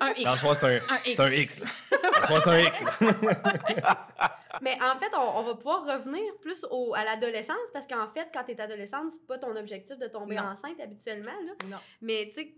Un 0.00 0.10
X. 0.10 0.24
Dans 0.24 0.32
le 0.32 0.38
soir, 0.38 0.54
c'est 0.56 0.66
un, 0.66 0.76
Un 0.94 0.98
c'est 1.04 1.20
un 1.20 1.30
X, 1.32 1.60
là. 1.60 1.66
Dans 1.92 2.20
le 2.20 2.26
soir, 2.26 2.42
c'est 2.42 2.50
un 2.50 2.58
X, 2.58 2.82
là. 2.82 4.06
Mais 4.62 4.76
en 4.82 4.96
fait, 4.96 5.10
on, 5.16 5.38
on 5.38 5.42
va 5.42 5.54
pouvoir 5.54 5.84
revenir 5.86 6.22
plus 6.42 6.64
au, 6.70 6.94
à 6.94 7.04
l'adolescence 7.04 7.70
parce 7.72 7.86
qu'en 7.86 8.06
fait, 8.08 8.28
quand 8.32 8.44
tu 8.44 8.52
es 8.52 8.60
adolescente, 8.60 9.10
c'est 9.12 9.26
pas 9.26 9.38
ton 9.38 9.54
objectif 9.56 9.96
de 9.98 10.06
tomber 10.06 10.36
Non. 10.36 10.42
enceinte 10.44 10.78
habituellement. 10.80 11.32
Là. 11.46 11.52
Non. 11.70 11.76
Mais 12.00 12.26
tu 12.28 12.34
sais, 12.34 12.54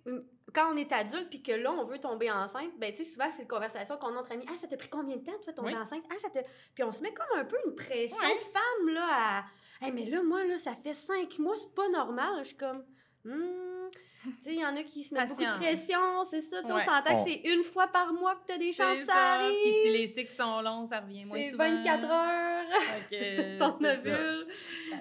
quand 0.54 0.72
on 0.72 0.76
est 0.76 0.90
adulte 0.92 1.28
puis 1.30 1.42
que 1.42 1.52
là, 1.52 1.72
on 1.72 1.84
veut 1.84 1.98
tomber 1.98 2.30
enceinte, 2.30 2.70
ben 2.78 2.92
tu 2.92 3.04
sais, 3.04 3.10
souvent, 3.10 3.26
c'est 3.34 3.42
une 3.42 3.48
conversation 3.48 3.96
qu'on 3.96 4.14
a 4.16 4.20
entre 4.20 4.32
amis. 4.32 4.46
Ah, 4.48 4.56
ça 4.56 4.66
t'a 4.68 4.76
pris 4.76 4.88
combien 4.88 5.16
de 5.16 5.24
temps, 5.24 5.32
toi, 5.42 5.52
tomber 5.52 5.72
Oui. 5.72 5.78
enceinte? 5.78 6.04
Ah, 6.10 6.18
ça 6.18 6.30
t'a. 6.30 6.42
Puis 6.74 6.84
on 6.84 6.92
se 6.92 7.02
met 7.02 7.12
comme 7.14 7.38
un 7.38 7.44
peu 7.44 7.56
une 7.66 7.74
pression 7.74 8.16
Ouais. 8.18 8.34
de 8.34 8.40
femme, 8.40 8.88
là, 8.94 9.06
à. 9.10 9.44
Hey, 9.84 9.92
mais 9.92 10.06
là, 10.06 10.22
moi, 10.22 10.44
là, 10.44 10.56
ça 10.58 10.74
fait 10.74 10.94
cinq 10.94 11.38
mois, 11.38 11.54
c'est 11.56 11.74
pas 11.74 11.88
normal. 11.88 12.36
Je 12.40 12.44
suis 12.48 12.56
comme. 12.56 12.84
Hmm. 13.24 13.88
Tu 14.24 14.30
sais, 14.42 14.54
il 14.54 14.60
y 14.60 14.64
en 14.66 14.74
a 14.74 14.82
qui 14.82 15.04
se 15.04 15.14
mettent 15.14 15.28
beaucoup 15.28 15.42
de 15.44 15.56
pression, 15.58 15.98
c'est 16.28 16.40
ça. 16.40 16.56
Ouais. 16.62 16.72
On 16.72 16.78
s'entend 16.80 17.24
que 17.24 17.30
c'est 17.30 17.40
une 17.44 17.62
fois 17.62 17.86
par 17.86 18.12
mois 18.12 18.34
que 18.34 18.46
tu 18.46 18.52
as 18.52 18.58
des 18.58 18.72
C'est 18.72 18.82
chances, 18.82 18.98
ça, 19.06 19.12
ça. 19.12 19.34
arrive. 19.34 19.54
Puis 19.62 19.72
si 19.84 19.90
les 19.98 20.06
cycles 20.08 20.32
sont 20.32 20.60
longs, 20.62 20.86
ça 20.86 20.98
revient 21.00 21.24
moins 21.24 21.38
C'est 21.40 21.50
souvent. 21.50 21.64
24 21.64 22.04
heures, 22.04 22.64
que 23.08 23.58
ton 23.58 23.76
c'est 23.80 23.98
ovule. 23.98 24.46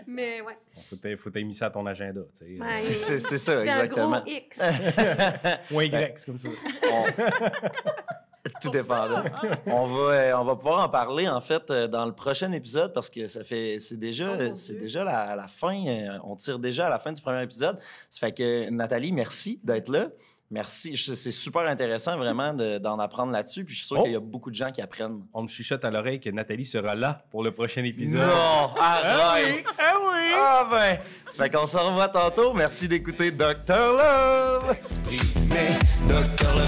Mais 0.06 0.41
ouais. 0.41 0.58
Faut 0.89 0.95
t'aies- 0.97 1.17
faut 1.17 1.30
t'aies 1.32 1.43
mis 1.43 1.54
ça 1.56 1.67
à 1.67 1.69
ton 1.71 1.86
agenda, 1.88 2.21
tu 2.38 2.45
sais. 2.58 2.62
Ouais. 2.62 2.73
C'est- 2.75 2.93
C'est 2.93 3.17
c'est 3.19 3.38
ça, 3.39 3.54
Tu 3.58 3.62
fais 3.63 3.69
un 3.71 3.84
exactement. 3.84 4.19
gros 4.19 4.28
X. 4.28 4.60
Ou 5.71 5.80
un 5.80 5.84
Y, 5.84 6.17
c'est 6.19 6.25
comme 6.28 6.39
ça. 6.39 6.49
Tout 8.62 8.70
dépendant. 8.70 9.24
On 9.68 9.86
va, 9.88 10.02
euh, 10.13 10.34
on 10.38 10.44
va 10.44 10.56
pouvoir 10.56 10.84
en 10.84 10.89
parler, 10.89 11.28
en 11.28 11.41
fait, 11.41 11.70
euh, 11.72 11.88
dans 11.88 12.06
le 12.06 12.13
prochain 12.13 12.52
épisode 12.52 12.94
parce 12.94 13.10
que 13.10 13.28
ça 13.28 13.44
fait. 13.44 13.78
C'est 13.80 13.98
déjà, 13.98 14.32
Oh, 14.39 14.54
c'est 14.54 14.80
déjà 14.80 15.04
la, 15.04 15.36
la 15.36 15.48
fin. 15.48 15.76
euh, 15.88 16.18
on 16.24 16.36
tire 16.36 16.58
déjà 16.60 16.88
à 16.88 16.89
la 16.89 17.00
fin 17.00 17.12
du 17.12 17.22
premier 17.22 17.44
épisode. 17.44 17.78
Ça 18.10 18.20
fait 18.28 18.32
que, 18.34 18.70
Nathalie, 18.70 19.12
merci 19.12 19.60
d'être 19.63 19.89
là. 19.89 20.08
Merci. 20.52 20.96
C'est 20.96 21.32
super 21.32 21.63
intéressant, 21.63 22.18
vraiment, 22.18 22.54
de- 22.54 22.78
d'en 22.78 23.00
apprendre 23.00 23.32
là-dessus. 23.32 23.65
Puis 23.65 23.74
je 23.74 23.80
suis 23.80 23.88
sûr 23.88 23.98
Oh. 24.00 24.04
qu'il 24.04 24.13
y 24.13 24.15
a 24.15 24.20
beaucoup 24.20 24.52
de 24.52 24.56
gens 24.56 24.72
qui 24.72 24.80
apprennent. 24.80 25.22
On 25.34 25.41
me 25.41 25.48
chuchote 25.48 25.84
à 25.84 25.89
l'oreille 25.89 26.20
que 26.20 26.30
Nathalie 26.30 26.65
sera 26.65 26.94
là 26.94 27.24
pour 27.32 27.44
le 27.44 27.52
prochain 27.52 27.84
épisode. 27.84 28.22
Non! 28.28 28.70
Arrête! 28.80 29.65
Ah 29.80 29.94
oui! 30.00 30.32
Ah 30.36 30.68
ben! 30.70 31.00
Ça 31.26 31.44
fait 31.44 31.50
qu'on 31.50 31.65
se 31.65 31.78
revoit 31.78 32.10
tantôt. 32.10 32.54
Merci 32.54 32.88
d'écouter 32.88 33.32
Dr. 33.32 33.74
Love! 33.98 34.76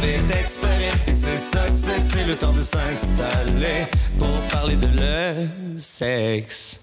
Et 0.03 1.13
c'est 1.13 1.37
ça 1.37 1.67
que 1.69 1.75
c'est, 1.75 2.01
c'est 2.11 2.27
le 2.27 2.35
temps 2.35 2.53
de 2.53 2.61
s'installer 2.61 3.87
pour 4.17 4.29
parler 4.51 4.75
de 4.75 4.87
le 4.87 5.79
sexe. 5.79 6.79